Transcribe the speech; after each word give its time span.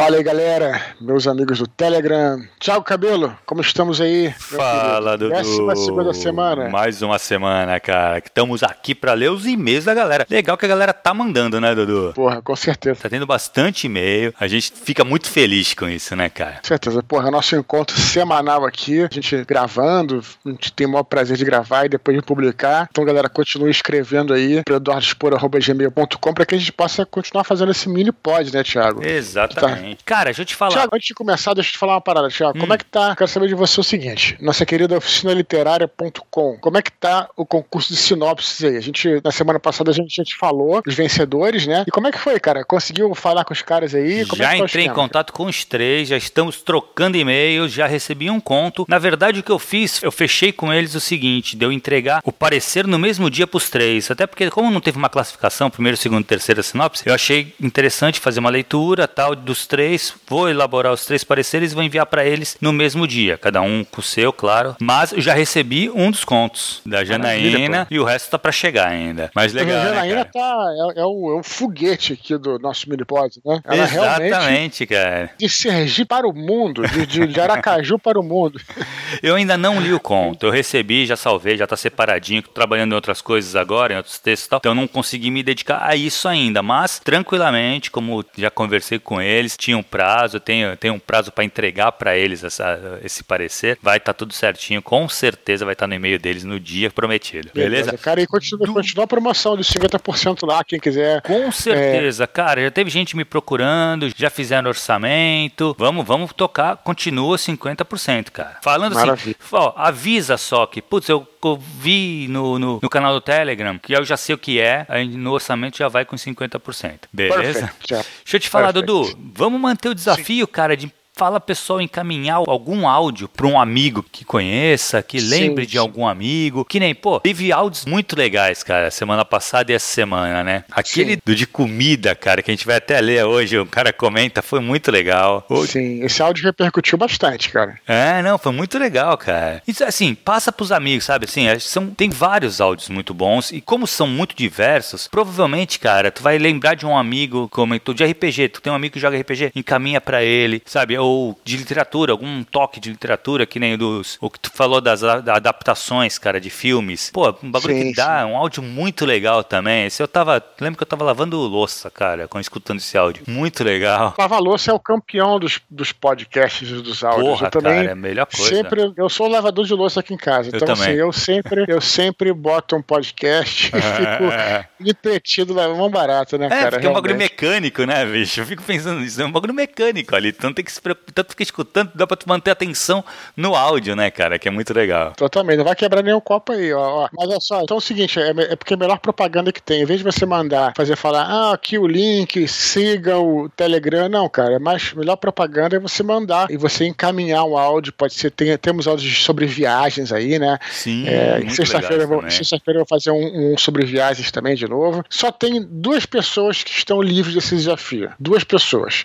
Fala 0.00 0.16
aí, 0.16 0.22
galera, 0.22 0.80
meus 0.98 1.26
amigos 1.26 1.58
do 1.58 1.66
Telegram. 1.66 2.42
Tchau, 2.58 2.82
Cabelo, 2.82 3.36
como 3.44 3.60
estamos 3.60 4.00
aí? 4.00 4.32
Fala, 4.32 5.18
Dudu. 5.18 5.34
Décima 5.34 5.76
segunda 5.76 6.14
semana. 6.14 6.70
Mais 6.70 7.02
uma 7.02 7.18
semana, 7.18 7.78
cara. 7.78 8.16
Estamos 8.16 8.62
aqui 8.62 8.94
para 8.94 9.12
ler 9.12 9.30
os 9.30 9.44
e-mails 9.44 9.84
da 9.84 9.92
galera. 9.92 10.26
Legal 10.30 10.56
que 10.56 10.64
a 10.64 10.68
galera 10.68 10.94
tá 10.94 11.12
mandando, 11.12 11.60
né, 11.60 11.74
Dudu? 11.74 12.14
Porra, 12.14 12.40
com 12.40 12.56
certeza. 12.56 12.98
Tá 13.02 13.10
tendo 13.10 13.26
bastante 13.26 13.88
e-mail. 13.88 14.32
A 14.40 14.48
gente 14.48 14.72
fica 14.72 15.04
muito 15.04 15.28
feliz 15.28 15.74
com 15.74 15.86
isso, 15.86 16.16
né, 16.16 16.30
cara? 16.30 16.60
Com 16.62 16.68
certeza. 16.68 17.02
Porra, 17.02 17.30
nosso 17.30 17.54
encontro 17.54 17.94
semanal 18.00 18.64
aqui, 18.64 19.02
a 19.02 19.08
gente 19.12 19.44
gravando, 19.44 20.24
a 20.46 20.48
gente 20.48 20.72
tem 20.72 20.86
o 20.86 20.90
maior 20.92 21.04
prazer 21.04 21.36
de 21.36 21.44
gravar 21.44 21.84
e 21.84 21.90
depois 21.90 22.16
de 22.16 22.22
publicar. 22.22 22.88
Então, 22.90 23.04
galera, 23.04 23.28
continue 23.28 23.70
escrevendo 23.70 24.32
aí 24.32 24.62
para 24.64 24.76
eduardospor.gmail.com 24.76 26.32
para 26.32 26.46
que 26.46 26.54
a 26.54 26.58
gente 26.58 26.72
possa 26.72 27.04
continuar 27.04 27.44
fazendo 27.44 27.70
esse 27.70 27.86
mini 27.86 28.10
pod, 28.10 28.50
né, 28.50 28.62
Thiago? 28.64 29.06
Exatamente. 29.06 29.89
Cara, 30.04 30.24
deixa 30.26 30.42
eu 30.42 30.46
te 30.46 30.54
falar. 30.54 30.72
Tiago, 30.72 30.94
antes 30.94 31.08
de 31.08 31.14
começar, 31.14 31.54
deixa 31.54 31.70
eu 31.70 31.72
te 31.72 31.78
falar 31.78 31.94
uma 31.94 32.00
parada, 32.00 32.28
Tiago. 32.28 32.58
Como 32.58 32.72
é 32.72 32.78
que 32.78 32.84
tá? 32.84 33.14
Quero 33.16 33.28
saber 33.28 33.48
de 33.48 33.54
você 33.54 33.80
o 33.80 33.84
seguinte: 33.84 34.36
nossa 34.40 34.64
querida 34.66 34.96
oficinaliterária.com. 34.96 36.58
Como 36.60 36.78
é 36.78 36.82
que 36.82 36.92
tá 36.92 37.28
o 37.36 37.44
concurso 37.46 37.92
de 37.92 37.98
sinopses 37.98 38.64
aí? 38.64 38.76
A 38.76 38.80
gente, 38.80 39.20
na 39.22 39.30
semana 39.30 39.58
passada, 39.58 39.90
a 39.90 39.94
gente, 39.94 40.20
a 40.20 40.24
gente 40.24 40.36
falou 40.36 40.82
dos 40.82 40.94
vencedores, 40.94 41.66
né? 41.66 41.84
E 41.86 41.90
como 41.90 42.06
é 42.06 42.12
que 42.12 42.18
foi, 42.18 42.38
cara? 42.38 42.64
Conseguiu 42.64 43.14
falar 43.14 43.44
com 43.44 43.52
os 43.52 43.62
caras 43.62 43.94
aí? 43.94 44.24
Como 44.26 44.42
é 44.42 44.46
já 44.46 44.56
tá 44.56 44.62
o 44.62 44.66
entrei 44.66 44.84
em 44.84 44.88
esquema, 44.88 44.94
contato 44.94 45.32
com 45.32 45.46
os 45.46 45.64
três, 45.64 46.08
já 46.08 46.16
estamos 46.16 46.62
trocando 46.62 47.16
e-mails, 47.16 47.72
já 47.72 47.86
recebi 47.86 48.30
um 48.30 48.40
conto. 48.40 48.84
Na 48.88 48.98
verdade, 48.98 49.40
o 49.40 49.42
que 49.42 49.52
eu 49.52 49.58
fiz, 49.58 50.02
eu 50.02 50.12
fechei 50.12 50.52
com 50.52 50.72
eles 50.72 50.94
o 50.94 51.00
seguinte: 51.00 51.56
de 51.56 51.64
eu 51.64 51.72
entregar 51.72 52.20
o 52.24 52.32
parecer 52.32 52.86
no 52.86 52.98
mesmo 52.98 53.30
dia 53.30 53.46
pros 53.46 53.70
três. 53.70 54.10
Até 54.10 54.26
porque, 54.26 54.50
como 54.50 54.70
não 54.70 54.80
teve 54.80 54.98
uma 54.98 55.08
classificação, 55.08 55.70
primeiro, 55.70 55.96
segundo, 55.96 56.24
terceira 56.24 56.62
sinopse, 56.62 57.02
eu 57.06 57.14
achei 57.14 57.54
interessante 57.60 58.20
fazer 58.20 58.40
uma 58.40 58.50
leitura 58.50 59.06
tal 59.08 59.34
dos 59.34 59.66
três. 59.70 60.12
Vou 60.28 60.50
elaborar 60.50 60.92
os 60.92 61.06
três 61.06 61.22
pareceres 61.22 61.70
e 61.70 61.74
vou 61.74 61.84
enviar 61.84 62.04
para 62.04 62.24
eles 62.26 62.58
no 62.60 62.72
mesmo 62.72 63.06
dia, 63.06 63.38
cada 63.38 63.62
um 63.62 63.84
com 63.84 64.00
o 64.00 64.04
seu, 64.04 64.32
claro. 64.32 64.76
Mas 64.80 65.12
eu 65.12 65.20
já 65.20 65.32
recebi 65.32 65.88
um 65.88 66.10
dos 66.10 66.24
contos 66.24 66.82
da 66.84 67.04
Janaína 67.04 67.86
e 67.90 67.98
o 67.98 68.04
resto 68.04 68.30
tá 68.30 68.38
para 68.38 68.52
chegar 68.52 68.88
ainda. 68.88 69.30
Mas 69.34 69.52
legal. 69.52 69.80
a 69.80 69.84
né, 69.84 69.88
Janaína 69.88 70.24
cara? 70.24 70.30
tá, 70.32 70.94
é, 70.96 71.00
é 71.00 71.04
o, 71.04 71.36
é 71.36 71.40
o 71.40 71.42
foguete 71.42 72.12
aqui 72.12 72.36
do 72.36 72.58
nosso 72.58 72.90
minipod, 72.90 73.40
né? 73.44 73.60
Ela 73.64 73.86
realmente 73.86 74.26
Exatamente, 74.26 74.86
cara. 74.86 75.30
de 75.38 75.48
Sergipe 75.48 76.10
para 76.10 76.26
o 76.26 76.32
mundo, 76.32 76.82
de, 76.88 77.06
de, 77.06 77.26
de 77.28 77.40
Aracaju 77.40 77.96
para 77.96 78.18
o 78.18 78.22
mundo. 78.22 78.60
Eu 79.22 79.36
ainda 79.36 79.56
não 79.56 79.80
li 79.80 79.92
o 79.92 80.00
conto. 80.00 80.46
Eu 80.46 80.50
recebi, 80.50 81.06
já 81.06 81.16
salvei, 81.16 81.56
já 81.56 81.66
tá 81.66 81.76
separadinho, 81.76 82.42
tô 82.42 82.50
trabalhando 82.50 82.92
em 82.92 82.94
outras 82.94 83.20
coisas 83.20 83.54
agora, 83.54 83.94
em 83.94 83.96
outros 83.96 84.18
textos 84.18 84.46
e 84.46 84.50
tal. 84.50 84.58
Então 84.58 84.72
eu 84.72 84.76
não 84.76 84.88
consegui 84.88 85.30
me 85.30 85.42
dedicar 85.42 85.86
a 85.86 85.94
isso 85.94 86.26
ainda. 86.26 86.62
Mas, 86.62 86.98
tranquilamente, 86.98 87.90
como 87.90 88.24
já 88.36 88.50
conversei 88.50 88.98
com 88.98 89.20
eles, 89.20 89.56
tinha 89.60 89.76
um 89.76 89.82
prazo, 89.82 90.38
eu 90.38 90.40
tenho, 90.40 90.74
tenho 90.76 90.94
um 90.94 90.98
prazo 90.98 91.30
para 91.30 91.44
entregar 91.44 91.92
para 91.92 92.16
eles 92.16 92.42
essa, 92.42 92.98
esse 93.04 93.22
parecer. 93.22 93.78
Vai 93.82 93.98
estar 93.98 94.14
tudo 94.14 94.32
certinho, 94.32 94.80
com 94.80 95.06
certeza 95.06 95.66
vai 95.66 95.74
estar 95.74 95.86
no 95.86 95.94
e-mail 95.94 96.18
deles 96.18 96.44
no 96.44 96.58
dia 96.58 96.90
prometido. 96.90 97.50
Beleza? 97.54 97.96
Cara, 97.98 98.22
e 98.22 98.26
continua, 98.26 98.66
continua 98.66 99.04
a 99.04 99.06
promoção 99.06 99.58
de 99.58 99.62
50% 99.62 100.46
lá, 100.46 100.64
quem 100.64 100.80
quiser. 100.80 101.20
Com 101.20 101.52
certeza, 101.52 102.26
cara. 102.26 102.62
Já 102.62 102.70
teve 102.70 102.88
gente 102.88 103.14
me 103.14 103.24
procurando, 103.24 104.10
já 104.16 104.30
fizeram 104.30 104.70
orçamento. 104.70 105.76
Vamos, 105.78 106.06
vamos 106.06 106.32
tocar, 106.32 106.78
continua 106.78 107.36
50%, 107.36 108.30
cara. 108.30 108.56
Falando 108.62 108.94
Maravilha. 108.94 109.36
assim, 109.38 109.54
ó, 109.54 109.74
avisa 109.76 110.38
só 110.38 110.64
que, 110.64 110.80
putz, 110.80 111.08
eu 111.10 111.26
eu 111.48 111.56
vi 111.56 112.26
no, 112.28 112.58
no, 112.58 112.80
no 112.82 112.88
canal 112.88 113.12
do 113.12 113.20
Telegram, 113.20 113.78
que 113.78 113.92
eu 113.92 114.04
já 114.04 114.16
sei 114.16 114.34
o 114.34 114.38
que 114.38 114.60
é, 114.60 114.86
aí 114.88 115.06
no 115.08 115.32
orçamento 115.32 115.78
já 115.78 115.88
vai 115.88 116.04
com 116.04 116.16
50%. 116.16 117.00
Beleza? 117.12 117.72
Thiago. 117.82 118.06
Deixa 118.24 118.36
eu 118.36 118.40
te 118.40 118.48
falar, 118.48 118.72
Perfeito. 118.72 118.86
Dudu, 118.86 119.32
vamos 119.34 119.60
manter 119.60 119.88
o 119.88 119.94
desafio, 119.94 120.46
cara, 120.46 120.76
de 120.76 120.92
Fala 121.12 121.40
pessoal 121.40 121.80
encaminhar 121.80 122.36
algum 122.46 122.88
áudio 122.88 123.28
para 123.28 123.46
um 123.46 123.60
amigo 123.60 124.02
que 124.10 124.24
conheça, 124.24 125.02
que 125.02 125.20
lembre 125.20 125.66
de 125.66 125.72
sim. 125.72 125.78
algum 125.78 126.06
amigo. 126.06 126.64
Que 126.64 126.80
nem, 126.80 126.94
pô, 126.94 127.20
teve 127.20 127.52
áudios 127.52 127.84
muito 127.84 128.16
legais, 128.16 128.62
cara, 128.62 128.90
semana 128.90 129.24
passada 129.24 129.70
e 129.70 129.74
essa 129.74 129.86
semana, 129.86 130.42
né? 130.42 130.64
Aquele 130.70 131.14
Sim. 131.14 131.20
do 131.24 131.34
de 131.34 131.46
comida, 131.46 132.14
cara, 132.14 132.42
que 132.42 132.50
a 132.50 132.54
gente 132.54 132.66
vai 132.66 132.76
até 132.76 133.00
ler 133.00 133.24
hoje, 133.24 133.58
o 133.58 133.66
cara 133.66 133.92
comenta, 133.92 134.40
foi 134.40 134.60
muito 134.60 134.90
legal. 134.90 135.46
Sim, 135.66 136.02
esse 136.04 136.22
áudio 136.22 136.44
repercutiu 136.44 136.96
bastante, 136.96 137.50
cara. 137.50 137.78
é, 137.86 138.22
não, 138.22 138.38
foi 138.38 138.52
muito 138.52 138.78
legal, 138.78 139.16
cara. 139.18 139.62
Isso, 139.66 139.84
assim, 139.84 140.14
passa 140.14 140.52
pros 140.52 140.72
amigos, 140.72 141.04
sabe? 141.04 141.24
Assim, 141.26 141.48
é, 141.48 141.58
são, 141.58 141.88
tem 141.88 142.08
vários 142.08 142.60
áudios 142.60 142.88
muito 142.88 143.12
bons 143.12 143.50
e 143.52 143.60
como 143.60 143.86
são 143.86 144.06
muito 144.06 144.34
diversos, 144.34 145.08
provavelmente, 145.08 145.78
cara, 145.78 146.10
tu 146.10 146.22
vai 146.22 146.38
lembrar 146.38 146.74
de 146.74 146.86
um 146.86 146.96
amigo, 146.96 147.48
comentou 147.48 147.94
de 147.94 148.04
RPG, 148.04 148.48
tu 148.48 148.62
tem 148.62 148.72
um 148.72 148.76
amigo 148.76 148.94
que 148.94 149.00
joga 149.00 149.18
RPG, 149.18 149.52
encaminha 149.54 150.00
pra 150.00 150.22
ele, 150.22 150.62
sabe? 150.64 150.99
Ou 151.00 151.38
de 151.44 151.56
literatura, 151.56 152.12
algum 152.12 152.42
toque 152.44 152.78
de 152.80 152.90
literatura, 152.90 153.46
que 153.46 153.58
nem 153.58 153.74
o 153.74 153.78
dos, 153.78 154.18
o 154.20 154.30
que 154.30 154.38
tu 154.38 154.50
falou 154.52 154.80
das 154.80 155.02
adaptações, 155.02 156.18
cara, 156.18 156.40
de 156.40 156.50
filmes. 156.50 157.10
Pô, 157.12 157.34
um 157.42 157.50
bagulho 157.50 157.74
Sim, 157.74 157.90
que 157.90 157.96
dá, 157.96 158.26
um 158.26 158.36
áudio 158.36 158.62
muito 158.62 159.04
legal 159.04 159.42
também. 159.42 159.86
Esse 159.86 160.02
eu 160.02 160.08
tava, 160.08 160.42
lembro 160.60 160.76
que 160.76 160.82
eu 160.82 160.86
tava 160.86 161.04
lavando 161.04 161.36
louça, 161.38 161.90
cara, 161.90 162.28
quando 162.28 162.42
escutando 162.42 162.78
esse 162.78 162.96
áudio. 162.96 163.24
Muito 163.26 163.64
legal. 163.64 164.14
Lava 164.18 164.38
Louça 164.38 164.70
é 164.70 164.74
o 164.74 164.78
campeão 164.78 165.38
dos, 165.38 165.60
dos 165.70 165.92
podcasts 165.92 166.68
e 166.68 166.74
dos 166.74 167.02
áudios. 167.04 167.24
Porra, 167.26 167.46
eu 167.46 167.50
também 167.50 167.74
cara, 167.74 167.88
é 167.88 167.92
a 167.92 167.96
melhor 167.96 168.26
coisa. 168.26 168.54
sempre, 168.54 168.92
eu 168.96 169.08
sou 169.08 169.28
lavador 169.28 169.64
de 169.64 169.74
louça 169.74 170.00
aqui 170.00 170.14
em 170.14 170.16
casa. 170.16 170.50
Eu 170.50 170.56
então, 170.56 170.74
também. 170.74 170.90
assim, 170.90 170.98
eu 170.98 171.12
sempre, 171.12 171.64
eu 171.68 171.80
sempre 171.80 172.32
boto 172.32 172.76
um 172.76 172.82
podcast 172.82 173.68
e 173.68 173.70
fico 173.80 174.90
entretido 174.90 175.54
lá, 175.54 175.68
mão 175.68 175.90
barata, 175.90 176.36
né, 176.38 176.46
É, 176.46 176.48
cara? 176.48 176.70
porque 176.72 176.86
é 176.86 176.90
um 176.90 176.94
bagulho 176.94 177.16
mecânico, 177.16 177.84
né, 177.84 178.04
bicho? 178.04 178.40
Eu 178.40 178.46
fico 178.46 178.62
pensando 178.62 179.00
nisso, 179.00 179.20
é 179.20 179.24
um 179.24 179.32
bagulho 179.32 179.54
mecânico 179.54 180.14
ali. 180.14 180.34
Não 180.42 180.52
tem 180.52 180.64
que 180.64 180.72
se 180.72 180.80
tanto 180.94 181.30
fica 181.30 181.42
escutando, 181.42 181.90
dá 181.94 182.06
pra 182.06 182.16
tu 182.16 182.28
manter 182.28 182.50
a 182.50 182.52
atenção 182.52 183.04
no 183.36 183.54
áudio, 183.54 183.96
né, 183.96 184.10
cara? 184.10 184.38
Que 184.38 184.48
é 184.48 184.50
muito 184.50 184.72
legal. 184.72 185.12
Totalmente, 185.16 185.58
não 185.58 185.64
vai 185.64 185.74
quebrar 185.74 186.02
nenhum 186.02 186.20
copo 186.20 186.52
aí, 186.52 186.72
ó. 186.72 187.04
ó. 187.04 187.08
Mas 187.12 187.28
olha 187.28 187.40
só, 187.40 187.62
então 187.62 187.76
é 187.76 187.78
o 187.78 187.80
seguinte, 187.80 188.18
é, 188.20 188.30
é 188.30 188.56
porque 188.56 188.74
é 188.74 188.76
a 188.76 188.80
melhor 188.80 188.98
propaganda 188.98 189.52
que 189.52 189.62
tem. 189.62 189.82
Em 189.82 189.84
vez 189.84 190.00
de 190.00 190.04
você 190.04 190.26
mandar, 190.26 190.72
fazer 190.76 190.96
falar, 190.96 191.24
ah, 191.24 191.52
aqui 191.52 191.78
o 191.78 191.86
link, 191.86 192.46
siga 192.48 193.18
o 193.18 193.48
Telegram, 193.50 194.08
não, 194.08 194.28
cara. 194.28 194.54
É 194.54 194.58
mais, 194.58 194.92
a 194.94 194.98
melhor 194.98 195.16
propaganda 195.16 195.76
é 195.76 195.78
você 195.78 196.02
mandar 196.02 196.50
e 196.50 196.56
você 196.56 196.86
encaminhar 196.86 197.44
o 197.44 197.56
áudio. 197.56 197.92
Pode 197.92 198.14
ser, 198.14 198.30
tem, 198.30 198.56
temos 198.58 198.86
áudios 198.86 199.24
sobre 199.24 199.46
viagens 199.46 200.12
aí, 200.12 200.38
né? 200.38 200.58
Sim, 200.70 201.06
É, 201.06 201.40
sexta-feira 201.50 202.04
eu 202.04 202.08
vou, 202.08 202.30
sexta-feira 202.30 202.80
eu 202.80 202.84
vou 202.84 202.88
fazer 202.88 203.10
um, 203.10 203.52
um 203.52 203.58
sobre 203.58 203.84
viagens 203.84 204.30
também 204.30 204.54
de 204.54 204.66
novo. 204.66 205.04
Só 205.08 205.30
tem 205.30 205.66
duas 205.68 206.06
pessoas 206.06 206.62
que 206.62 206.70
estão 206.70 207.00
livres 207.02 207.34
desse 207.34 207.56
desafio. 207.56 208.10
Duas 208.18 208.44
pessoas. 208.44 209.04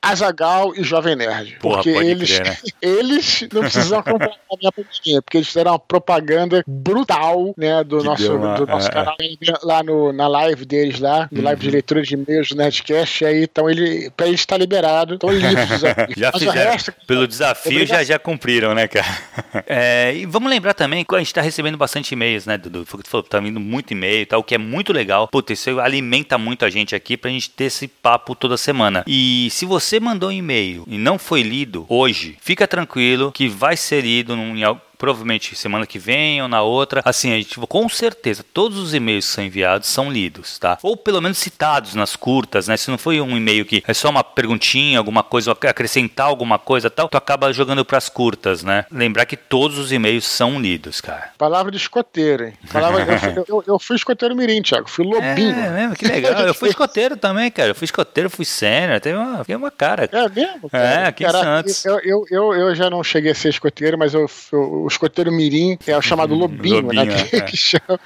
Azagal 0.00 0.74
e 0.76 0.82
Jovem 0.88 1.16
Nerd. 1.16 1.56
Porra, 1.60 1.76
porque 1.76 1.92
pode 1.92 2.06
eles, 2.08 2.30
crer, 2.38 2.46
né? 2.50 2.56
eles 2.82 3.46
não 3.52 3.60
precisam 3.62 4.02
comprar 4.02 4.28
a 4.30 4.56
minha 4.58 4.72
pandemia, 4.72 5.22
porque 5.22 5.36
eles 5.38 5.46
fizeram 5.48 5.72
uma 5.72 5.78
propaganda 5.78 6.62
brutal, 6.66 7.54
né, 7.56 7.84
do 7.84 7.98
Que 7.98 8.04
nosso, 8.04 8.34
uma- 8.36 8.54
do 8.56 8.66
nosso 8.66 8.88
é, 8.88 8.90
canal 8.90 9.16
lá 9.62 9.82
no, 9.82 10.12
na 10.12 10.26
live 10.28 10.64
deles 10.64 10.98
lá, 11.00 11.28
no 11.30 11.42
live 11.42 11.58
Uhum. 11.60 11.68
de 11.68 11.70
leitura 11.72 12.02
de 12.02 12.14
e-mails 12.14 12.48
do 12.48 12.56
Nerdcast, 12.56 13.24
e 13.24 13.26
aí 13.26 13.42
então 13.44 13.68
ele, 13.68 14.10
pra 14.16 14.26
ele 14.26 14.34
estar 14.36 14.56
liberado, 14.56 15.14
estão 15.14 15.30
livres. 15.30 15.58
Já 16.16 16.30
Mas 16.32 16.42
fizeram. 16.42 16.70
resto, 16.72 16.92
Pelo 17.06 17.26
desafio, 17.26 17.86
já, 17.86 18.02
já 18.04 18.18
cumpriram, 18.18 18.74
né, 18.74 18.86
cara? 18.88 19.06
É, 19.66 20.14
e 20.14 20.26
vamos 20.26 20.48
lembrar 20.50 20.72
também 20.74 21.04
que 21.04 21.14
a 21.14 21.18
gente 21.18 21.32
tá 21.34 21.40
recebendo 21.40 21.76
bastante 21.76 22.12
e-mails, 22.12 22.46
né, 22.46 22.56
Dudu? 22.56 22.84
Foi 22.86 22.98
o 22.98 23.02
que 23.02 23.08
tu 23.08 23.10
falou, 23.10 23.24
tá 23.24 23.40
vindo 23.40 23.58
muito 23.60 23.92
e-mail 23.92 24.22
e 24.22 24.26
tal, 24.26 24.40
o 24.40 24.42
que 24.44 24.54
é 24.54 24.58
muito 24.58 24.92
legal. 24.92 25.28
Puta, 25.28 25.52
isso 25.52 25.78
alimenta 25.80 26.38
muito 26.38 26.64
a 26.64 26.70
gente 26.70 26.94
aqui 26.94 27.16
pra 27.16 27.30
gente 27.30 27.50
ter 27.50 27.64
esse 27.64 27.88
papo 27.88 28.34
toda 28.34 28.56
semana. 28.56 29.02
E 29.06 29.48
se 29.50 29.64
você 29.64 29.98
mandou 30.00 30.28
um 30.28 30.32
e-mail 30.32 30.77
e 30.86 30.98
não 30.98 31.18
foi 31.18 31.42
lido 31.42 31.86
hoje, 31.88 32.36
fica 32.40 32.66
tranquilo 32.66 33.32
que 33.32 33.48
vai 33.48 33.76
ser 33.76 34.04
lido 34.04 34.34
em 34.34 34.64
provavelmente 34.98 35.54
semana 35.56 35.86
que 35.86 35.98
vem 35.98 36.42
ou 36.42 36.48
na 36.48 36.60
outra. 36.62 37.00
Assim, 37.04 37.32
a 37.32 37.36
gente 37.36 37.58
com 37.60 37.88
certeza 37.88 38.44
todos 38.52 38.78
os 38.78 38.92
e-mails 38.94 39.26
que 39.26 39.32
são 39.32 39.44
enviados 39.44 39.88
são 39.88 40.10
lidos, 40.10 40.58
tá? 40.58 40.76
Ou 40.82 40.96
pelo 40.96 41.20
menos 41.20 41.38
citados 41.38 41.94
nas 41.94 42.16
curtas, 42.16 42.68
né? 42.68 42.76
Se 42.76 42.90
não 42.90 42.98
foi 42.98 43.20
um 43.20 43.36
e-mail 43.36 43.64
que 43.64 43.82
é 43.86 43.94
só 43.94 44.10
uma 44.10 44.24
perguntinha, 44.24 44.98
alguma 44.98 45.22
coisa, 45.22 45.52
acrescentar 45.52 46.26
alguma 46.26 46.58
coisa, 46.58 46.90
tal, 46.90 47.08
tu 47.08 47.16
acaba 47.16 47.52
jogando 47.52 47.84
pras 47.84 48.08
curtas, 48.08 48.62
né? 48.62 48.84
Lembrar 48.90 49.24
que 49.26 49.36
todos 49.36 49.78
os 49.78 49.92
e-mails 49.92 50.26
são 50.26 50.60
lidos, 50.60 51.00
cara. 51.00 51.30
palavra 51.38 51.70
de 51.70 51.76
escoteiro, 51.76 52.46
hein? 52.46 52.52
Palavra, 52.72 53.02
eu, 53.02 53.18
fui- 53.18 53.44
eu, 53.48 53.64
eu 53.74 53.78
fui 53.78 53.96
escoteiro 53.96 54.34
mirim, 54.34 54.60
Thiago, 54.62 54.88
fui 54.88 55.04
lobinho. 55.04 55.50
É, 55.58 55.70
mesmo, 55.70 55.94
que 55.96 56.06
legal. 56.06 56.40
Eu 56.46 56.54
fui 56.54 56.68
escoteiro 56.70 57.16
também, 57.16 57.50
cara. 57.50 57.70
Eu 57.70 57.74
fui 57.74 57.84
escoteiro, 57.84 58.28
fui 58.30 58.44
sênior, 58.44 58.98
teve 59.00 59.16
uma, 59.16 59.38
teve 59.44 59.56
uma 59.56 59.70
cara. 59.70 60.08
É 60.12 60.28
mesmo? 60.28 60.68
É, 60.72 61.06
aqui 61.06 61.22
em 61.22 61.26
Cara, 61.26 61.40
Santos. 61.40 61.84
Eu, 61.84 62.00
eu, 62.00 62.24
eu, 62.30 62.54
eu 62.54 62.74
já 62.74 62.88
não 62.90 63.02
cheguei 63.04 63.32
a 63.32 63.34
ser 63.34 63.50
escoteiro, 63.50 63.96
mas 63.98 64.14
eu, 64.14 64.26
eu- 64.52 64.87
escoteiro 64.88 65.32
Mirim, 65.32 65.78
é 65.86 65.96
o 65.96 66.02
chamado 66.02 66.32
uhum. 66.32 66.40
Lobinho, 66.40 66.82
Lobinho 66.82 67.04
né? 67.04 67.24
Que, 67.24 67.36
é. 67.36 67.40
que, 67.42 67.56
chama, 67.56 68.00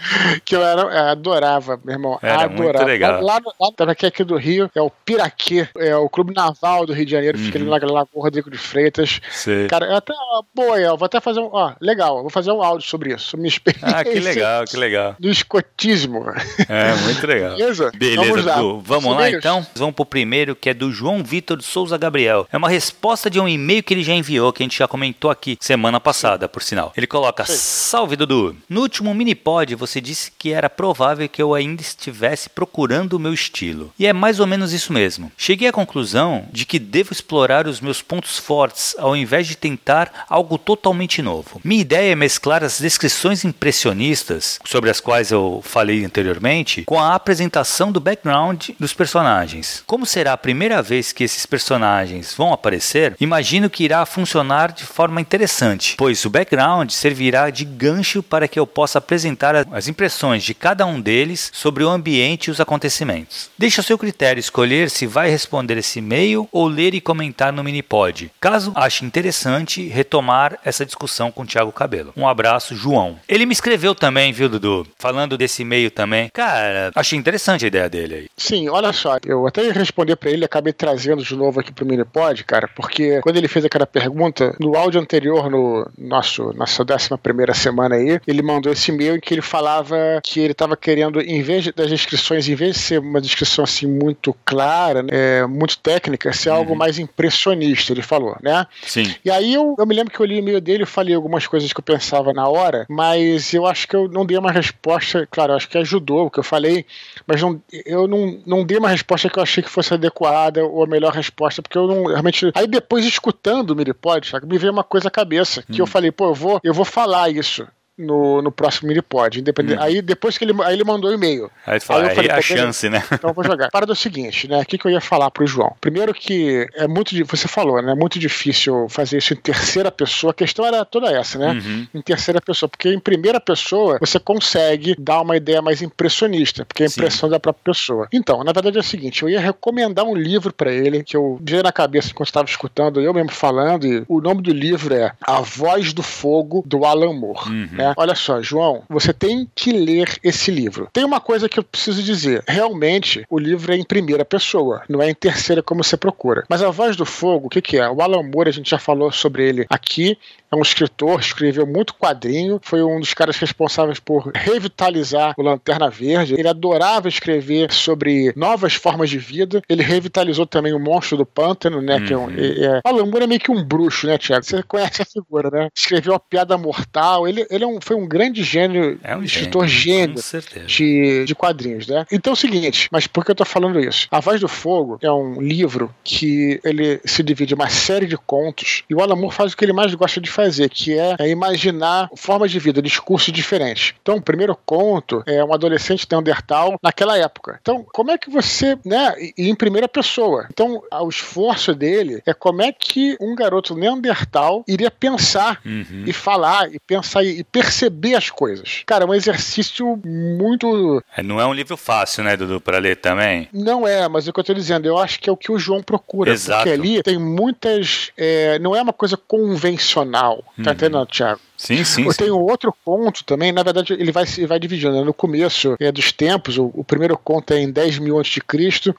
que 0.44 0.56
eu 0.56 0.62
era, 0.62 1.12
adorava, 1.12 1.80
meu 1.84 1.94
irmão. 1.94 2.18
Era 2.22 2.44
adorava. 2.44 2.62
Muito 2.62 2.84
legal. 2.84 3.22
Lá, 3.22 3.40
lá, 3.60 3.70
lá 3.80 3.92
aqui, 3.92 4.06
aqui 4.06 4.24
do 4.24 4.36
Rio, 4.36 4.70
é 4.74 4.80
o 4.80 4.90
Piraquê, 4.90 5.68
é 5.76 5.96
o 5.96 6.08
Clube 6.08 6.34
Naval 6.34 6.86
do 6.86 6.92
Rio 6.92 7.06
de 7.06 7.12
Janeiro, 7.12 7.38
uhum. 7.38 7.44
fica 7.44 7.58
ali 7.58 7.66
na 7.66 7.76
Lagoa 7.76 8.06
Rodrigo 8.14 8.50
de 8.50 8.58
Freitas. 8.58 9.20
Sim. 9.30 9.66
Cara, 9.68 9.86
eu 9.86 9.96
até, 9.96 10.12
boa, 10.54 10.78
eu 10.78 10.96
vou 10.96 11.06
até 11.06 11.20
fazer 11.20 11.40
um, 11.40 11.48
ó, 11.52 11.72
legal, 11.80 12.20
vou 12.20 12.30
fazer 12.30 12.52
um 12.52 12.62
áudio 12.62 12.86
sobre 12.88 13.14
isso, 13.14 13.36
minha 13.36 13.48
experiência. 13.48 13.88
Ah, 13.88 14.04
que 14.04 14.20
legal, 14.20 14.64
que 14.64 14.76
legal. 14.76 15.16
Do 15.18 15.30
escotismo. 15.30 16.24
É, 16.68 16.94
muito 17.02 17.26
legal. 17.26 17.56
Beleza? 17.56 17.90
Beleza, 17.94 18.22
vamos 18.22 18.44
lá, 18.44 18.56
vamos 18.82 19.16
lá 19.16 19.30
então? 19.30 19.66
Vamos 19.74 19.94
pro 19.94 20.04
primeiro, 20.04 20.54
que 20.54 20.70
é 20.70 20.74
do 20.74 20.92
João 20.92 21.22
Vitor 21.22 21.56
de 21.56 21.64
Souza 21.64 21.96
Gabriel. 21.96 22.46
É 22.52 22.56
uma 22.56 22.68
resposta 22.68 23.30
de 23.30 23.40
um 23.40 23.48
e-mail 23.48 23.82
que 23.82 23.94
ele 23.94 24.02
já 24.02 24.14
enviou, 24.14 24.52
que 24.52 24.62
a 24.62 24.64
gente 24.64 24.78
já 24.78 24.88
comentou 24.88 25.30
aqui 25.30 25.56
semana 25.60 26.00
passada, 26.00 26.48
por 26.48 26.62
sinal. 26.72 26.92
Ele 26.96 27.06
coloca: 27.06 27.44
Sim. 27.44 27.56
Salve 27.56 28.16
Dudu! 28.16 28.56
No 28.68 28.80
último 28.80 29.14
mini-pod 29.14 29.74
você 29.74 30.00
disse 30.00 30.32
que 30.38 30.52
era 30.52 30.70
provável 30.70 31.28
que 31.28 31.42
eu 31.42 31.54
ainda 31.54 31.82
estivesse 31.82 32.48
procurando 32.48 33.14
o 33.14 33.18
meu 33.18 33.34
estilo. 33.34 33.92
E 33.98 34.06
é 34.06 34.12
mais 34.12 34.40
ou 34.40 34.46
menos 34.46 34.72
isso 34.72 34.92
mesmo. 34.92 35.30
Cheguei 35.36 35.68
à 35.68 35.72
conclusão 35.72 36.46
de 36.50 36.64
que 36.64 36.78
devo 36.78 37.12
explorar 37.12 37.66
os 37.66 37.80
meus 37.80 38.00
pontos 38.00 38.38
fortes 38.38 38.96
ao 38.98 39.14
invés 39.14 39.46
de 39.46 39.56
tentar 39.56 40.24
algo 40.28 40.56
totalmente 40.56 41.20
novo. 41.20 41.60
Minha 41.62 41.82
ideia 41.82 42.12
é 42.12 42.16
mesclar 42.16 42.64
as 42.64 42.80
descrições 42.80 43.44
impressionistas, 43.44 44.58
sobre 44.64 44.90
as 44.90 45.00
quais 45.00 45.30
eu 45.30 45.60
falei 45.64 46.04
anteriormente, 46.04 46.84
com 46.84 46.98
a 46.98 47.14
apresentação 47.14 47.92
do 47.92 48.00
background 48.00 48.70
dos 48.78 48.94
personagens. 48.94 49.82
Como 49.86 50.06
será 50.06 50.32
a 50.32 50.38
primeira 50.38 50.80
vez 50.80 51.12
que 51.12 51.24
esses 51.24 51.44
personagens 51.44 52.34
vão 52.34 52.52
aparecer, 52.52 53.14
imagino 53.20 53.68
que 53.68 53.84
irá 53.84 54.06
funcionar 54.06 54.72
de 54.72 54.84
forma 54.84 55.20
interessante, 55.20 55.94
pois 55.98 56.24
o 56.24 56.30
background 56.30 56.61
servirá 56.88 57.50
de 57.50 57.64
gancho 57.64 58.22
para 58.22 58.48
que 58.48 58.58
eu 58.58 58.66
possa 58.66 58.98
apresentar 58.98 59.54
as 59.72 59.88
impressões 59.88 60.42
de 60.42 60.54
cada 60.54 60.86
um 60.86 61.00
deles 61.00 61.50
sobre 61.52 61.84
o 61.84 61.88
ambiente 61.88 62.46
e 62.46 62.50
os 62.50 62.60
acontecimentos. 62.60 63.50
Deixe 63.58 63.80
a 63.80 63.84
seu 63.84 63.98
critério 63.98 64.40
escolher 64.40 64.90
se 64.90 65.06
vai 65.06 65.30
responder 65.30 65.76
esse 65.78 65.98
e-mail 65.98 66.48
ou 66.52 66.66
ler 66.66 66.94
e 66.94 67.00
comentar 67.00 67.52
no 67.52 67.64
Minipod, 67.64 68.30
caso 68.40 68.72
ache 68.74 69.04
interessante 69.04 69.86
retomar 69.88 70.58
essa 70.64 70.86
discussão 70.86 71.30
com 71.30 71.42
o 71.42 71.46
Thiago 71.46 71.72
Cabelo. 71.72 72.12
Um 72.16 72.28
abraço, 72.28 72.74
João. 72.74 73.18
Ele 73.28 73.46
me 73.46 73.52
escreveu 73.52 73.94
também, 73.94 74.32
viu, 74.32 74.48
Dudu? 74.48 74.86
Falando 74.98 75.36
desse 75.36 75.62
e-mail 75.62 75.90
também. 75.90 76.30
Cara, 76.32 76.90
achei 76.94 77.18
interessante 77.18 77.64
a 77.64 77.68
ideia 77.68 77.88
dele 77.88 78.14
aí. 78.14 78.28
Sim, 78.36 78.68
olha 78.68 78.92
só, 78.92 79.18
eu 79.24 79.46
até 79.46 79.70
respondi 79.70 80.14
para 80.16 80.30
ele, 80.30 80.44
acabei 80.44 80.72
trazendo 80.72 81.22
de 81.22 81.36
novo 81.36 81.60
aqui 81.60 81.72
pro 81.72 81.86
Minipod, 81.86 82.44
cara, 82.44 82.68
porque 82.68 83.20
quando 83.20 83.36
ele 83.36 83.48
fez 83.48 83.64
aquela 83.64 83.86
pergunta, 83.86 84.54
no 84.60 84.76
áudio 84.76 85.00
anterior, 85.00 85.50
no 85.50 85.88
nosso, 85.98 86.51
nossa 86.54 86.84
décima 86.84 87.18
primeira 87.18 87.54
semana 87.54 87.96
aí, 87.96 88.20
ele 88.26 88.42
mandou 88.42 88.72
esse 88.72 88.90
e-mail 88.90 89.16
em 89.16 89.20
que 89.20 89.34
ele 89.34 89.42
falava 89.42 89.96
que 90.22 90.40
ele 90.40 90.52
estava 90.52 90.76
querendo, 90.76 91.20
em 91.20 91.42
vez 91.42 91.70
das 91.72 91.88
descrições, 91.88 92.48
em 92.48 92.54
vez 92.54 92.74
de 92.74 92.80
ser 92.80 92.98
uma 93.00 93.20
descrição 93.20 93.64
assim 93.64 93.86
muito 93.86 94.34
clara, 94.44 95.02
né, 95.02 95.10
é, 95.12 95.46
muito 95.46 95.78
técnica, 95.78 96.32
ser 96.32 96.50
uhum. 96.50 96.56
algo 96.56 96.76
mais 96.76 96.98
impressionista, 96.98 97.92
ele 97.92 98.02
falou, 98.02 98.36
né? 98.42 98.66
Sim. 98.82 99.14
E 99.24 99.30
aí 99.30 99.54
eu, 99.54 99.74
eu 99.78 99.86
me 99.86 99.94
lembro 99.94 100.12
que 100.12 100.20
eu 100.20 100.26
li 100.26 100.36
o 100.36 100.38
e-mail 100.38 100.60
dele 100.60 100.82
e 100.84 100.86
falei 100.86 101.14
algumas 101.14 101.46
coisas 101.46 101.72
que 101.72 101.80
eu 101.80 101.84
pensava 101.84 102.32
na 102.32 102.48
hora, 102.48 102.86
mas 102.88 103.52
eu 103.52 103.66
acho 103.66 103.86
que 103.86 103.96
eu 103.96 104.08
não 104.08 104.24
dei 104.24 104.38
uma 104.38 104.50
resposta, 104.50 105.26
claro, 105.30 105.54
acho 105.54 105.68
que 105.68 105.78
ajudou 105.78 106.26
o 106.26 106.30
que 106.30 106.38
eu 106.38 106.44
falei, 106.44 106.84
mas 107.26 107.40
não, 107.40 107.60
eu 107.86 108.06
não, 108.06 108.40
não 108.46 108.64
dei 108.64 108.78
uma 108.78 108.88
resposta 108.88 109.28
que 109.28 109.38
eu 109.38 109.42
achei 109.42 109.62
que 109.62 109.70
fosse 109.70 109.94
adequada 109.94 110.64
ou 110.64 110.84
a 110.84 110.86
melhor 110.86 111.12
resposta, 111.12 111.62
porque 111.62 111.78
eu 111.78 111.86
não 111.86 112.06
realmente. 112.06 112.50
Aí 112.54 112.66
depois, 112.66 113.04
escutando 113.04 113.70
o 113.70 113.76
Miripod, 113.76 114.30
me 114.44 114.58
veio 114.58 114.72
uma 114.72 114.84
coisa 114.84 115.08
à 115.08 115.10
cabeça, 115.10 115.62
que 115.62 115.80
eu 115.80 115.84
hum. 115.84 115.88
falei, 115.88 116.10
pô, 116.10 116.26
eu 116.26 116.34
vou, 116.42 116.60
eu 116.62 116.74
vou 116.74 116.84
falar 116.84 117.30
isso 117.30 117.66
no, 118.02 118.42
no 118.42 118.52
próximo 118.52 118.88
minipod. 118.88 119.40
Independente. 119.40 119.78
Hum. 119.78 119.82
Aí 119.82 120.02
depois 120.02 120.36
que 120.36 120.44
ele, 120.44 120.54
aí 120.62 120.74
ele 120.74 120.84
mandou 120.84 121.10
um 121.10 121.14
e-mail. 121.14 121.50
Aí, 121.66 121.80
fala, 121.80 122.02
aí 122.02 122.08
eu 122.08 122.14
falei, 122.14 122.30
é 122.30 122.34
a 122.34 122.42
chance, 122.42 122.88
né? 122.88 123.02
Então 123.12 123.30
eu 123.30 123.34
vou 123.34 123.44
jogar. 123.44 123.70
Para 123.72 123.86
do 123.86 123.94
seguinte, 123.94 124.48
né? 124.48 124.60
O 124.60 124.64
que, 124.66 124.76
que 124.76 124.86
eu 124.86 124.90
ia 124.90 125.00
falar 125.00 125.30
pro 125.30 125.46
João? 125.46 125.74
Primeiro 125.80 126.12
que 126.12 126.66
é 126.74 126.86
muito 126.86 127.12
você 127.24 127.48
falou, 127.48 127.80
né? 127.80 127.92
É 127.92 127.94
muito 127.94 128.18
difícil 128.18 128.86
fazer 128.88 129.18
isso 129.18 129.32
em 129.32 129.36
terceira 129.36 129.90
pessoa. 129.90 130.32
A 130.32 130.34
questão 130.34 130.66
era 130.66 130.84
toda 130.84 131.10
essa, 131.10 131.38
né? 131.38 131.52
Uhum. 131.52 131.86
Em 131.94 132.02
terceira 132.02 132.40
pessoa, 132.40 132.68
porque 132.68 132.88
em 132.88 132.98
primeira 132.98 133.40
pessoa 133.40 133.98
você 134.00 134.18
consegue 134.18 134.94
dar 134.98 135.20
uma 135.20 135.36
ideia 135.36 135.62
mais 135.62 135.82
impressionista, 135.82 136.64
porque 136.64 136.82
é 136.82 136.86
a 136.86 136.88
impressão 136.88 137.28
Sim. 137.28 137.32
da 137.32 137.40
própria 137.40 137.72
pessoa. 137.72 138.08
Então, 138.12 138.42
na 138.44 138.52
verdade 138.52 138.76
é 138.76 138.80
o 138.80 138.84
seguinte, 138.84 139.22
eu 139.22 139.28
ia 139.28 139.40
recomendar 139.40 140.04
um 140.04 140.14
livro 140.14 140.52
para 140.52 140.72
ele 140.72 141.02
que 141.02 141.16
eu 141.16 141.38
veio 141.42 141.62
na 141.62 141.72
cabeça 141.72 142.10
enquanto 142.10 142.28
estava 142.28 142.48
escutando, 142.48 143.00
eu 143.00 143.12
mesmo 143.12 143.30
falando, 143.30 143.86
e 143.86 144.04
o 144.08 144.20
nome 144.20 144.42
do 144.42 144.52
livro 144.52 144.94
é 144.94 145.12
A 145.20 145.40
Voz 145.40 145.92
do 145.92 146.02
Fogo 146.02 146.62
do 146.66 146.84
Alan 146.84 147.12
Moore. 147.12 147.50
Uhum. 147.50 147.68
Né? 147.72 147.91
Olha 147.96 148.14
só, 148.14 148.42
João, 148.42 148.82
você 148.88 149.12
tem 149.12 149.48
que 149.54 149.72
ler 149.72 150.18
esse 150.22 150.50
livro. 150.50 150.88
Tem 150.92 151.04
uma 151.04 151.20
coisa 151.20 151.48
que 151.48 151.58
eu 151.58 151.64
preciso 151.64 152.02
dizer. 152.02 152.42
Realmente, 152.46 153.24
o 153.28 153.38
livro 153.38 153.72
é 153.72 153.76
em 153.76 153.84
primeira 153.84 154.24
pessoa, 154.24 154.82
não 154.88 155.02
é 155.02 155.10
em 155.10 155.14
terceira 155.14 155.62
como 155.62 155.82
você 155.82 155.96
procura. 155.96 156.44
Mas 156.48 156.62
a 156.62 156.70
voz 156.70 156.96
do 156.96 157.04
fogo, 157.04 157.46
o 157.46 157.50
que, 157.50 157.62
que 157.62 157.76
é? 157.76 157.88
O 157.88 158.00
Alan 158.00 158.22
Moore, 158.22 158.48
a 158.48 158.52
gente 158.52 158.70
já 158.70 158.78
falou 158.78 159.10
sobre 159.12 159.48
ele 159.48 159.66
aqui 159.68 160.18
é 160.52 160.56
um 160.56 160.60
escritor, 160.60 161.18
escreveu 161.18 161.66
muito 161.66 161.94
quadrinho, 161.94 162.60
foi 162.62 162.82
um 162.82 163.00
dos 163.00 163.14
caras 163.14 163.38
responsáveis 163.38 163.98
por 163.98 164.30
revitalizar 164.34 165.34
o 165.38 165.42
Lanterna 165.42 165.88
Verde. 165.88 166.34
Ele 166.34 166.46
adorava 166.46 167.08
escrever 167.08 167.72
sobre 167.72 168.34
novas 168.36 168.74
formas 168.74 169.08
de 169.08 169.18
vida. 169.18 169.62
Ele 169.66 169.82
revitalizou 169.82 170.46
também 170.46 170.74
o 170.74 170.78
Monstro 170.78 171.16
do 171.16 171.24
Pântano, 171.24 171.80
né? 171.80 171.96
Uhum. 171.96 172.04
Que 172.04 172.12
é 172.12 172.18
um, 172.18 172.24
uhum. 172.24 172.36
é, 172.36 172.64
é, 172.66 172.80
Alan 172.84 173.06
Moore 173.06 173.24
é 173.24 173.26
meio 173.26 173.40
que 173.40 173.50
um 173.50 173.64
bruxo, 173.64 174.06
né, 174.06 174.18
Tiago? 174.18 174.44
Você 174.44 174.62
conhece 174.62 175.00
a 175.00 175.06
figura, 175.06 175.50
né? 175.50 175.68
Escreveu 175.74 176.14
a 176.14 176.20
Piada 176.20 176.58
Mortal. 176.58 177.26
Ele, 177.26 177.46
ele 177.48 177.64
é 177.64 177.66
um, 177.66 177.80
foi 177.80 177.96
um 177.96 178.06
grande 178.06 178.42
gênio, 178.42 178.98
é 179.02 179.16
um 179.16 179.22
escritor 179.22 179.66
gênio, 179.66 180.20
gênio 180.20 180.66
de, 180.66 181.24
de 181.24 181.34
quadrinhos, 181.34 181.86
né? 181.86 182.04
Então 182.12 182.32
é 182.32 182.34
o 182.34 182.36
seguinte, 182.36 182.88
mas 182.92 183.06
por 183.06 183.24
que 183.24 183.30
eu 183.30 183.34
tô 183.34 183.44
falando 183.44 183.80
isso? 183.80 184.06
A 184.10 184.20
Voz 184.20 184.38
do 184.38 184.48
Fogo 184.48 184.98
é 185.00 185.10
um 185.10 185.40
livro 185.40 185.94
que 186.04 186.60
ele 186.62 187.00
se 187.06 187.22
divide 187.22 187.54
em 187.54 187.56
uma 187.56 187.70
série 187.70 188.06
de 188.06 188.18
contos 188.18 188.84
e 188.90 188.94
o 188.94 189.00
Alan 189.00 189.16
Moore 189.16 189.34
faz 189.34 189.52
o 189.52 189.56
que 189.56 189.64
ele 189.64 189.72
mais 189.72 189.94
gosta 189.94 190.20
de 190.20 190.30
fazer 190.30 190.41
fazer, 190.42 190.68
que 190.68 190.98
é, 190.98 191.16
é 191.18 191.28
imaginar 191.28 192.10
formas 192.16 192.50
de 192.50 192.58
vida, 192.58 192.82
discursos 192.82 193.32
diferentes. 193.32 193.94
Então, 194.02 194.16
o 194.16 194.22
primeiro 194.22 194.56
conto 194.66 195.22
é 195.26 195.44
um 195.44 195.52
adolescente 195.52 196.06
Neandertal 196.10 196.78
naquela 196.82 197.16
época. 197.16 197.58
Então, 197.60 197.84
como 197.92 198.10
é 198.10 198.18
que 198.18 198.30
você, 198.30 198.76
né, 198.84 199.14
e 199.36 199.48
em 199.48 199.54
primeira 199.54 199.88
pessoa. 199.88 200.46
Então, 200.50 200.82
o 200.90 201.08
esforço 201.08 201.74
dele 201.74 202.22
é 202.26 202.34
como 202.34 202.62
é 202.62 202.72
que 202.72 203.16
um 203.20 203.34
garoto 203.34 203.74
Neandertal 203.74 204.64
iria 204.66 204.90
pensar 204.90 205.60
uhum. 205.64 206.04
e 206.06 206.12
falar 206.12 206.72
e 206.72 206.78
pensar 206.80 207.24
e 207.24 207.44
perceber 207.44 208.14
as 208.14 208.30
coisas. 208.30 208.82
Cara, 208.86 209.04
é 209.04 209.06
um 209.06 209.14
exercício 209.14 210.00
muito. 210.04 211.02
É, 211.16 211.22
não 211.22 211.40
é 211.40 211.46
um 211.46 211.52
livro 211.52 211.76
fácil, 211.76 212.24
né, 212.24 212.36
Dudu, 212.36 212.60
para 212.60 212.78
ler 212.78 212.96
também? 212.96 213.48
Não 213.52 213.86
é, 213.86 214.08
mas 214.08 214.26
é 214.26 214.30
o 214.30 214.32
que 214.32 214.40
eu 214.40 214.44
tô 214.44 214.54
dizendo, 214.54 214.86
eu 214.86 214.98
acho 214.98 215.20
que 215.20 215.28
é 215.28 215.32
o 215.32 215.36
que 215.36 215.52
o 215.52 215.58
João 215.58 215.82
procura. 215.82 216.32
Exato. 216.32 216.62
Porque 216.62 216.70
ali 216.70 217.02
tem 217.02 217.18
muitas. 217.18 218.10
É, 218.16 218.58
não 218.58 218.74
é 218.74 218.82
uma 218.82 218.92
coisa 218.92 219.16
convencional 219.16 220.31
Tá 220.36 220.42
uhum. 220.58 220.72
entendendo, 220.72 221.06
Thiago? 221.06 221.40
Sim, 221.62 221.84
sim. 221.84 222.08
Tem 222.18 222.28
um 222.28 222.40
outro 222.40 222.74
ponto 222.84 223.22
também, 223.22 223.52
na 223.52 223.62
verdade, 223.62 223.92
ele 223.92 224.10
vai, 224.10 224.24
vai 224.48 224.58
dividindo. 224.58 224.92
Né? 224.94 225.04
No 225.04 225.14
começo 225.14 225.76
é, 225.78 225.92
dos 225.92 226.10
tempos, 226.10 226.58
o, 226.58 226.72
o, 226.74 226.82
primeiro 226.82 227.16
conto 227.16 227.54
é 227.54 227.60
em 227.60 227.70
10 227.70 228.00
mil 228.00 228.18
a.C., 228.18 228.40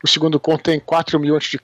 o 0.02 0.08
segundo 0.08 0.40
conto 0.40 0.70
é 0.72 0.76
em 0.76 0.80
4 0.80 1.20
mil 1.20 1.36
a.C., 1.36 1.60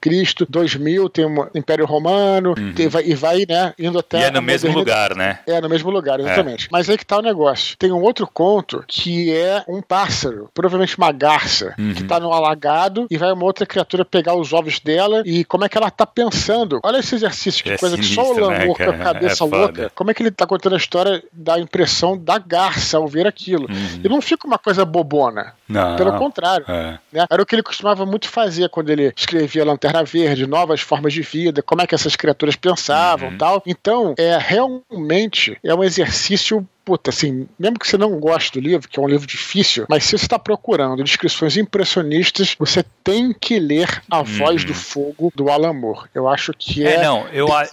2 0.50 0.76
mil 0.76 1.08
tem 1.08 1.24
o 1.24 1.50
Império 1.56 1.86
Romano, 1.86 2.54
uhum. 2.58 2.74
tem, 2.74 2.90
vai, 2.90 3.04
e 3.06 3.16
vai 3.16 3.46
né, 3.48 3.74
indo 3.80 3.98
até. 3.98 4.20
E 4.20 4.24
é 4.24 4.32
no 4.32 4.42
mesmo 4.42 4.74
lugar, 4.74 5.16
né? 5.16 5.40
É, 5.48 5.62
no 5.62 5.70
mesmo 5.70 5.90
lugar, 5.90 6.20
exatamente. 6.20 6.66
É. 6.66 6.70
Mas 6.70 6.90
aí 6.90 6.98
que 6.98 7.06
tá 7.06 7.18
o 7.18 7.22
negócio. 7.22 7.78
Tem 7.78 7.94
um 7.94 8.02
outro 8.02 8.28
conto 8.28 8.84
que 8.86 9.34
é 9.34 9.64
um 9.70 9.82
pássaro, 9.82 10.50
provavelmente 10.54 10.98
uma 10.98 11.14
garça, 11.14 11.76
uhum. 11.80 11.94
que 11.94 12.04
tá 12.04 12.20
no 12.20 12.34
alagado 12.34 13.08
e 13.10 13.18
vai 13.18 13.32
uma 13.32 13.46
outra 13.46 13.66
criatura 13.66 14.04
pegar 14.04 14.36
os 14.36 14.52
ovos 14.52 14.82
dela 14.82 15.24
e 15.26 15.46
como 15.46 15.64
é 15.64 15.70
que 15.70 15.78
ela 15.78 15.90
tá 15.90 16.06
pensando. 16.06 16.82
Olha 16.84 16.98
esse 16.98 17.16
exercício, 17.16 17.64
que 17.64 17.72
é 17.72 17.78
coisa 17.78 17.96
sinistro, 17.96 18.22
que 18.22 18.28
só 18.28 18.34
o 18.34 18.40
Lamour 18.40 18.78
né, 18.78 18.86
com 18.86 18.92
a 18.92 18.98
cabeça 19.14 19.46
é 19.46 19.48
louca. 19.48 19.92
Como 19.96 20.12
é 20.12 20.14
que 20.14 20.24
ele 20.24 20.32
tá 20.32 20.46
contando 20.46 20.74
a 20.74 20.78
história 20.90 21.24
da 21.32 21.60
impressão 21.60 22.18
da 22.18 22.40
garça 22.40 22.98
ao 22.98 23.08
ver 23.08 23.28
aquilo. 23.28 23.68
Uhum. 23.70 24.02
E 24.04 24.10
não 24.10 24.20
fica 24.22 24.48
uma 24.48 24.58
coisa 24.58 24.84
bobona. 24.84 25.54
Não, 25.68 25.96
Pelo 25.96 26.18
contrário. 26.18 26.66
É. 26.68 27.00
Né? 27.14 27.26
Era 27.30 27.42
o 27.42 27.46
que 27.46 27.54
ele 27.54 27.62
costumava 27.62 28.06
muito 28.08 28.28
fazer 28.28 28.68
quando 28.70 28.90
ele 28.90 29.14
escrevia 29.16 29.64
Lanterna 29.64 30.04
Verde, 30.04 30.48
novas 30.48 30.82
formas 30.82 31.14
de 31.14 31.22
vida, 31.22 31.62
como 31.62 31.84
é 31.84 31.88
que 31.88 31.94
essas 31.94 32.16
criaturas 32.16 32.56
pensavam 32.56 33.30
uhum. 33.30 33.38
tal. 33.38 33.62
Então, 33.68 34.16
é 34.18 34.36
realmente 34.40 35.58
é 35.64 35.76
um 35.76 35.84
exercício 35.84 36.68
puta, 36.90 37.12
assim, 37.12 37.48
mesmo 37.60 37.78
que 37.78 37.88
você 37.88 38.00
não 38.00 38.20
goste 38.20 38.54
do 38.54 38.60
livro, 38.60 38.90
que 38.90 39.00
é 39.00 39.04
um 39.04 39.08
livro 39.08 39.28
difícil, 39.28 39.86
mas 39.88 40.06
se 40.06 40.18
você 40.18 40.26
está 40.26 40.40
procurando 40.40 41.04
descrições 41.04 41.56
impressionistas, 41.56 42.56
você 42.58 42.84
tem 43.04 43.32
que 43.32 43.60
ler 43.60 44.02
A 44.10 44.24
Voz 44.24 44.64
do 44.64 44.74
uhum. 44.74 44.80
Fogo 44.80 45.32
do 45.36 45.52
Alan 45.52 45.72
Moore. 45.72 46.10
Eu 46.16 46.28
acho 46.28 46.52
que 46.58 46.84
é. 46.84 46.96
É, 46.96 47.04
não, 47.04 47.28
eu, 47.28 47.54
a, 47.54 47.68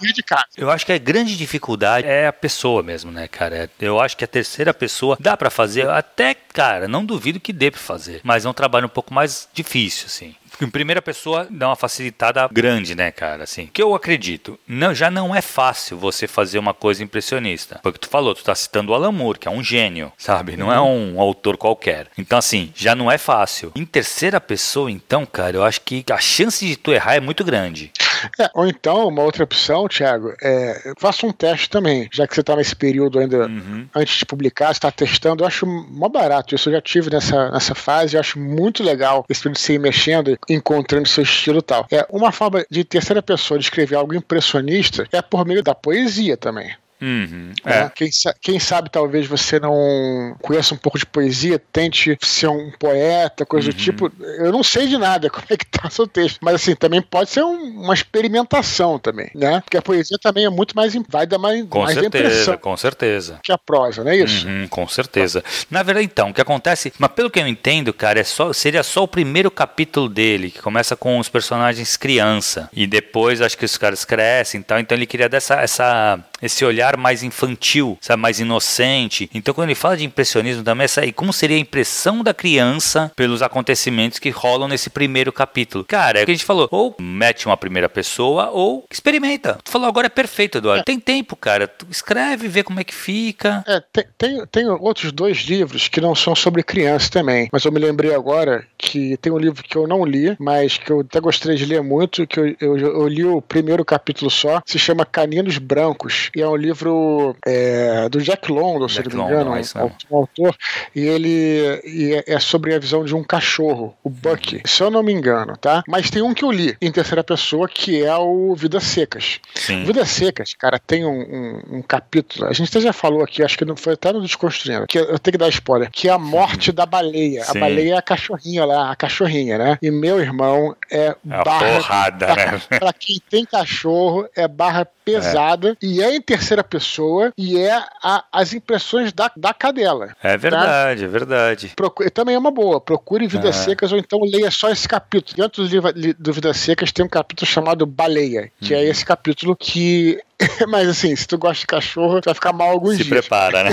eu 0.55 0.69
acho 0.69 0.85
que 0.85 0.91
a 0.91 0.99
grande 0.99 1.35
dificuldade 1.35 2.05
é 2.07 2.27
a 2.27 2.33
pessoa 2.33 2.83
mesmo, 2.83 3.11
né, 3.11 3.27
cara? 3.27 3.67
Eu 3.79 3.99
acho 3.99 4.15
que 4.15 4.23
a 4.23 4.27
terceira 4.27 4.71
pessoa 4.71 5.17
dá 5.19 5.35
para 5.35 5.49
fazer, 5.49 5.89
até, 5.89 6.35
cara, 6.35 6.87
não 6.87 7.03
duvido 7.03 7.39
que 7.39 7.51
dê 7.51 7.71
pra 7.71 7.79
fazer, 7.79 8.21
mas 8.23 8.45
é 8.45 8.49
um 8.49 8.53
trabalho 8.53 8.85
um 8.85 8.89
pouco 8.89 9.11
mais 9.11 9.49
difícil, 9.51 10.05
assim 10.05 10.35
Em 10.61 10.69
primeira 10.69 11.01
pessoa 11.01 11.47
dá 11.49 11.69
uma 11.69 11.75
facilitada 11.75 12.47
grande, 12.51 12.95
né, 12.95 13.11
cara? 13.11 13.43
Assim, 13.43 13.69
que 13.71 13.81
eu 13.81 13.93
acredito, 13.93 14.59
não, 14.67 14.93
já 14.93 15.11
não 15.11 15.35
é 15.35 15.41
fácil 15.41 15.97
você 15.97 16.27
fazer 16.27 16.59
uma 16.59 16.73
coisa 16.73 17.03
impressionista. 17.03 17.79
Porque 17.83 17.99
tu 17.99 18.09
falou, 18.09 18.33
tu 18.33 18.43
tá 18.43 18.55
citando 18.55 18.91
o 18.91 18.95
Alan 18.95 19.11
Moore, 19.11 19.39
que 19.39 19.47
é 19.47 19.51
um 19.51 19.63
gênio, 19.63 20.11
sabe? 20.17 20.57
Não 20.57 20.71
é 20.73 20.79
uhum. 20.79 21.15
um 21.15 21.21
autor 21.21 21.57
qualquer. 21.57 22.07
Então, 22.17 22.37
assim, 22.37 22.71
já 22.75 22.95
não 22.95 23.11
é 23.11 23.17
fácil. 23.17 23.71
Em 23.75 23.85
terceira 23.85 24.41
pessoa, 24.41 24.89
então, 24.89 25.25
cara, 25.25 25.57
eu 25.57 25.63
acho 25.63 25.81
que 25.81 26.03
a 26.11 26.17
chance 26.17 26.65
de 26.65 26.75
tu 26.75 26.91
errar 26.91 27.15
é 27.15 27.19
muito 27.19 27.43
grande. 27.43 27.91
É, 28.39 28.49
ou 28.53 28.67
então, 28.67 29.07
uma 29.07 29.23
outra 29.23 29.43
opção, 29.43 29.87
Thiago, 29.87 30.33
é 30.41 30.93
faça 30.97 31.25
um 31.25 31.31
teste 31.31 31.69
também, 31.69 32.09
já 32.11 32.27
que 32.27 32.33
você 32.33 32.41
está 32.41 32.55
nesse 32.55 32.75
período 32.75 33.19
ainda 33.19 33.47
uhum. 33.47 33.87
antes 33.95 34.17
de 34.17 34.25
publicar, 34.25 34.71
está 34.71 34.91
testando. 34.91 35.43
Eu 35.43 35.47
acho 35.47 35.65
mó 35.65 36.09
barato 36.09 36.55
isso. 36.55 36.69
Eu 36.69 36.73
já 36.73 36.81
tive 36.81 37.09
nessa, 37.09 37.51
nessa 37.51 37.75
fase, 37.75 38.15
eu 38.15 38.19
acho 38.19 38.39
muito 38.39 38.83
legal 38.83 39.25
esse 39.29 39.41
período 39.41 39.57
de 39.57 39.61
você 39.61 39.73
ir 39.73 39.79
mexendo, 39.79 40.37
encontrando 40.49 41.07
seu 41.07 41.23
estilo 41.23 41.59
e 41.59 41.63
tal. 41.63 41.87
É 41.91 42.05
uma 42.09 42.31
forma 42.31 42.65
de 42.69 42.83
terceira 42.83 43.21
pessoa 43.21 43.59
de 43.59 43.65
escrever 43.65 43.95
algo 43.95 44.15
impressionista 44.15 45.07
é 45.11 45.21
por 45.21 45.45
meio 45.45 45.63
da 45.63 45.75
poesia 45.75 46.37
também. 46.37 46.71
Uhum, 47.01 47.53
né? 47.63 47.83
é. 47.83 47.91
quem, 47.93 48.09
quem, 48.41 48.59
sabe 48.59 48.89
talvez 48.89 49.27
você 49.27 49.59
não 49.59 50.35
conheça 50.41 50.73
um 50.73 50.77
pouco 50.77 50.97
de 50.97 51.05
poesia, 51.05 51.61
tente 51.71 52.17
ser 52.21 52.47
um 52.47 52.71
poeta, 52.79 53.45
coisa 53.45 53.69
uhum. 53.69 53.73
do 53.73 53.79
tipo. 53.79 54.11
Eu 54.39 54.51
não 54.51 54.63
sei 54.63 54.87
de 54.87 54.97
nada 54.97 55.29
como 55.31 55.45
é 55.49 55.57
que 55.57 55.65
tá 55.65 55.87
o 55.87 55.91
seu 55.91 56.07
texto, 56.07 56.39
mas 56.41 56.55
assim, 56.55 56.75
também 56.75 57.01
pode 57.01 57.29
ser 57.29 57.43
um, 57.43 57.81
uma 57.81 57.93
experimentação 57.93 58.97
também, 58.97 59.29
né? 59.35 59.61
Porque 59.61 59.77
a 59.77 59.81
poesia 59.81 60.17
também 60.21 60.45
é 60.45 60.49
muito 60.49 60.75
mais, 60.75 60.93
vai 61.07 61.27
dar 61.27 61.37
mais, 61.37 61.63
com 61.69 61.83
mais 61.83 61.93
certeza, 61.93 62.25
impressão. 62.25 62.57
Com 62.57 62.77
certeza. 62.77 63.39
Que 63.43 63.51
a 63.51 63.57
prosa, 63.57 64.03
não 64.03 64.11
é 64.11 64.17
isso? 64.17 64.47
Uhum, 64.47 64.67
com 64.67 64.87
certeza. 64.87 65.43
Na 65.69 65.83
verdade, 65.83 66.05
então, 66.05 66.29
o 66.29 66.33
que 66.33 66.41
acontece, 66.41 66.91
mas 66.97 67.11
pelo 67.11 67.29
que 67.29 67.39
eu 67.39 67.47
entendo, 67.47 67.93
cara, 67.93 68.19
é 68.19 68.23
só, 68.23 68.51
seria 68.51 68.83
só 68.83 69.03
o 69.03 69.07
primeiro 69.07 69.51
capítulo 69.51 70.09
dele, 70.09 70.49
que 70.49 70.61
começa 70.61 70.95
com 70.95 71.19
os 71.19 71.29
personagens 71.29 71.95
criança, 71.95 72.69
e 72.73 72.87
depois 72.87 73.41
acho 73.41 73.57
que 73.57 73.65
os 73.65 73.77
caras 73.77 74.03
crescem 74.03 74.61
e 74.61 74.63
tal, 74.63 74.79
então 74.79 74.97
ele 74.97 75.05
queria 75.05 75.29
dessa 75.29 75.55
essa, 75.61 76.19
esse 76.41 76.63
olhar 76.63 76.97
mais 76.97 77.23
infantil, 77.23 77.97
sabe, 78.01 78.21
mais 78.21 78.39
inocente. 78.39 79.29
Então, 79.33 79.53
quando 79.53 79.69
ele 79.69 79.75
fala 79.75 79.97
de 79.97 80.05
impressionismo 80.05 80.63
também, 80.63 80.85
essa 80.85 81.01
aí, 81.01 81.11
como 81.11 81.33
seria 81.33 81.57
a 81.57 81.59
impressão 81.59 82.23
da 82.23 82.33
criança 82.33 83.11
pelos 83.15 83.41
acontecimentos 83.41 84.19
que 84.19 84.29
rolam 84.29 84.67
nesse 84.67 84.89
primeiro 84.89 85.31
capítulo? 85.31 85.85
Cara, 85.85 86.19
é 86.19 86.23
o 86.23 86.25
que 86.25 86.31
a 86.31 86.35
gente 86.35 86.45
falou, 86.45 86.67
ou 86.71 86.95
mete 86.99 87.45
uma 87.45 87.57
primeira 87.57 87.89
pessoa, 87.89 88.49
ou 88.49 88.85
experimenta. 88.91 89.57
Tu 89.63 89.71
falou 89.71 89.87
agora 89.87 90.07
é 90.07 90.09
perfeito, 90.09 90.57
Eduardo. 90.57 90.81
É. 90.81 90.83
Tem 90.83 90.99
tempo, 90.99 91.35
cara. 91.35 91.67
Tu 91.67 91.85
escreve, 91.89 92.47
vê 92.47 92.63
como 92.63 92.79
é 92.79 92.83
que 92.83 92.93
fica. 92.93 93.63
É, 93.67 93.81
tem, 93.91 94.05
tem, 94.17 94.45
tem 94.47 94.69
outros 94.69 95.11
dois 95.11 95.39
livros 95.39 95.87
que 95.87 96.01
não 96.01 96.15
são 96.15 96.35
sobre 96.35 96.63
criança 96.63 97.09
também, 97.09 97.49
mas 97.51 97.65
eu 97.65 97.71
me 97.71 97.79
lembrei 97.79 98.13
agora 98.13 98.65
que 98.77 99.17
tem 99.17 99.31
um 99.31 99.37
livro 99.37 99.63
que 99.63 99.75
eu 99.75 99.87
não 99.87 100.05
li, 100.05 100.35
mas 100.39 100.77
que 100.77 100.91
eu 100.91 101.01
até 101.01 101.19
gostaria 101.19 101.57
de 101.57 101.65
ler 101.65 101.81
muito, 101.81 102.27
que 102.27 102.39
eu, 102.39 102.55
eu, 102.59 102.77
eu 102.77 103.07
li 103.07 103.25
o 103.25 103.41
primeiro 103.41 103.83
capítulo 103.83 104.29
só, 104.29 104.61
se 104.65 104.77
chama 104.77 105.05
Caninos 105.05 105.57
Brancos, 105.57 106.26
e 106.35 106.41
é 106.41 106.47
um 106.47 106.55
livro 106.55 107.35
é, 107.45 108.07
do 108.09 108.21
Jack 108.21 108.51
London, 108.51 108.87
se 108.87 109.01
não 109.09 109.25
me 109.25 109.33
engano, 109.33 109.51
um, 109.51 110.15
um, 110.15 110.17
autor, 110.17 110.55
e 110.95 111.01
ele 111.01 111.81
e 111.83 112.13
é, 112.13 112.35
é 112.35 112.39
sobre 112.39 112.73
a 112.73 112.79
visão 112.79 113.03
de 113.03 113.15
um 113.15 113.23
cachorro, 113.23 113.95
o 114.03 114.09
Bucky, 114.09 114.57
uhum. 114.57 114.61
se 114.65 114.83
eu 114.83 114.89
não 114.89 115.03
me 115.03 115.13
engano, 115.13 115.55
tá? 115.57 115.83
Mas 115.87 116.09
tem 116.09 116.21
um 116.21 116.33
que 116.33 116.43
eu 116.43 116.51
li 116.51 116.75
em 116.81 116.91
terceira 116.91 117.23
pessoa 117.23 117.67
que 117.67 118.03
é 118.03 118.15
o 118.15 118.55
Vidas 118.55 118.83
Secas. 118.83 119.39
Sim. 119.55 119.83
Vidas 119.83 120.09
Secas, 120.09 120.53
cara, 120.53 120.79
tem 120.79 121.05
um, 121.05 121.09
um, 121.09 121.77
um, 121.77 121.81
capítulo, 121.81 122.47
a 122.47 122.53
gente 122.53 122.69
até 122.69 122.81
já 122.81 122.93
falou 122.93 123.23
aqui, 123.23 123.43
acho 123.43 123.57
que 123.57 123.65
não 123.65 123.75
foi 123.75 123.93
até 123.93 124.11
no 124.11 124.21
Desconstruindo, 124.21 124.87
que 124.87 124.97
eu 124.97 125.19
tenho 125.19 125.33
que 125.33 125.37
dar 125.37 125.49
spoiler, 125.49 125.89
que 125.91 126.07
é 126.07 126.11
a 126.11 126.17
morte 126.17 126.71
da 126.71 126.85
baleia. 126.85 127.43
Sim. 127.43 127.57
A 127.57 127.61
baleia 127.61 127.93
é 127.93 127.97
a 127.97 128.01
cachorrinha 128.01 128.65
lá, 128.65 128.91
a 128.91 128.95
cachorrinha, 128.95 129.57
né? 129.57 129.77
E 129.81 129.91
meu 129.91 130.19
irmão 130.19 130.75
é, 130.91 131.07
é 131.07 131.43
barra. 131.43 131.75
Porrada, 131.77 132.35
né? 132.35 132.61
Pra 132.79 132.93
quem 132.93 133.21
tem 133.29 133.45
cachorro, 133.45 134.27
é 134.35 134.47
barra 134.47 134.87
pesada 135.07 135.71
é. 135.71 135.75
e 135.81 136.01
é 136.01 136.15
em 136.17 136.21
terceira 136.21 136.63
pessoa 136.63 137.31
e 137.37 137.57
é 137.57 137.73
a, 138.03 138.23
as 138.31 138.53
impressões 138.53 139.13
da, 139.13 139.31
da 139.35 139.53
cadela. 139.53 140.15
É 140.21 140.31
tá? 140.31 140.37
verdade, 140.37 141.01
tá? 141.01 141.05
é 141.05 141.09
verdade. 141.09 141.71
Procure, 141.75 142.09
também 142.09 142.35
é 142.35 142.39
uma 142.39 142.51
boa. 142.51 142.81
Procure 142.81 143.27
Vidas 143.27 143.57
é. 143.57 143.63
Secas 143.63 143.91
ou 143.91 143.97
então 143.97 144.19
leia 144.21 144.51
só 144.51 144.69
esse 144.69 144.87
capítulo. 144.87 145.37
Dentro 145.37 145.63
do, 145.63 145.69
livro, 145.69 145.93
do 146.17 146.33
Vidas 146.33 146.57
Secas 146.57 146.91
tem 146.91 147.05
um 147.05 147.09
capítulo 147.09 147.49
chamado 147.49 147.85
Baleia, 147.85 148.51
que 148.59 148.73
é 148.73 148.77
uhum. 148.77 148.83
é 148.83 148.85
esse 148.87 149.05
capítulo 149.05 149.55
que 149.55 150.19
mas 150.67 150.87
assim, 150.87 151.15
se 151.15 151.27
tu 151.27 151.37
gosta 151.37 151.61
de 151.61 151.67
cachorro, 151.67 152.21
tu 152.21 152.25
vai 152.25 152.33
ficar 152.33 152.53
mal 152.53 152.69
alguns 152.69 152.91
Se 152.91 153.03
dias. 153.03 153.07
Se 153.07 153.13
prepara, 153.13 153.63
né? 153.63 153.71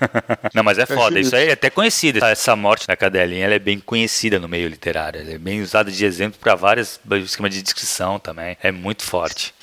Não, 0.54 0.62
mas 0.62 0.78
é 0.78 0.86
foda. 0.86 1.20
Isso 1.20 1.36
aí 1.36 1.48
é 1.48 1.52
até 1.52 1.68
conhecido. 1.68 2.24
Essa 2.24 2.56
morte 2.56 2.86
da 2.86 2.96
cadelinha 2.96 3.44
ela 3.44 3.54
é 3.54 3.58
bem 3.58 3.78
conhecida 3.78 4.38
no 4.38 4.48
meio 4.48 4.68
literário. 4.68 5.20
Ela 5.20 5.32
é 5.32 5.38
bem 5.38 5.60
usada 5.60 5.90
de 5.90 6.04
exemplo 6.04 6.38
para 6.40 6.54
vários 6.54 6.98
esquemas 7.22 7.52
de 7.52 7.62
descrição 7.62 8.18
também. 8.18 8.56
É 8.62 8.72
muito 8.72 9.02
forte. 9.02 9.54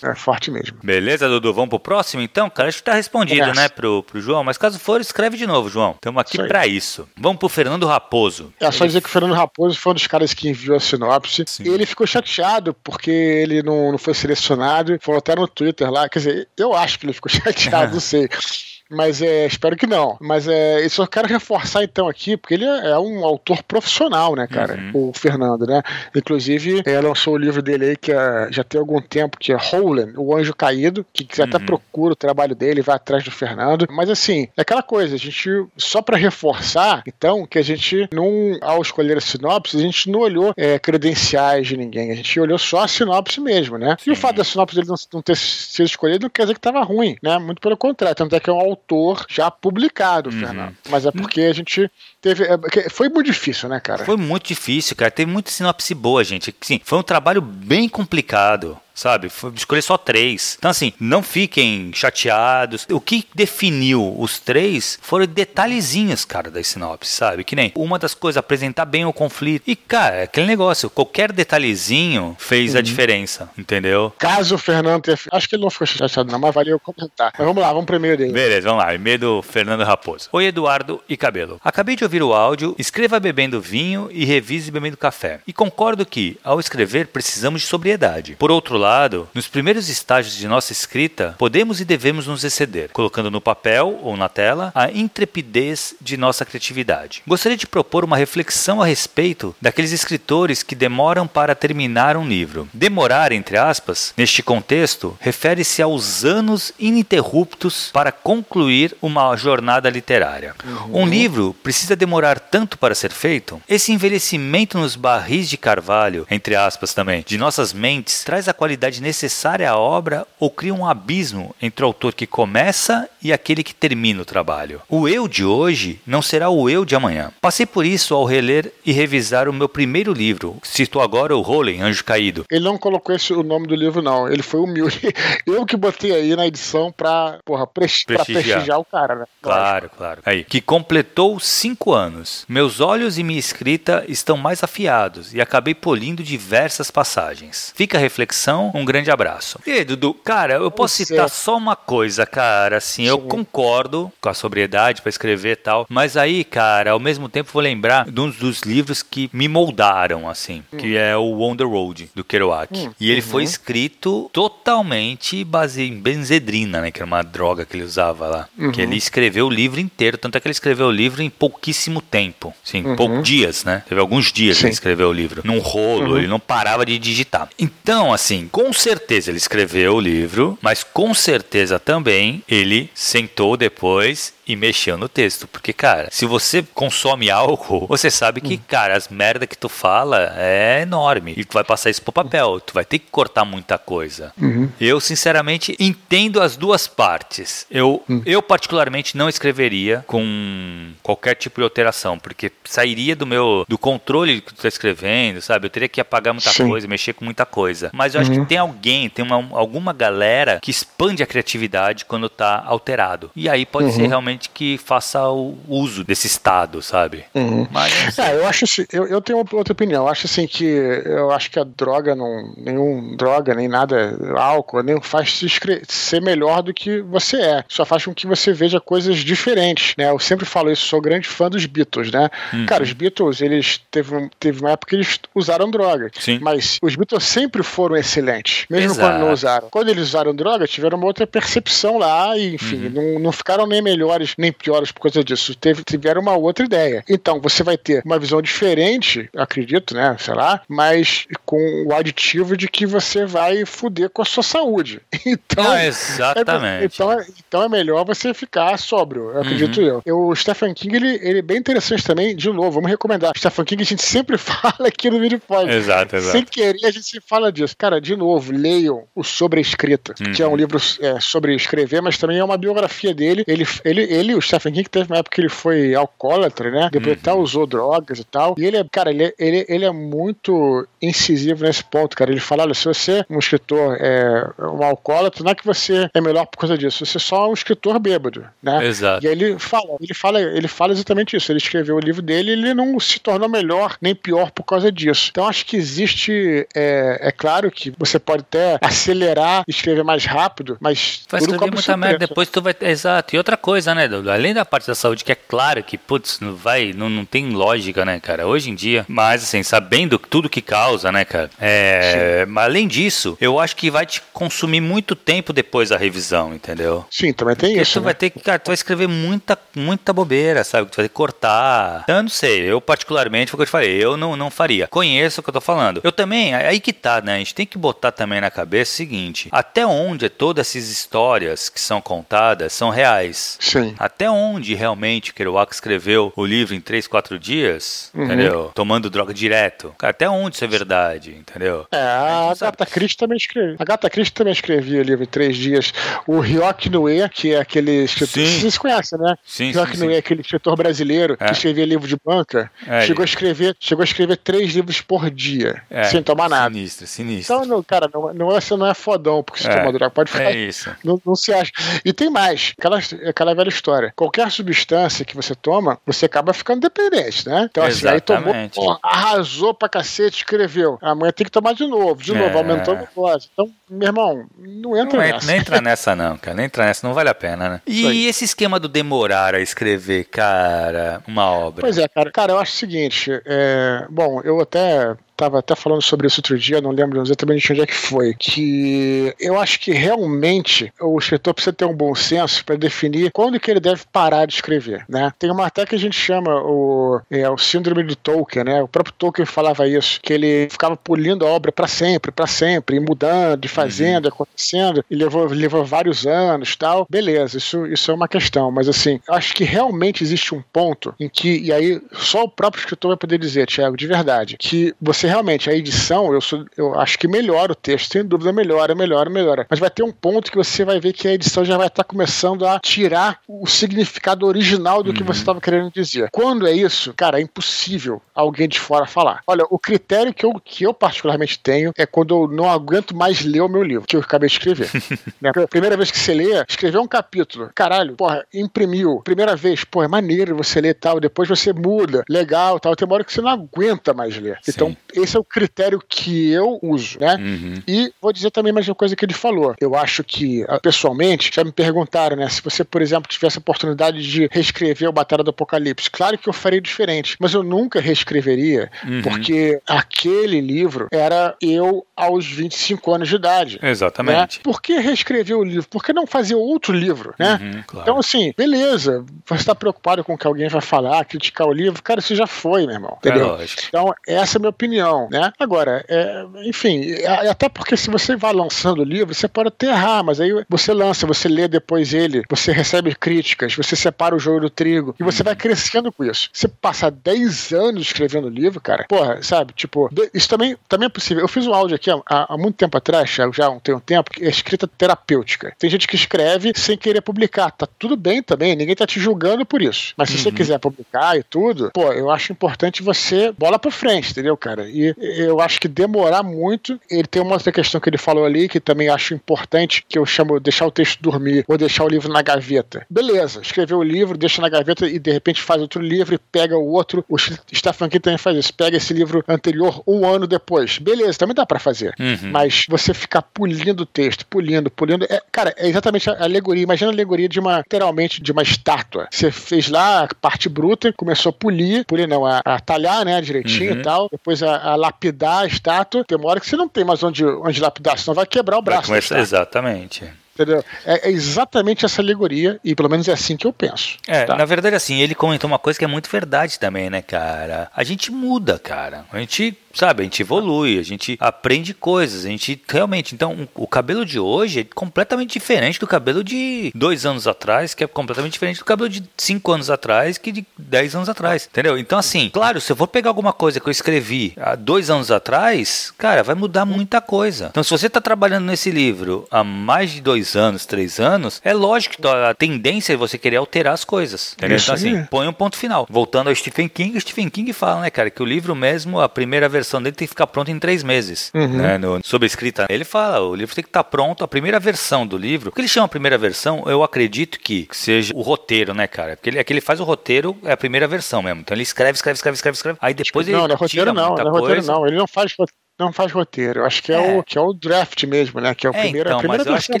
É 0.02 0.14
forte 0.14 0.50
mesmo. 0.50 0.78
Beleza, 0.82 1.28
Dudu? 1.28 1.52
Vamos 1.52 1.70
pro 1.70 1.78
próximo 1.78 2.22
então? 2.22 2.50
Cara, 2.50 2.68
acho 2.68 2.78
que 2.78 2.84
tá 2.84 2.94
respondido, 2.94 3.50
é. 3.50 3.54
né, 3.54 3.68
pro, 3.68 4.02
pro 4.02 4.20
João. 4.20 4.42
Mas 4.42 4.58
caso 4.58 4.78
for, 4.78 5.00
escreve 5.00 5.36
de 5.36 5.46
novo, 5.46 5.68
João. 5.68 5.92
Estamos 5.92 6.20
aqui 6.20 6.38
para 6.38 6.66
isso. 6.66 7.08
Vamos 7.16 7.38
pro 7.38 7.48
Fernando 7.48 7.86
Raposo. 7.86 8.52
É 8.58 8.70
só 8.70 8.84
dizer 8.84 9.00
que 9.00 9.08
o 9.08 9.12
Fernando 9.12 9.34
Raposo 9.34 9.78
foi 9.78 9.92
um 9.92 9.94
dos 9.94 10.06
caras 10.06 10.34
que 10.34 10.48
enviou 10.48 10.76
a 10.76 10.80
sinopse. 10.80 11.44
Sim. 11.46 11.64
E 11.64 11.68
ele 11.68 11.86
ficou 11.86 12.06
chateado 12.06 12.74
porque 12.82 13.10
ele 13.10 13.62
não, 13.62 13.92
não 13.92 13.98
foi 13.98 14.14
selecionado. 14.14 14.98
Falou 15.00 15.18
até 15.18 15.36
no 15.36 15.46
Twitter 15.46 15.90
lá. 15.90 16.08
Quer 16.08 16.18
dizer, 16.18 16.48
eu 16.56 16.74
acho 16.74 16.98
que 16.98 17.06
ele 17.06 17.12
ficou 17.12 17.30
chateado, 17.32 17.94
não 17.94 18.00
sei. 18.00 18.28
Mas 18.92 19.22
é, 19.22 19.46
espero 19.46 19.76
que 19.76 19.86
não. 19.86 20.16
Mas 20.20 20.46
é, 20.46 20.86
eu 20.86 21.06
quero 21.06 21.26
reforçar 21.26 21.82
então 21.82 22.08
aqui, 22.08 22.36
porque 22.36 22.54
ele 22.54 22.64
é, 22.64 22.90
é 22.90 22.98
um 22.98 23.24
autor 23.24 23.62
profissional, 23.62 24.36
né, 24.36 24.46
cara? 24.46 24.74
Uhum. 24.74 25.08
O 25.08 25.12
Fernando, 25.12 25.66
né? 25.66 25.82
Inclusive, 26.14 26.82
é, 26.84 27.00
lançou 27.00 27.34
o 27.34 27.38
livro 27.38 27.62
dele 27.62 27.90
aí 27.90 27.96
que 27.96 28.12
é, 28.12 28.48
já 28.50 28.62
tem 28.62 28.78
algum 28.78 29.00
tempo, 29.00 29.38
que 29.38 29.52
é 29.52 29.56
Howland, 29.56 30.12
O 30.16 30.36
Anjo 30.36 30.54
Caído, 30.54 31.04
que 31.12 31.26
uhum. 31.38 31.46
até 31.46 31.58
procura 31.58 32.12
o 32.12 32.16
trabalho 32.16 32.54
dele, 32.54 32.82
vai 32.82 32.96
atrás 32.96 33.24
do 33.24 33.30
Fernando. 33.30 33.86
Mas 33.90 34.10
assim, 34.10 34.48
é 34.56 34.62
aquela 34.62 34.82
coisa, 34.82 35.14
a 35.14 35.18
gente, 35.18 35.48
só 35.76 36.02
para 36.02 36.16
reforçar, 36.16 37.02
então, 37.06 37.46
que 37.46 37.58
a 37.58 37.62
gente 37.62 38.08
não, 38.12 38.58
ao 38.60 38.82
escolher 38.82 39.16
a 39.16 39.20
sinopse, 39.20 39.76
a 39.76 39.80
gente 39.80 40.10
não 40.10 40.20
olhou 40.20 40.52
é, 40.56 40.78
credenciais 40.78 41.66
de 41.66 41.76
ninguém, 41.76 42.10
a 42.10 42.14
gente 42.14 42.38
olhou 42.38 42.58
só 42.58 42.80
a 42.80 42.88
sinopse 42.88 43.40
mesmo, 43.40 43.78
né? 43.78 43.96
E 44.06 44.10
o 44.10 44.16
fato 44.16 44.36
da 44.36 44.44
sinopse 44.44 44.76
dele 44.76 44.88
não, 44.88 44.96
não 45.14 45.22
ter 45.22 45.36
sido 45.36 45.86
escolhido 45.86 46.24
não 46.24 46.30
quer 46.30 46.42
dizer 46.42 46.54
que 46.54 46.58
estava 46.58 46.82
ruim, 46.82 47.16
né? 47.22 47.38
Muito 47.38 47.60
pelo 47.60 47.76
contrário, 47.76 48.14
tanto 48.14 48.36
é 48.36 48.40
que 48.40 48.50
é 48.50 48.52
um 48.52 48.60
autor 48.60 48.81
autor 48.82 49.24
já 49.28 49.50
publicado, 49.50 50.30
uhum. 50.30 50.38
Fernando. 50.38 50.76
Mas 50.88 51.06
é 51.06 51.10
porque 51.10 51.42
a 51.42 51.52
gente 51.52 51.90
teve. 52.20 52.44
É, 52.44 52.90
foi 52.90 53.08
muito 53.08 53.26
difícil, 53.26 53.68
né, 53.68 53.80
cara? 53.80 54.04
Foi 54.04 54.16
muito 54.16 54.48
difícil, 54.48 54.96
cara. 54.96 55.10
Teve 55.10 55.30
muita 55.30 55.50
sinopse 55.50 55.94
boa, 55.94 56.22
gente. 56.24 56.54
Sim, 56.60 56.80
foi 56.84 56.98
um 56.98 57.02
trabalho 57.02 57.40
bem 57.40 57.88
complicado 57.88 58.78
sabe? 58.94 59.30
Escolher 59.54 59.82
só 59.82 59.96
três. 59.96 60.56
Então, 60.58 60.70
assim, 60.70 60.92
não 61.00 61.22
fiquem 61.22 61.90
chateados. 61.94 62.86
O 62.90 63.00
que 63.00 63.26
definiu 63.34 64.14
os 64.18 64.38
três 64.38 64.98
foram 65.02 65.26
detalhezinhos, 65.26 66.24
cara, 66.24 66.50
das 66.50 66.66
sinopses, 66.66 67.14
sabe? 67.14 67.44
Que 67.44 67.56
nem 67.56 67.72
uma 67.74 67.98
das 67.98 68.14
coisas, 68.14 68.38
apresentar 68.38 68.84
bem 68.84 69.04
o 69.04 69.12
conflito. 69.12 69.64
E, 69.66 69.76
cara, 69.76 70.16
é 70.16 70.22
aquele 70.24 70.46
negócio, 70.46 70.90
qualquer 70.90 71.32
detalhezinho 71.32 72.36
fez 72.38 72.72
uhum. 72.72 72.78
a 72.78 72.82
diferença, 72.82 73.50
entendeu? 73.56 74.12
Caso 74.18 74.54
o 74.54 74.58
Fernando 74.58 75.02
tenha... 75.02 75.18
Acho 75.32 75.48
que 75.48 75.56
ele 75.56 75.62
não 75.62 75.70
ficou 75.70 75.86
chateado, 75.86 76.30
não, 76.30 76.38
mas 76.38 76.54
valeu 76.54 76.78
comentar. 76.80 77.32
Mas 77.36 77.46
vamos 77.46 77.62
lá, 77.62 77.72
vamos 77.72 77.86
e-mail 77.92 78.16
dele. 78.16 78.32
Beleza, 78.32 78.68
vamos 78.68 78.84
lá. 78.84 78.94
E-mail 78.94 79.18
do 79.18 79.42
Fernando 79.42 79.84
Raposo. 79.84 80.28
Oi, 80.32 80.46
Eduardo 80.46 81.00
e 81.08 81.16
Cabelo. 81.16 81.60
Acabei 81.62 81.96
de 81.96 82.04
ouvir 82.04 82.22
o 82.22 82.32
áudio, 82.32 82.74
escreva 82.78 83.20
bebendo 83.20 83.60
vinho 83.60 84.08
e 84.10 84.24
revise 84.24 84.70
bebendo 84.70 84.96
café. 84.96 85.40
E 85.46 85.52
concordo 85.52 86.06
que, 86.06 86.38
ao 86.42 86.58
escrever, 86.58 87.08
precisamos 87.08 87.62
de 87.62 87.68
sobriedade. 87.68 88.36
Por 88.36 88.50
outro 88.50 88.76
lado, 88.82 89.28
nos 89.32 89.48
primeiros 89.48 89.88
estágios 89.88 90.34
de 90.34 90.48
nossa 90.48 90.72
escrita, 90.72 91.36
podemos 91.38 91.80
e 91.80 91.84
devemos 91.84 92.26
nos 92.26 92.42
exceder, 92.42 92.90
colocando 92.92 93.30
no 93.30 93.40
papel 93.40 94.00
ou 94.02 94.16
na 94.16 94.28
tela 94.28 94.72
a 94.74 94.90
intrepidez 94.90 95.94
de 96.00 96.16
nossa 96.16 96.44
criatividade. 96.44 97.22
Gostaria 97.26 97.56
de 97.56 97.66
propor 97.66 98.04
uma 98.04 98.16
reflexão 98.16 98.82
a 98.82 98.86
respeito 98.86 99.54
daqueles 99.60 99.92
escritores 99.92 100.62
que 100.62 100.74
demoram 100.74 101.26
para 101.26 101.54
terminar 101.54 102.16
um 102.16 102.26
livro. 102.26 102.68
Demorar, 102.72 103.30
entre 103.30 103.56
aspas, 103.56 104.12
neste 104.16 104.42
contexto, 104.42 105.16
refere-se 105.20 105.80
aos 105.80 106.24
anos 106.24 106.72
ininterruptos 106.78 107.90
para 107.92 108.10
concluir 108.10 108.96
uma 109.00 109.34
jornada 109.36 109.88
literária. 109.88 110.54
Uhum. 110.64 111.02
Um 111.02 111.06
livro 111.06 111.54
precisa 111.62 111.94
demorar 111.94 112.40
tanto 112.40 112.76
para 112.76 112.94
ser 112.94 113.12
feito? 113.12 113.62
Esse 113.68 113.92
envelhecimento 113.92 114.76
nos 114.76 114.96
barris 114.96 115.48
de 115.48 115.56
carvalho, 115.56 116.26
entre 116.28 116.56
aspas 116.56 116.92
também, 116.92 117.24
de 117.24 117.38
nossas 117.38 117.72
mentes, 117.72 118.24
traz 118.24 118.48
a 118.48 118.52
qualidade 118.52 118.71
qualidade 118.72 119.02
necessária 119.02 119.70
à 119.70 119.76
obra 119.76 120.26
ou 120.40 120.50
cria 120.50 120.72
um 120.72 120.86
abismo 120.86 121.54
entre 121.60 121.84
o 121.84 121.86
autor 121.86 122.14
que 122.14 122.26
começa 122.26 123.08
e 123.22 123.32
aquele 123.32 123.62
que 123.62 123.74
termina 123.74 124.22
o 124.22 124.24
trabalho. 124.24 124.80
O 124.88 125.06
eu 125.06 125.28
de 125.28 125.44
hoje 125.44 126.00
não 126.06 126.22
será 126.22 126.48
o 126.48 126.68
eu 126.68 126.84
de 126.84 126.94
amanhã. 126.94 127.30
Passei 127.40 127.66
por 127.66 127.84
isso 127.84 128.14
ao 128.14 128.24
reler 128.24 128.72
e 128.84 128.92
revisar 128.92 129.48
o 129.48 129.52
meu 129.52 129.68
primeiro 129.68 130.12
livro. 130.12 130.56
Citou 130.62 131.02
agora 131.02 131.36
o 131.36 131.42
Rolling, 131.42 131.82
Anjo 131.82 132.04
Caído. 132.04 132.44
Ele 132.50 132.64
não 132.64 132.78
colocou 132.78 133.14
esse, 133.14 133.32
o 133.32 133.42
nome 133.42 133.66
do 133.66 133.74
livro, 133.74 134.00
não. 134.00 134.28
Ele 134.28 134.42
foi 134.42 134.60
humilde. 134.60 135.00
Eu 135.46 135.66
que 135.66 135.76
botei 135.76 136.12
aí 136.12 136.34
na 136.34 136.46
edição 136.46 136.90
pra, 136.90 137.38
porra, 137.44 137.66
prestigiar. 137.66 138.24
prestigiar 138.24 138.78
o 138.80 138.84
cara, 138.84 139.14
né? 139.14 139.24
Claro, 139.40 139.90
claro. 139.96 140.22
Aí. 140.24 140.44
Que 140.44 140.60
completou 140.60 141.38
cinco 141.38 141.92
anos. 141.92 142.44
Meus 142.48 142.80
olhos 142.80 143.18
e 143.18 143.22
minha 143.22 143.38
escrita 143.38 144.04
estão 144.08 144.36
mais 144.36 144.64
afiados 144.64 145.34
e 145.34 145.40
acabei 145.40 145.74
polindo 145.74 146.22
diversas 146.22 146.90
passagens. 146.90 147.72
Fica 147.76 147.98
a 147.98 148.00
reflexão, 148.00 148.61
um 148.74 148.84
grande 148.84 149.10
abraço. 149.10 149.58
E 149.66 149.72
aí, 149.72 149.84
Dudu, 149.84 150.14
cara, 150.14 150.54
eu 150.54 150.70
posso 150.70 150.96
Você... 150.96 151.06
citar 151.06 151.28
só 151.28 151.56
uma 151.56 151.74
coisa, 151.74 152.24
cara. 152.24 152.76
Assim, 152.76 153.04
Sim. 153.04 153.08
eu 153.08 153.18
concordo 153.18 154.12
com 154.20 154.28
a 154.28 154.34
sobriedade 154.34 155.02
para 155.02 155.10
escrever 155.10 155.52
e 155.52 155.56
tal, 155.56 155.86
mas 155.88 156.16
aí, 156.16 156.44
cara, 156.44 156.92
ao 156.92 157.00
mesmo 157.00 157.28
tempo 157.28 157.50
vou 157.52 157.62
lembrar 157.62 158.08
de 158.10 158.20
um 158.20 158.30
dos 158.30 158.60
livros 158.62 159.02
que 159.02 159.28
me 159.32 159.48
moldaram, 159.48 160.28
assim, 160.28 160.62
hum. 160.72 160.76
que 160.76 160.96
é 160.96 161.16
o 161.16 161.40
On 161.40 161.56
the 161.56 161.64
Road, 161.64 162.10
do 162.14 162.24
Kerouac. 162.24 162.78
Hum. 162.78 162.92
E 163.00 163.10
ele 163.10 163.20
uhum. 163.20 163.26
foi 163.26 163.42
escrito 163.42 164.30
totalmente 164.32 165.44
baseado 165.44 165.72
em 165.80 165.98
benzedrina, 165.98 166.80
né? 166.80 166.90
Que 166.90 166.98
era 166.98 167.06
uma 167.06 167.22
droga 167.22 167.64
que 167.64 167.76
ele 167.76 167.84
usava 167.84 168.26
lá. 168.26 168.48
Uhum. 168.58 168.72
Que 168.72 168.82
ele 168.82 168.96
escreveu 168.96 169.46
o 169.46 169.50
livro 169.50 169.80
inteiro, 169.80 170.18
tanto 170.18 170.36
é 170.36 170.40
que 170.40 170.46
ele 170.46 170.52
escreveu 170.52 170.86
o 170.86 170.90
livro 170.90 171.22
em 171.22 171.30
pouquíssimo 171.30 172.00
tempo. 172.00 172.54
Sim, 172.62 172.84
uhum. 172.84 172.96
poucos 172.96 173.22
dias, 173.22 173.64
né? 173.64 173.82
Teve 173.88 174.00
alguns 174.00 174.32
dias 174.32 174.56
Sim. 174.56 174.60
que 174.62 174.66
ele 174.66 174.74
escreveu 174.74 175.08
o 175.08 175.12
livro. 175.12 175.42
Num 175.44 175.58
rolo, 175.58 176.12
uhum. 176.12 176.18
ele 176.18 176.26
não 176.26 176.40
parava 176.40 176.84
de 176.84 176.98
digitar. 176.98 177.48
Então, 177.58 178.12
assim, 178.12 178.48
com 178.52 178.70
certeza 178.70 179.30
ele 179.30 179.38
escreveu 179.38 179.94
o 179.94 180.00
livro, 180.00 180.58
mas 180.60 180.84
com 180.84 181.14
certeza 181.14 181.78
também 181.78 182.44
ele 182.46 182.90
sentou 182.94 183.56
depois 183.56 184.34
e 184.46 184.56
mexeu 184.56 184.96
no 184.96 185.08
texto. 185.08 185.46
Porque, 185.46 185.72
cara, 185.72 186.08
se 186.10 186.26
você 186.26 186.62
consome 186.74 187.30
álcool, 187.30 187.86
você 187.88 188.10
sabe 188.10 188.40
que, 188.40 188.54
hum. 188.54 188.60
cara, 188.66 188.96
as 188.96 189.08
merda 189.08 189.46
que 189.46 189.56
tu 189.56 189.68
fala 189.68 190.32
é 190.36 190.82
enorme. 190.82 191.34
E 191.36 191.44
tu 191.44 191.54
vai 191.54 191.64
passar 191.64 191.90
isso 191.90 192.02
pro 192.02 192.12
papel. 192.12 192.60
Tu 192.60 192.74
vai 192.74 192.84
ter 192.84 192.98
que 192.98 193.10
cortar 193.10 193.44
muita 193.44 193.78
coisa. 193.78 194.32
Uhum. 194.40 194.68
Eu, 194.80 195.00
sinceramente, 195.00 195.76
entendo 195.78 196.40
as 196.40 196.56
duas 196.56 196.86
partes. 196.86 197.66
Eu, 197.70 198.02
uhum. 198.08 198.22
eu, 198.26 198.42
particularmente, 198.42 199.16
não 199.16 199.28
escreveria 199.28 200.04
com 200.06 200.92
qualquer 201.02 201.34
tipo 201.34 201.60
de 201.60 201.64
alteração, 201.64 202.18
porque 202.18 202.50
sairia 202.64 203.14
do 203.14 203.26
meu 203.26 203.64
do 203.68 203.78
controle 203.78 204.40
que 204.40 204.54
tu 204.54 204.62
tá 204.62 204.68
escrevendo, 204.68 205.40
sabe? 205.40 205.66
Eu 205.66 205.70
teria 205.70 205.88
que 205.88 206.00
apagar 206.00 206.34
muita 206.34 206.50
Sim. 206.50 206.68
coisa, 206.68 206.88
mexer 206.88 207.12
com 207.12 207.24
muita 207.24 207.44
coisa. 207.44 207.90
Mas 207.92 208.14
eu 208.14 208.18
uhum. 208.18 208.22
acho 208.22 208.30
que 208.32 208.38
uhum. 208.38 208.44
tem 208.44 208.58
alguém, 208.58 209.08
tem 209.08 209.24
uma, 209.24 209.58
alguma 209.58 209.92
galera 209.92 210.58
que 210.62 210.70
expande 210.70 211.22
a 211.22 211.26
criatividade 211.26 212.04
quando 212.04 212.28
tá 212.28 212.62
alterado. 212.66 213.30
E 213.34 213.48
aí 213.48 213.64
pode 213.64 213.92
ser 213.92 214.02
uhum. 214.02 214.08
realmente 214.08 214.31
realmente 214.32 214.50
que 214.50 214.78
faça 214.78 215.28
o 215.28 215.56
uso 215.68 216.04
desse 216.04 216.26
estado, 216.26 216.82
sabe? 216.82 217.24
Uhum. 217.34 217.66
Mas, 217.70 218.18
é, 218.18 218.36
eu 218.36 218.46
acho 218.46 218.64
assim, 218.64 218.84
eu, 218.92 219.06
eu 219.06 219.20
tenho 219.20 219.38
outra 219.38 219.72
opinião. 219.72 220.04
Eu 220.04 220.08
acho 220.08 220.26
assim 220.26 220.46
que 220.46 220.64
eu 220.64 221.30
acho 221.30 221.50
que 221.50 221.58
a 221.58 221.64
droga 221.64 222.14
não, 222.14 222.54
nenhum 222.56 223.16
droga 223.16 223.54
nem 223.54 223.68
nada 223.68 224.18
álcool 224.36 224.82
nem 224.82 225.00
faz 225.00 225.32
se 225.32 225.46
ser 225.88 226.20
melhor 226.20 226.62
do 226.62 226.72
que 226.72 227.00
você 227.02 227.36
é. 227.36 227.64
Só 227.68 227.84
faz 227.84 228.04
com 228.04 228.14
que 228.14 228.26
você 228.26 228.52
veja 228.52 228.80
coisas 228.80 229.18
diferentes, 229.18 229.94
né? 229.96 230.10
Eu 230.10 230.18
sempre 230.18 230.44
falo 230.44 230.70
isso, 230.70 230.86
sou 230.86 231.00
grande 231.00 231.28
fã 231.28 231.48
dos 231.48 231.66
Beatles, 231.66 232.10
né? 232.10 232.28
Uhum. 232.52 232.66
Cara, 232.66 232.82
os 232.82 232.92
Beatles, 232.92 233.40
eles 233.40 233.80
teve, 233.90 234.30
teve 234.38 234.60
uma 234.60 234.70
época 234.70 234.90
que 234.90 234.96
eles 234.96 235.18
usaram 235.34 235.70
droga, 235.70 236.10
Sim. 236.18 236.38
mas 236.40 236.78
os 236.82 236.96
Beatles 236.96 237.24
sempre 237.24 237.62
foram 237.62 237.96
excelentes, 237.96 238.66
mesmo 238.68 238.92
Exato. 238.92 239.00
quando 239.00 239.20
não 239.20 239.32
usaram. 239.32 239.68
Quando 239.70 239.88
eles 239.88 240.04
usaram 240.08 240.34
droga, 240.34 240.66
tiveram 240.66 240.98
uma 240.98 241.06
outra 241.06 241.26
percepção 241.26 241.98
lá 241.98 242.36
e, 242.36 242.54
enfim, 242.54 242.86
uhum. 242.86 242.90
não, 242.90 243.18
não 243.18 243.32
ficaram 243.32 243.66
nem 243.66 243.82
melhores 243.82 244.21
melhores 244.22 244.34
nem 244.38 244.52
piores 244.52 244.92
por 244.92 245.02
causa 245.02 245.22
disso. 245.22 245.54
Teve, 245.54 245.82
tiveram 245.82 246.22
uma 246.22 246.36
outra 246.36 246.64
ideia. 246.64 247.04
Então, 247.08 247.40
você 247.40 247.62
vai 247.62 247.76
ter 247.76 248.02
uma 248.04 248.18
visão 248.18 248.40
diferente, 248.40 249.28
acredito, 249.36 249.94
né? 249.94 250.16
Sei 250.18 250.34
lá, 250.34 250.62
mas 250.68 251.26
com 251.44 251.84
o 251.86 251.94
aditivo 251.94 252.56
de 252.56 252.68
que 252.68 252.86
você 252.86 253.24
vai 253.24 253.64
fuder 253.64 254.08
com 254.10 254.22
a 254.22 254.24
sua 254.24 254.42
saúde. 254.42 255.00
Então, 255.24 255.70
ah, 255.70 255.84
exatamente. 255.84 256.82
É, 256.82 256.84
então, 256.84 257.12
é, 257.12 257.26
então 257.46 257.62
é 257.62 257.68
melhor 257.68 258.04
você 258.04 258.34
ficar 258.34 258.76
sóbrio, 258.76 259.38
acredito 259.38 259.80
uhum. 259.80 259.86
eu. 259.86 260.02
eu. 260.04 260.18
O 260.28 260.36
Stephen 260.36 260.74
King, 260.74 260.96
ele, 260.96 261.20
ele 261.22 261.38
é 261.38 261.42
bem 261.42 261.58
interessante 261.58 262.04
também, 262.04 262.34
de 262.34 262.50
novo, 262.50 262.72
vamos 262.72 262.90
recomendar. 262.90 263.32
Stephen 263.36 263.64
King 263.64 263.82
a 263.82 263.86
gente 263.86 264.02
sempre 264.02 264.36
fala 264.38 264.88
aqui 264.88 265.08
no 265.08 265.20
vídeo 265.20 265.40
pode. 265.46 265.70
Exato, 265.70 266.16
exato. 266.16 266.32
Sem 266.32 266.44
querer 266.44 266.84
a 266.84 266.90
gente 266.90 267.06
se 267.06 267.20
fala 267.20 267.52
disso. 267.52 267.74
Cara, 267.78 268.00
de 268.00 268.16
novo, 268.16 268.52
leiam 268.52 269.04
o 269.14 269.22
Sobre 269.22 269.60
a 269.60 269.62
Escrita, 269.62 270.14
uhum. 270.20 270.32
que 270.32 270.42
é 270.42 270.46
um 270.46 270.50
uhum. 270.50 270.56
livro 270.56 270.78
é, 271.00 271.20
sobre 271.20 271.54
escrever, 271.54 272.02
mas 272.02 272.18
também 272.18 272.38
é 272.38 272.44
uma 272.44 272.58
biografia 272.58 273.14
dele. 273.14 273.44
Ele, 273.46 273.66
ele, 273.84 274.11
ele, 274.12 274.34
o 274.34 274.42
Stephen 274.42 274.72
King, 274.72 274.88
teve 274.88 275.12
uma 275.12 275.18
época 275.18 275.34
que 275.34 275.40
ele 275.40 275.48
foi 275.48 275.94
alcoólatra, 275.94 276.70
né? 276.70 276.88
Depois 276.92 277.14
uhum. 277.14 277.20
até 277.20 277.32
usou 277.32 277.66
drogas 277.66 278.18
e 278.18 278.24
tal. 278.24 278.54
E 278.58 278.64
ele 278.64 278.76
é, 278.76 278.84
cara, 278.90 279.10
ele, 279.10 279.24
é, 279.24 279.34
ele, 279.38 279.66
ele 279.68 279.84
é 279.84 279.90
muito 279.90 280.86
incisivo 281.00 281.64
nesse 281.64 281.84
ponto, 281.84 282.16
cara. 282.16 282.30
Ele 282.30 282.40
fala: 282.40 282.62
olha, 282.64 282.74
se 282.74 282.84
você 282.84 283.20
é 283.20 283.26
um 283.28 283.38
escritor 283.38 283.96
é 284.00 284.50
um 284.58 284.82
alcoólatra, 284.84 285.42
não 285.42 285.52
é 285.52 285.54
que 285.54 285.64
você 285.64 286.08
é 286.12 286.20
melhor 286.20 286.46
por 286.46 286.58
causa 286.58 286.76
disso, 286.76 287.04
você 287.04 287.18
é 287.18 287.20
só 287.20 287.48
um 287.48 287.52
escritor 287.52 287.98
bêbado, 287.98 288.44
né? 288.62 288.86
Exato. 288.86 289.24
E 289.24 289.28
aí 289.28 289.32
ele 289.32 289.58
fala, 289.58 289.96
ele 290.00 290.14
fala, 290.14 290.40
ele 290.40 290.68
fala 290.68 290.92
exatamente 290.92 291.36
isso. 291.36 291.50
Ele 291.50 291.58
escreveu 291.58 291.96
o 291.96 292.00
livro 292.00 292.22
dele 292.22 292.50
e 292.50 292.52
ele 292.52 292.74
não 292.74 292.98
se 293.00 293.18
tornou 293.18 293.48
melhor 293.48 293.96
nem 294.00 294.14
pior 294.14 294.50
por 294.50 294.64
causa 294.64 294.90
disso. 294.90 295.28
Então 295.30 295.46
acho 295.46 295.66
que 295.66 295.76
existe, 295.76 296.66
é, 296.74 297.18
é 297.20 297.32
claro 297.32 297.70
que 297.70 297.92
você 297.98 298.18
pode 298.18 298.42
até 298.42 298.78
acelerar, 298.80 299.64
escrever 299.66 300.04
mais 300.04 300.24
rápido, 300.24 300.76
mas 300.80 301.22
vai 301.28 301.40
escrever 301.40 301.70
muita 301.70 301.96
merda, 301.96 302.18
depois 302.18 302.48
tu 302.48 302.60
vai. 302.62 302.74
Exato. 302.80 303.34
E 303.34 303.38
outra 303.38 303.56
coisa, 303.56 303.94
né, 303.94 304.01
Dudu? 304.08 304.30
além 304.30 304.54
da 304.54 304.64
parte 304.64 304.86
da 304.86 304.94
saúde, 304.94 305.24
que 305.24 305.32
é 305.32 305.34
claro 305.34 305.82
que, 305.82 305.98
putz, 305.98 306.40
não 306.40 306.54
vai, 306.54 306.92
não, 306.92 307.08
não 307.08 307.24
tem 307.24 307.50
lógica, 307.50 308.04
né, 308.04 308.18
cara? 308.20 308.46
Hoje 308.46 308.70
em 308.70 308.74
dia, 308.74 309.04
mas 309.08 309.42
assim, 309.42 309.62
sabendo 309.62 310.18
tudo 310.18 310.48
que 310.48 310.60
causa, 310.60 311.12
né, 311.12 311.24
cara? 311.24 311.50
É, 311.60 312.44
mas 312.46 312.64
além 312.64 312.88
disso, 312.88 313.36
eu 313.40 313.58
acho 313.58 313.76
que 313.76 313.90
vai 313.90 314.06
te 314.06 314.22
consumir 314.32 314.80
muito 314.80 315.14
tempo 315.14 315.52
depois 315.52 315.90
da 315.90 315.96
revisão, 315.96 316.54
entendeu? 316.54 317.04
Sim, 317.10 317.32
também 317.32 317.54
tem 317.54 317.70
Porque 317.70 317.82
isso. 317.82 317.94
Tu 317.94 318.00
né? 318.00 318.04
vai 318.04 318.14
ter 318.14 318.30
que, 318.30 318.40
cara, 318.40 318.58
tu 318.58 318.68
vai 318.68 318.74
escrever 318.74 319.08
muita, 319.08 319.58
muita 319.74 320.12
bobeira, 320.12 320.64
sabe? 320.64 320.90
Tu 320.90 320.96
vai 320.96 321.04
ter 321.04 321.08
que 321.08 321.14
cortar. 321.14 322.04
Eu 322.08 322.22
não 322.22 322.28
sei, 322.28 322.62
eu 322.62 322.80
particularmente, 322.80 323.50
foi 323.50 323.56
o 323.56 323.58
que 323.58 323.62
eu 323.62 323.66
te 323.66 323.70
falei, 323.70 324.02
eu 324.02 324.16
não, 324.16 324.36
não 324.36 324.50
faria. 324.50 324.86
Conheço 324.88 325.40
o 325.40 325.44
que 325.44 325.50
eu 325.50 325.54
tô 325.54 325.60
falando. 325.60 326.00
Eu 326.02 326.12
também, 326.12 326.54
aí 326.54 326.80
que 326.80 326.92
tá, 326.92 327.20
né? 327.20 327.34
A 327.34 327.38
gente 327.38 327.54
tem 327.54 327.66
que 327.66 327.78
botar 327.78 328.12
também 328.12 328.40
na 328.40 328.50
cabeça 328.50 328.92
o 328.92 328.96
seguinte: 328.96 329.48
até 329.50 329.86
onde 329.86 330.28
todas 330.28 330.68
essas 330.68 330.88
histórias 330.88 331.68
que 331.68 331.80
são 331.80 332.00
contadas 332.00 332.72
são 332.72 332.90
reais? 332.90 333.56
Sim. 333.60 333.91
Até 333.98 334.30
onde 334.30 334.74
realmente 334.74 335.32
Kerouac 335.32 335.72
escreveu 335.72 336.32
o 336.36 336.44
livro 336.44 336.74
em 336.74 336.80
3, 336.80 337.06
4 337.06 337.38
dias, 337.38 338.10
uhum. 338.14 338.24
entendeu? 338.24 338.70
Tomando 338.74 339.10
droga 339.10 339.32
direto. 339.32 339.94
Cara, 339.98 340.10
até 340.10 340.28
onde 340.28 340.56
isso 340.56 340.64
é 340.64 340.68
verdade, 340.68 341.30
entendeu? 341.38 341.86
É, 341.90 341.96
a, 341.96 342.50
a 342.50 342.50
Agatha 342.52 342.86
Christie 342.86 343.16
também 343.16 343.36
escreveu. 343.36 343.76
A 343.78 343.82
Agatha 343.82 344.10
Christie 344.10 344.34
também 344.34 344.52
escrevia 344.52 345.00
o 345.00 345.02
livro 345.02 345.24
em 345.24 345.26
3 345.26 345.56
dias. 345.56 345.92
O 346.26 346.40
Ryok 346.40 346.88
Noe, 346.88 347.28
que 347.28 347.54
é 347.54 347.60
aquele 347.60 348.04
escritor. 348.04 348.44
Sim. 348.44 348.60
Vocês 348.60 348.78
conhecem, 348.78 349.18
né? 349.18 349.36
Sim, 349.44 349.70
Ryok 349.70 349.96
Noe, 349.98 350.16
aquele 350.16 350.40
escritor 350.40 350.76
brasileiro 350.76 351.36
é. 351.38 351.46
que 351.46 351.52
escrevia 351.52 351.84
livro 351.84 352.08
de 352.08 352.16
banca, 352.24 352.70
é, 352.86 353.02
chegou, 353.02 353.22
a 353.22 353.26
escrever, 353.26 353.76
chegou 353.78 354.02
a 354.02 354.04
escrever 354.04 354.36
três 354.36 354.72
livros 354.74 355.00
por 355.00 355.30
dia, 355.30 355.82
é, 355.90 356.04
sem 356.04 356.22
tomar 356.22 356.48
nada. 356.48 356.74
Sinistro, 356.74 357.06
sinistro. 357.06 357.54
Então, 357.54 357.66
não, 357.66 357.82
cara, 357.82 358.08
não, 358.12 358.32
não, 358.32 358.46
você 358.46 358.76
não 358.76 358.86
é 358.86 358.94
fodão 358.94 359.42
porque 359.42 359.62
você 359.62 359.68
é, 359.68 359.76
toma 359.76 359.92
droga. 359.92 360.10
Pode 360.10 360.30
ficar. 360.30 360.52
É 360.52 360.56
isso. 360.56 360.90
Não, 361.04 361.20
não 361.24 361.34
se 361.34 361.52
acha. 361.52 361.70
E 362.04 362.12
tem 362.12 362.30
mais, 362.30 362.74
aquela, 362.78 362.98
aquela 363.28 363.54
velha 363.54 363.68
história. 363.68 363.81
Qualquer 364.14 364.50
substância 364.50 365.24
que 365.24 365.36
você 365.36 365.54
toma, 365.54 365.98
você 366.06 366.26
acaba 366.26 366.52
ficando 366.52 366.80
dependente, 366.80 367.48
né? 367.48 367.68
Então, 367.70 367.84
assim, 367.84 368.08
aí 368.08 368.20
tomou, 368.20 368.54
pô, 368.74 368.98
arrasou 369.02 369.74
pra 369.74 369.88
cacete, 369.88 370.38
escreveu. 370.38 370.98
Amanhã 371.00 371.32
tem 371.32 371.44
que 371.44 371.50
tomar 371.50 371.74
de 371.74 371.86
novo, 371.86 372.22
de 372.22 372.32
novo, 372.32 372.54
é. 372.54 372.58
aumentou 372.58 372.94
a 372.94 373.06
dose. 373.14 373.48
Então, 373.52 373.70
meu 373.90 374.08
irmão, 374.08 374.46
não 374.58 374.96
entra 374.96 375.18
não 375.18 375.26
nessa. 375.26 375.46
Nem 375.46 375.56
entra 375.56 375.80
nessa, 375.80 376.16
não, 376.16 376.36
cara. 376.36 376.56
Nem 376.56 376.66
entra 376.66 376.86
nessa, 376.86 377.06
não 377.06 377.14
vale 377.14 377.28
a 377.28 377.34
pena, 377.34 377.68
né? 377.68 377.80
E 377.86 378.26
esse 378.26 378.44
esquema 378.44 378.78
do 378.78 378.88
demorar 378.88 379.54
a 379.54 379.60
escrever, 379.60 380.24
cara, 380.24 381.22
uma 381.26 381.50
obra? 381.50 381.82
Pois 381.82 381.98
é, 381.98 382.08
cara. 382.08 382.30
Cara, 382.30 382.52
eu 382.52 382.58
acho 382.58 382.72
o 382.72 382.76
seguinte, 382.76 383.30
é... 383.44 384.06
bom, 384.08 384.40
eu 384.42 384.60
até 384.60 385.16
estava 385.32 385.58
até 385.58 385.74
falando 385.74 386.02
sobre 386.02 386.26
isso 386.26 386.40
outro 386.40 386.58
dia, 386.58 386.80
não 386.80 386.90
lembro 386.90 387.20
exatamente 387.20 387.72
onde 387.72 387.82
é 387.82 387.86
que 387.86 387.94
foi, 387.94 388.34
que 388.34 389.34
eu 389.38 389.58
acho 389.58 389.80
que 389.80 389.92
realmente 389.92 390.92
o 391.00 391.18
escritor 391.18 391.54
precisa 391.54 391.72
ter 391.72 391.84
um 391.84 391.94
bom 391.94 392.14
senso 392.14 392.64
para 392.64 392.76
definir 392.76 393.30
quando 393.32 393.58
que 393.58 393.70
ele 393.70 393.80
deve 393.80 394.02
parar 394.12 394.46
de 394.46 394.54
escrever, 394.54 395.04
né? 395.08 395.32
Tem 395.38 395.50
uma 395.50 395.66
até 395.66 395.86
que 395.86 395.94
a 395.94 395.98
gente 395.98 396.16
chama 396.16 396.62
o, 396.62 397.20
é, 397.30 397.48
o 397.48 397.58
síndrome 397.58 398.04
de 398.04 398.16
Tolkien, 398.16 398.64
né? 398.64 398.82
O 398.82 398.88
próprio 398.88 399.14
Tolkien 399.14 399.46
falava 399.46 399.86
isso, 399.86 400.20
que 400.22 400.32
ele 400.32 400.68
ficava 400.70 400.96
polindo 400.96 401.46
a 401.46 401.50
obra 401.50 401.72
para 401.72 401.88
sempre, 401.88 402.30
para 402.30 402.46
sempre, 402.46 402.96
e 402.96 403.00
mudando, 403.00 403.64
e 403.64 403.68
fazendo, 403.68 404.26
uhum. 404.26 404.32
acontecendo, 404.32 405.04
e 405.10 405.14
levou, 405.14 405.46
levou 405.46 405.84
vários 405.84 406.26
anos 406.26 406.76
tal. 406.76 407.06
Beleza, 407.08 407.58
isso, 407.58 407.86
isso 407.86 408.10
é 408.10 408.14
uma 408.14 408.28
questão, 408.28 408.70
mas 408.70 408.88
assim, 408.88 409.20
eu 409.28 409.34
acho 409.34 409.54
que 409.54 409.64
realmente 409.64 410.22
existe 410.22 410.54
um 410.54 410.62
ponto 410.72 411.14
em 411.18 411.28
que, 411.28 411.58
e 411.60 411.72
aí 411.72 412.00
só 412.12 412.44
o 412.44 412.48
próprio 412.48 412.80
escritor 412.80 413.10
vai 413.10 413.16
poder 413.16 413.38
dizer, 413.38 413.66
Thiago, 413.66 413.96
de 413.96 414.06
verdade, 414.06 414.56
que 414.58 414.94
você 415.00 415.21
você 415.22 415.28
realmente, 415.28 415.70
a 415.70 415.74
edição, 415.74 416.32
eu, 416.32 416.40
sou, 416.40 416.64
eu 416.76 416.98
acho 416.98 417.16
que 417.18 417.28
melhora 417.28 417.72
o 417.72 417.76
texto, 417.76 418.12
sem 418.12 418.24
dúvida 418.24 418.52
melhora, 418.52 418.94
melhora, 418.94 419.30
melhora. 419.30 419.66
Mas 419.70 419.78
vai 419.78 419.88
ter 419.88 420.02
um 420.02 420.10
ponto 420.10 420.50
que 420.50 420.56
você 420.56 420.84
vai 420.84 420.98
ver 420.98 421.12
que 421.12 421.28
a 421.28 421.32
edição 421.32 421.64
já 421.64 421.76
vai 421.76 421.86
estar 421.86 422.02
tá 422.02 422.08
começando 422.08 422.66
a 422.66 422.80
tirar 422.80 423.38
o 423.46 423.66
significado 423.66 424.46
original 424.46 425.02
do 425.02 425.10
uhum. 425.10 425.14
que 425.14 425.22
você 425.22 425.40
estava 425.40 425.60
querendo 425.60 425.92
dizer. 425.92 426.28
Quando 426.32 426.66
é 426.66 426.72
isso, 426.72 427.14
cara, 427.14 427.38
é 427.38 427.42
impossível 427.42 428.20
alguém 428.34 428.68
de 428.68 428.80
fora 428.80 429.06
falar. 429.06 429.42
Olha, 429.46 429.64
o 429.70 429.78
critério 429.78 430.34
que 430.34 430.44
eu, 430.44 430.54
que 430.64 430.84
eu 430.84 430.92
particularmente 430.92 431.58
tenho 431.58 431.92
é 431.96 432.04
quando 432.04 432.34
eu 432.34 432.48
não 432.48 432.68
aguento 432.68 433.14
mais 433.14 433.42
ler 433.42 433.60
o 433.60 433.68
meu 433.68 433.82
livro, 433.82 434.06
que 434.06 434.16
eu 434.16 434.20
acabei 434.20 434.48
de 434.48 434.54
escrever. 434.54 434.90
né? 435.40 435.52
Primeira 435.70 435.96
vez 435.96 436.10
que 436.10 436.18
você 436.18 436.34
lê, 436.34 436.64
escrever 436.68 436.98
um 436.98 437.06
capítulo, 437.06 437.70
caralho, 437.74 438.16
porra, 438.16 438.44
imprimiu. 438.52 439.20
Primeira 439.22 439.54
vez, 439.54 439.84
pô, 439.84 440.02
é 440.02 440.08
maneiro 440.08 440.56
você 440.56 440.80
ler 440.80 440.94
tal, 440.94 441.20
depois 441.20 441.48
você 441.48 441.72
muda, 441.72 442.24
legal 442.28 442.80
tal. 442.80 442.96
Tem 442.96 443.06
uma 443.06 443.14
hora 443.14 443.24
que 443.24 443.32
você 443.32 443.40
não 443.40 443.50
aguenta 443.50 444.12
mais 444.12 444.36
ler. 444.36 444.58
Sim. 444.62 444.72
Então, 444.74 444.96
esse 445.14 445.36
é 445.36 445.40
o 445.40 445.44
critério 445.44 446.02
que 446.06 446.50
eu 446.50 446.78
uso, 446.82 447.18
né? 447.18 447.36
Uhum. 447.36 447.74
E 447.86 448.12
vou 448.20 448.32
dizer 448.32 448.50
também 448.50 448.72
mais 448.72 448.88
uma 448.88 448.94
coisa 448.94 449.16
que 449.16 449.24
ele 449.24 449.34
falou. 449.34 449.74
Eu 449.80 449.94
acho 449.96 450.22
que, 450.24 450.64
ah, 450.68 450.78
pessoalmente, 450.80 451.50
já 451.54 451.64
me 451.64 451.72
perguntaram, 451.72 452.36
né? 452.36 452.48
Se 452.48 452.62
você, 452.62 452.84
por 452.84 453.02
exemplo, 453.02 453.28
tivesse 453.28 453.58
a 453.58 453.60
oportunidade 453.60 454.22
de 454.22 454.48
reescrever 454.50 455.08
o 455.08 455.12
Batalha 455.12 455.44
do 455.44 455.50
Apocalipse, 455.50 456.10
claro 456.10 456.38
que 456.38 456.48
eu 456.48 456.52
faria 456.52 456.80
diferente, 456.80 457.36
mas 457.38 457.54
eu 457.54 457.62
nunca 457.62 458.00
reescreveria, 458.00 458.90
uhum. 459.04 459.22
porque 459.22 459.80
aquele 459.86 460.60
livro 460.60 461.08
era 461.12 461.54
eu 461.60 462.06
aos 462.16 462.46
25 462.46 463.14
anos 463.14 463.28
de 463.28 463.36
idade. 463.36 463.78
Exatamente. 463.82 464.58
Né? 464.58 464.62
Por 464.62 464.80
que 464.80 464.98
reescrever 464.98 465.56
o 465.56 465.64
livro? 465.64 465.88
Por 465.88 466.04
que 466.04 466.12
não 466.12 466.26
fazer 466.26 466.54
outro 466.54 466.92
livro, 466.92 467.34
né? 467.38 467.58
Uhum, 467.60 467.82
claro. 467.86 468.04
Então, 468.04 468.18
assim, 468.18 468.52
beleza, 468.56 469.24
você 469.46 469.60
está 469.60 469.74
preocupado 469.74 470.24
com 470.24 470.34
o 470.34 470.38
que 470.38 470.46
alguém 470.46 470.68
vai 470.68 470.80
falar, 470.80 471.24
criticar 471.24 471.66
o 471.66 471.72
livro, 471.72 472.02
cara, 472.02 472.20
isso 472.20 472.34
já 472.34 472.46
foi, 472.46 472.86
meu 472.86 472.94
irmão. 472.94 473.16
Entendeu? 473.18 473.56
É 473.60 473.66
então, 473.88 474.14
essa 474.26 474.56
é 474.56 474.58
a 474.58 474.60
minha 474.60 474.70
opinião, 474.70 475.01
né? 475.30 475.52
Agora, 475.58 476.04
é, 476.08 476.44
enfim, 476.64 477.12
até 477.50 477.68
porque 477.68 477.96
se 477.96 478.10
você 478.10 478.36
vai 478.36 478.52
lançando 478.52 479.00
o 479.00 479.04
livro, 479.04 479.34
você 479.34 479.48
pode 479.48 479.68
até 479.68 479.88
errar, 479.88 480.22
mas 480.22 480.40
aí 480.40 480.50
você 480.68 480.92
lança, 480.92 481.26
você 481.26 481.48
lê 481.48 481.68
depois 481.68 482.12
ele, 482.12 482.42
você 482.48 482.72
recebe 482.72 483.14
críticas, 483.14 483.74
você 483.74 483.96
separa 483.96 484.34
o 484.34 484.38
joio 484.38 484.60
do 484.60 484.70
trigo, 484.70 485.14
e 485.18 485.24
você 485.24 485.42
vai 485.42 485.56
crescendo 485.56 486.12
com 486.12 486.24
isso. 486.24 486.48
Você 486.52 486.68
passa 486.68 487.10
10 487.10 487.72
anos 487.72 488.02
escrevendo 488.02 488.48
livro, 488.48 488.80
cara, 488.80 489.06
porra, 489.08 489.42
sabe? 489.42 489.72
Tipo, 489.72 490.10
isso 490.32 490.48
também, 490.48 490.76
também 490.88 491.06
é 491.06 491.10
possível. 491.10 491.42
Eu 491.42 491.48
fiz 491.48 491.66
um 491.66 491.74
áudio 491.74 491.96
aqui 491.96 492.10
há, 492.10 492.20
há 492.28 492.56
muito 492.56 492.76
tempo 492.76 492.96
atrás, 492.96 493.30
já, 493.30 493.50
já 493.50 493.70
tem 493.80 493.94
um 493.94 494.00
tempo, 494.00 494.30
que 494.30 494.44
é 494.44 494.48
escrita 494.48 494.86
terapêutica. 494.86 495.74
Tem 495.78 495.88
gente 495.88 496.06
que 496.06 496.16
escreve 496.16 496.72
sem 496.74 496.96
querer 496.96 497.20
publicar. 497.20 497.70
Tá 497.70 497.86
tudo 497.98 498.16
bem 498.16 498.42
também, 498.42 498.76
ninguém 498.76 498.94
tá 498.94 499.06
te 499.06 499.20
julgando 499.20 499.64
por 499.64 499.82
isso. 499.82 500.14
Mas 500.16 500.30
se 500.30 500.36
uhum. 500.36 500.42
você 500.42 500.52
quiser 500.52 500.78
publicar 500.78 501.36
e 501.36 501.42
tudo, 501.42 501.90
pô, 501.92 502.12
eu 502.12 502.30
acho 502.30 502.52
importante 502.52 503.02
você 503.02 503.52
bola 503.52 503.78
pra 503.78 503.90
frente, 503.90 504.30
entendeu, 504.30 504.56
cara? 504.56 504.88
E 504.92 505.14
eu 505.18 505.60
acho 505.60 505.80
que 505.80 505.88
demorar 505.88 506.42
muito. 506.42 507.00
Ele 507.10 507.26
tem 507.26 507.42
uma 507.42 507.54
outra 507.54 507.72
questão 507.72 508.00
que 508.00 508.08
ele 508.08 508.18
falou 508.18 508.44
ali, 508.44 508.68
que 508.68 508.80
também 508.80 509.08
acho 509.08 509.34
importante, 509.34 510.04
que 510.08 510.18
eu 510.18 510.26
chamo 510.26 510.60
deixar 510.60 510.86
o 510.86 510.90
texto 510.90 511.20
dormir 511.20 511.64
ou 511.66 511.78
deixar 511.78 512.04
o 512.04 512.08
livro 512.08 512.32
na 512.32 512.42
gaveta. 512.42 513.06
Beleza, 513.08 513.60
escreveu 513.60 513.98
o 513.98 514.02
livro, 514.02 514.36
deixa 514.36 514.60
na 514.60 514.68
gaveta 514.68 515.06
e 515.06 515.18
de 515.18 515.32
repente 515.32 515.60
faz 515.60 515.80
outro 515.80 516.00
livro 516.00 516.34
e 516.34 516.38
pega 516.38 516.76
o 516.76 516.88
outro. 516.88 517.24
O 517.28 517.38
Stephen 517.38 518.08
King 518.08 518.20
também 518.20 518.38
faz 518.38 518.56
isso. 518.56 518.74
Pega 518.74 518.96
esse 518.96 519.12
livro 519.12 519.44
anterior 519.48 520.02
um 520.06 520.26
ano 520.26 520.46
depois. 520.46 520.98
Beleza, 520.98 521.38
também 521.38 521.54
dá 521.54 521.66
para 521.66 521.78
fazer. 521.78 522.14
Uhum. 522.18 522.50
Mas 522.50 522.86
você 522.88 523.14
ficar 523.14 523.42
polindo 523.42 524.02
o 524.02 524.06
texto, 524.06 524.46
polindo, 524.46 524.90
polindo. 524.90 525.26
É, 525.28 525.40
cara, 525.50 525.74
é 525.76 525.88
exatamente 525.88 526.28
a 526.30 526.42
alegoria. 526.44 526.82
Imagina 526.82 527.10
a 527.10 527.14
alegoria 527.14 527.48
de 527.48 527.60
uma, 527.60 527.78
literalmente, 527.78 528.42
de 528.42 528.52
uma 528.52 528.62
estátua. 528.62 529.28
Você 529.30 529.50
fez 529.50 529.88
lá 529.88 530.24
a 530.24 530.28
parte 530.34 530.68
bruta, 530.68 531.12
começou 531.12 531.50
a 531.50 531.52
polir, 531.52 532.04
polir 532.06 532.28
não, 532.28 532.44
a, 532.44 532.60
a 532.64 532.80
talhar, 532.80 533.24
né, 533.24 533.40
direitinho 533.40 533.92
uhum. 533.92 534.00
e 534.00 534.02
tal. 534.02 534.28
Depois 534.30 534.62
a, 534.62 534.76
a, 534.90 534.96
lapidar 534.96 535.62
a 535.62 535.66
estátua. 535.66 536.24
Tem 536.24 536.36
uma 536.36 536.48
hora 536.48 536.60
que 536.60 536.66
você 536.66 536.76
não 536.76 536.88
tem 536.88 537.04
mais 537.04 537.22
onde, 537.22 537.44
onde 537.44 537.80
lapidar, 537.80 538.18
senão 538.18 538.34
vai 538.34 538.46
quebrar 538.46 538.78
o 538.78 538.82
braço. 538.82 539.10
exatamente. 539.38 540.30
Entendeu? 540.54 540.84
É, 541.06 541.28
é, 541.28 541.30
exatamente 541.30 542.04
essa 542.04 542.20
alegoria, 542.20 542.78
e 542.84 542.94
pelo 542.94 543.08
menos 543.08 543.26
é 543.26 543.32
assim 543.32 543.56
que 543.56 543.66
eu 543.66 543.72
penso. 543.72 544.18
É, 544.28 544.44
tá? 544.44 544.54
na 544.54 544.66
verdade, 544.66 544.94
assim, 544.94 545.20
ele 545.20 545.34
comentou 545.34 545.66
uma 545.66 545.78
coisa 545.78 545.98
que 545.98 546.04
é 546.04 546.08
muito 546.08 546.28
verdade 546.28 546.78
também, 546.78 547.08
né, 547.08 547.22
cara? 547.22 547.90
A 547.96 548.04
gente 548.04 548.30
muda, 548.30 548.78
cara. 548.78 549.24
A 549.32 549.38
gente 549.38 549.76
sabe, 549.92 550.22
a 550.22 550.24
gente 550.24 550.42
evolui, 550.42 550.98
a 550.98 551.02
gente 551.02 551.36
aprende 551.40 551.94
coisas, 551.94 552.44
a 552.44 552.48
gente 552.48 552.80
realmente. 552.88 553.34
Então, 553.34 553.68
o 553.74 553.86
cabelo 553.86 554.24
de 554.24 554.38
hoje 554.38 554.80
é 554.80 554.84
completamente 554.84 555.52
diferente 555.52 555.98
do 555.98 556.06
cabelo 556.06 556.42
de 556.42 556.90
dois 556.94 557.26
anos 557.26 557.46
atrás, 557.46 557.94
que 557.94 558.04
é 558.04 558.06
completamente 558.06 558.52
diferente 558.52 558.78
do 558.78 558.84
cabelo 558.84 559.08
de 559.08 559.22
cinco 559.36 559.72
anos 559.72 559.90
atrás, 559.90 560.38
que 560.38 560.52
de 560.52 560.66
dez 560.76 561.14
anos 561.14 561.28
atrás, 561.28 561.68
entendeu? 561.70 561.98
Então, 561.98 562.18
assim, 562.18 562.50
claro, 562.52 562.80
se 562.80 562.92
eu 562.92 562.96
for 562.96 563.06
pegar 563.06 563.30
alguma 563.30 563.52
coisa 563.52 563.80
que 563.80 563.86
eu 563.86 563.90
escrevi 563.90 564.52
há 564.56 564.74
dois 564.74 565.10
anos 565.10 565.30
atrás, 565.30 566.12
cara, 566.16 566.42
vai 566.42 566.54
mudar 566.54 566.84
muita 566.84 567.20
coisa. 567.20 567.68
Então, 567.70 567.82
se 567.82 567.90
você 567.90 568.06
está 568.06 568.20
trabalhando 568.20 568.66
nesse 568.66 568.90
livro 568.90 569.46
há 569.50 569.62
mais 569.62 570.10
de 570.10 570.20
dois 570.20 570.56
anos, 570.56 570.86
três 570.86 571.20
anos, 571.20 571.60
é 571.64 571.72
lógico 571.72 572.16
que 572.16 572.26
a 572.26 572.54
tendência 572.54 573.12
é 573.12 573.16
você 573.16 573.38
querer 573.38 573.56
alterar 573.56 573.94
as 573.94 574.04
coisas, 574.04 574.54
entendeu? 574.56 574.78
Então, 574.78 574.94
assim, 574.94 575.24
põe 575.24 575.46
um 575.46 575.52
ponto 575.52 575.76
final. 575.76 576.06
Voltando 576.08 576.48
ao 576.48 576.54
Stephen 576.54 576.88
King, 576.88 577.16
o 577.16 577.20
Stephen 577.20 577.48
King 577.48 577.72
fala, 577.72 578.02
né, 578.02 578.10
cara, 578.10 578.30
que 578.30 578.42
o 578.42 578.46
livro 578.46 578.74
mesmo, 578.74 579.20
a 579.20 579.28
primeira 579.28 579.68
versão 579.68 579.81
versão 579.82 580.02
dele 580.02 580.16
tem 580.16 580.26
que 580.26 580.30
ficar 580.30 580.46
pronta 580.46 580.70
em 580.70 580.78
três 580.78 581.02
meses. 581.02 581.50
Uhum. 581.54 581.76
Né, 581.76 581.98
no, 581.98 582.20
sobre 582.24 582.46
a 582.46 582.48
escrita. 582.48 582.86
Ele 582.88 583.04
fala, 583.04 583.40
o 583.40 583.54
livro 583.54 583.74
tem 583.74 583.82
que 583.82 583.88
estar 583.88 584.04
pronto, 584.04 584.42
a 584.42 584.48
primeira 584.48 584.78
versão 584.80 585.26
do 585.26 585.36
livro. 585.36 585.70
O 585.70 585.72
que 585.72 585.80
ele 585.80 585.88
chama 585.88 586.06
a 586.06 586.08
primeira 586.08 586.38
versão, 586.38 586.84
eu 586.86 587.02
acredito 587.02 587.58
que 587.58 587.88
seja 587.92 588.32
o 588.34 588.42
roteiro, 588.42 588.94
né, 588.94 589.06
cara? 589.06 589.36
Porque 589.36 589.50
ele, 589.50 589.58
é 589.58 589.64
que 589.64 589.72
ele 589.72 589.80
faz 589.80 590.00
o 590.00 590.04
roteiro, 590.04 590.56
é 590.64 590.72
a 590.72 590.76
primeira 590.76 591.06
versão 591.06 591.42
mesmo. 591.42 591.60
Então 591.60 591.74
ele 591.74 591.82
escreve, 591.82 592.12
escreve, 592.12 592.36
escreve, 592.36 592.56
escreve, 592.56 592.76
escreve. 592.76 592.98
Aí 593.00 593.14
depois 593.14 593.46
não, 593.46 593.60
ele. 593.60 593.68
Não, 593.68 593.74
é 593.74 593.78
roteiro 593.78 594.12
não, 594.12 594.34
não 594.34 594.46
é 594.46 594.50
roteiro 594.50 594.86
não. 594.86 595.06
Ele 595.06 595.16
não 595.16 595.26
faz 595.26 595.54
não 595.98 596.12
faz 596.12 596.32
roteiro. 596.32 596.80
Eu 596.80 596.86
acho 596.86 597.02
que 597.02 597.12
é, 597.12 597.16
é, 597.16 597.38
o, 597.38 597.42
que 597.42 597.56
é 597.56 597.60
o 597.60 597.72
draft 597.72 598.24
mesmo, 598.24 598.60
né? 598.60 598.74
Que 598.74 598.86
é 598.86 598.90
o 598.90 598.94
é, 598.94 599.02
primeiro. 599.02 599.28
Então, 599.28 599.38
a 599.38 599.40
primeira 599.40 599.64
mas 599.64 599.70
eu 599.70 599.74
acho 599.74 599.86
que 599.86 599.92
ele 599.92 600.00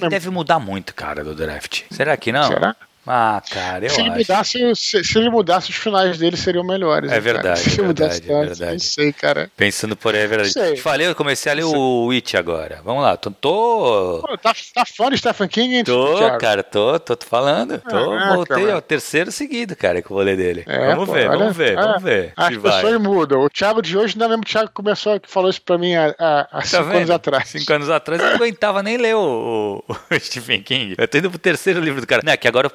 mesmo. 0.00 0.10
deve 0.10 0.30
mudar 0.30 0.58
muito, 0.58 0.94
cara, 0.94 1.22
do 1.22 1.34
draft. 1.34 1.82
Será 1.90 2.16
que 2.16 2.32
não? 2.32 2.48
Será? 2.48 2.76
Ah, 3.06 3.42
cara, 3.50 3.84
eu 3.84 3.90
se 3.90 4.00
ele 4.00 4.10
acho. 4.10 4.18
Mudasse, 4.18 4.76
se, 4.76 5.04
se, 5.04 5.18
ele 5.18 5.30
mudasse, 5.30 5.70
os 5.70 5.76
finais 5.76 6.18
dele 6.18 6.36
seriam 6.36 6.64
melhores. 6.64 7.10
É 7.10 7.18
verdade. 7.18 7.60
Se 7.72 7.80
ele 7.80 7.88
mudasse 7.88 8.22
é 8.22 8.44
verdade, 8.44 8.72
não 8.72 8.78
sei, 8.78 9.12
cara. 9.12 9.50
Pensando 9.56 9.96
por 9.96 10.14
aí, 10.14 10.22
é 10.22 10.26
verdade. 10.26 10.52
Sei. 10.52 10.76
Falei, 10.76 11.08
eu 11.08 11.14
comecei 11.14 11.50
a 11.50 11.54
ler 11.54 11.64
o 11.64 12.06
Witch 12.06 12.34
agora. 12.34 12.80
Vamos 12.84 13.02
lá, 13.02 13.16
tô. 13.16 13.30
tô... 13.30 14.20
Pô, 14.26 14.38
tá, 14.38 14.54
tá 14.74 14.84
fã 14.84 15.10
de 15.10 15.18
Stephen 15.18 15.48
King, 15.48 15.76
hein, 15.76 15.84
Tô, 15.84 16.14
Thiago? 16.16 16.38
cara, 16.38 16.62
tô, 16.62 16.98
tô, 17.00 17.16
tô 17.16 17.26
falando. 17.26 17.80
Tô, 17.80 18.12
ah, 18.12 18.34
voltei 18.34 18.70
ao 18.70 18.80
terceiro 18.80 19.32
seguido, 19.32 19.74
cara, 19.74 20.00
que 20.00 20.10
eu 20.10 20.14
vou 20.14 20.24
ler 20.24 20.36
dele. 20.36 20.64
É, 20.66 20.94
vamos, 20.94 21.06
pô, 21.06 21.14
ver, 21.14 21.28
olha, 21.28 21.38
vamos 21.38 21.56
ver, 21.56 21.72
é, 21.72 21.74
vamos 21.74 22.02
ver, 22.02 22.32
As 22.36 22.56
pessoas 22.56 23.00
mudam. 23.00 23.40
O 23.40 23.50
Thiago 23.50 23.82
de 23.82 23.96
hoje 23.96 24.16
não 24.16 24.26
é 24.26 24.28
mesmo 24.28 24.42
o 24.42 24.46
Thiago 24.46 24.68
que 24.68 24.74
começou, 24.74 25.18
que 25.18 25.30
falou 25.30 25.50
isso 25.50 25.62
pra 25.62 25.76
mim 25.76 25.94
há, 25.94 26.14
há, 26.18 26.40
há 26.52 26.60
tá 26.60 26.62
cinco 26.62 26.84
vendo? 26.84 26.96
anos 26.96 27.10
atrás. 27.10 27.48
Cinco 27.48 27.72
anos 27.72 27.90
atrás 27.90 28.20
eu 28.20 28.28
não 28.28 28.34
aguentava 28.36 28.82
nem 28.82 28.96
ler 28.96 29.16
o, 29.16 29.82
o, 29.88 30.20
Stephen 30.20 30.62
King. 30.62 30.94
Eu 30.96 31.08
tô 31.08 31.18
indo 31.18 31.30
pro 31.30 31.38
terceiro 31.38 31.80
livro 31.80 32.00
do 32.00 32.06
cara. 32.06 32.22
Não, 32.24 32.36
que 32.36 32.46
agora 32.46 32.70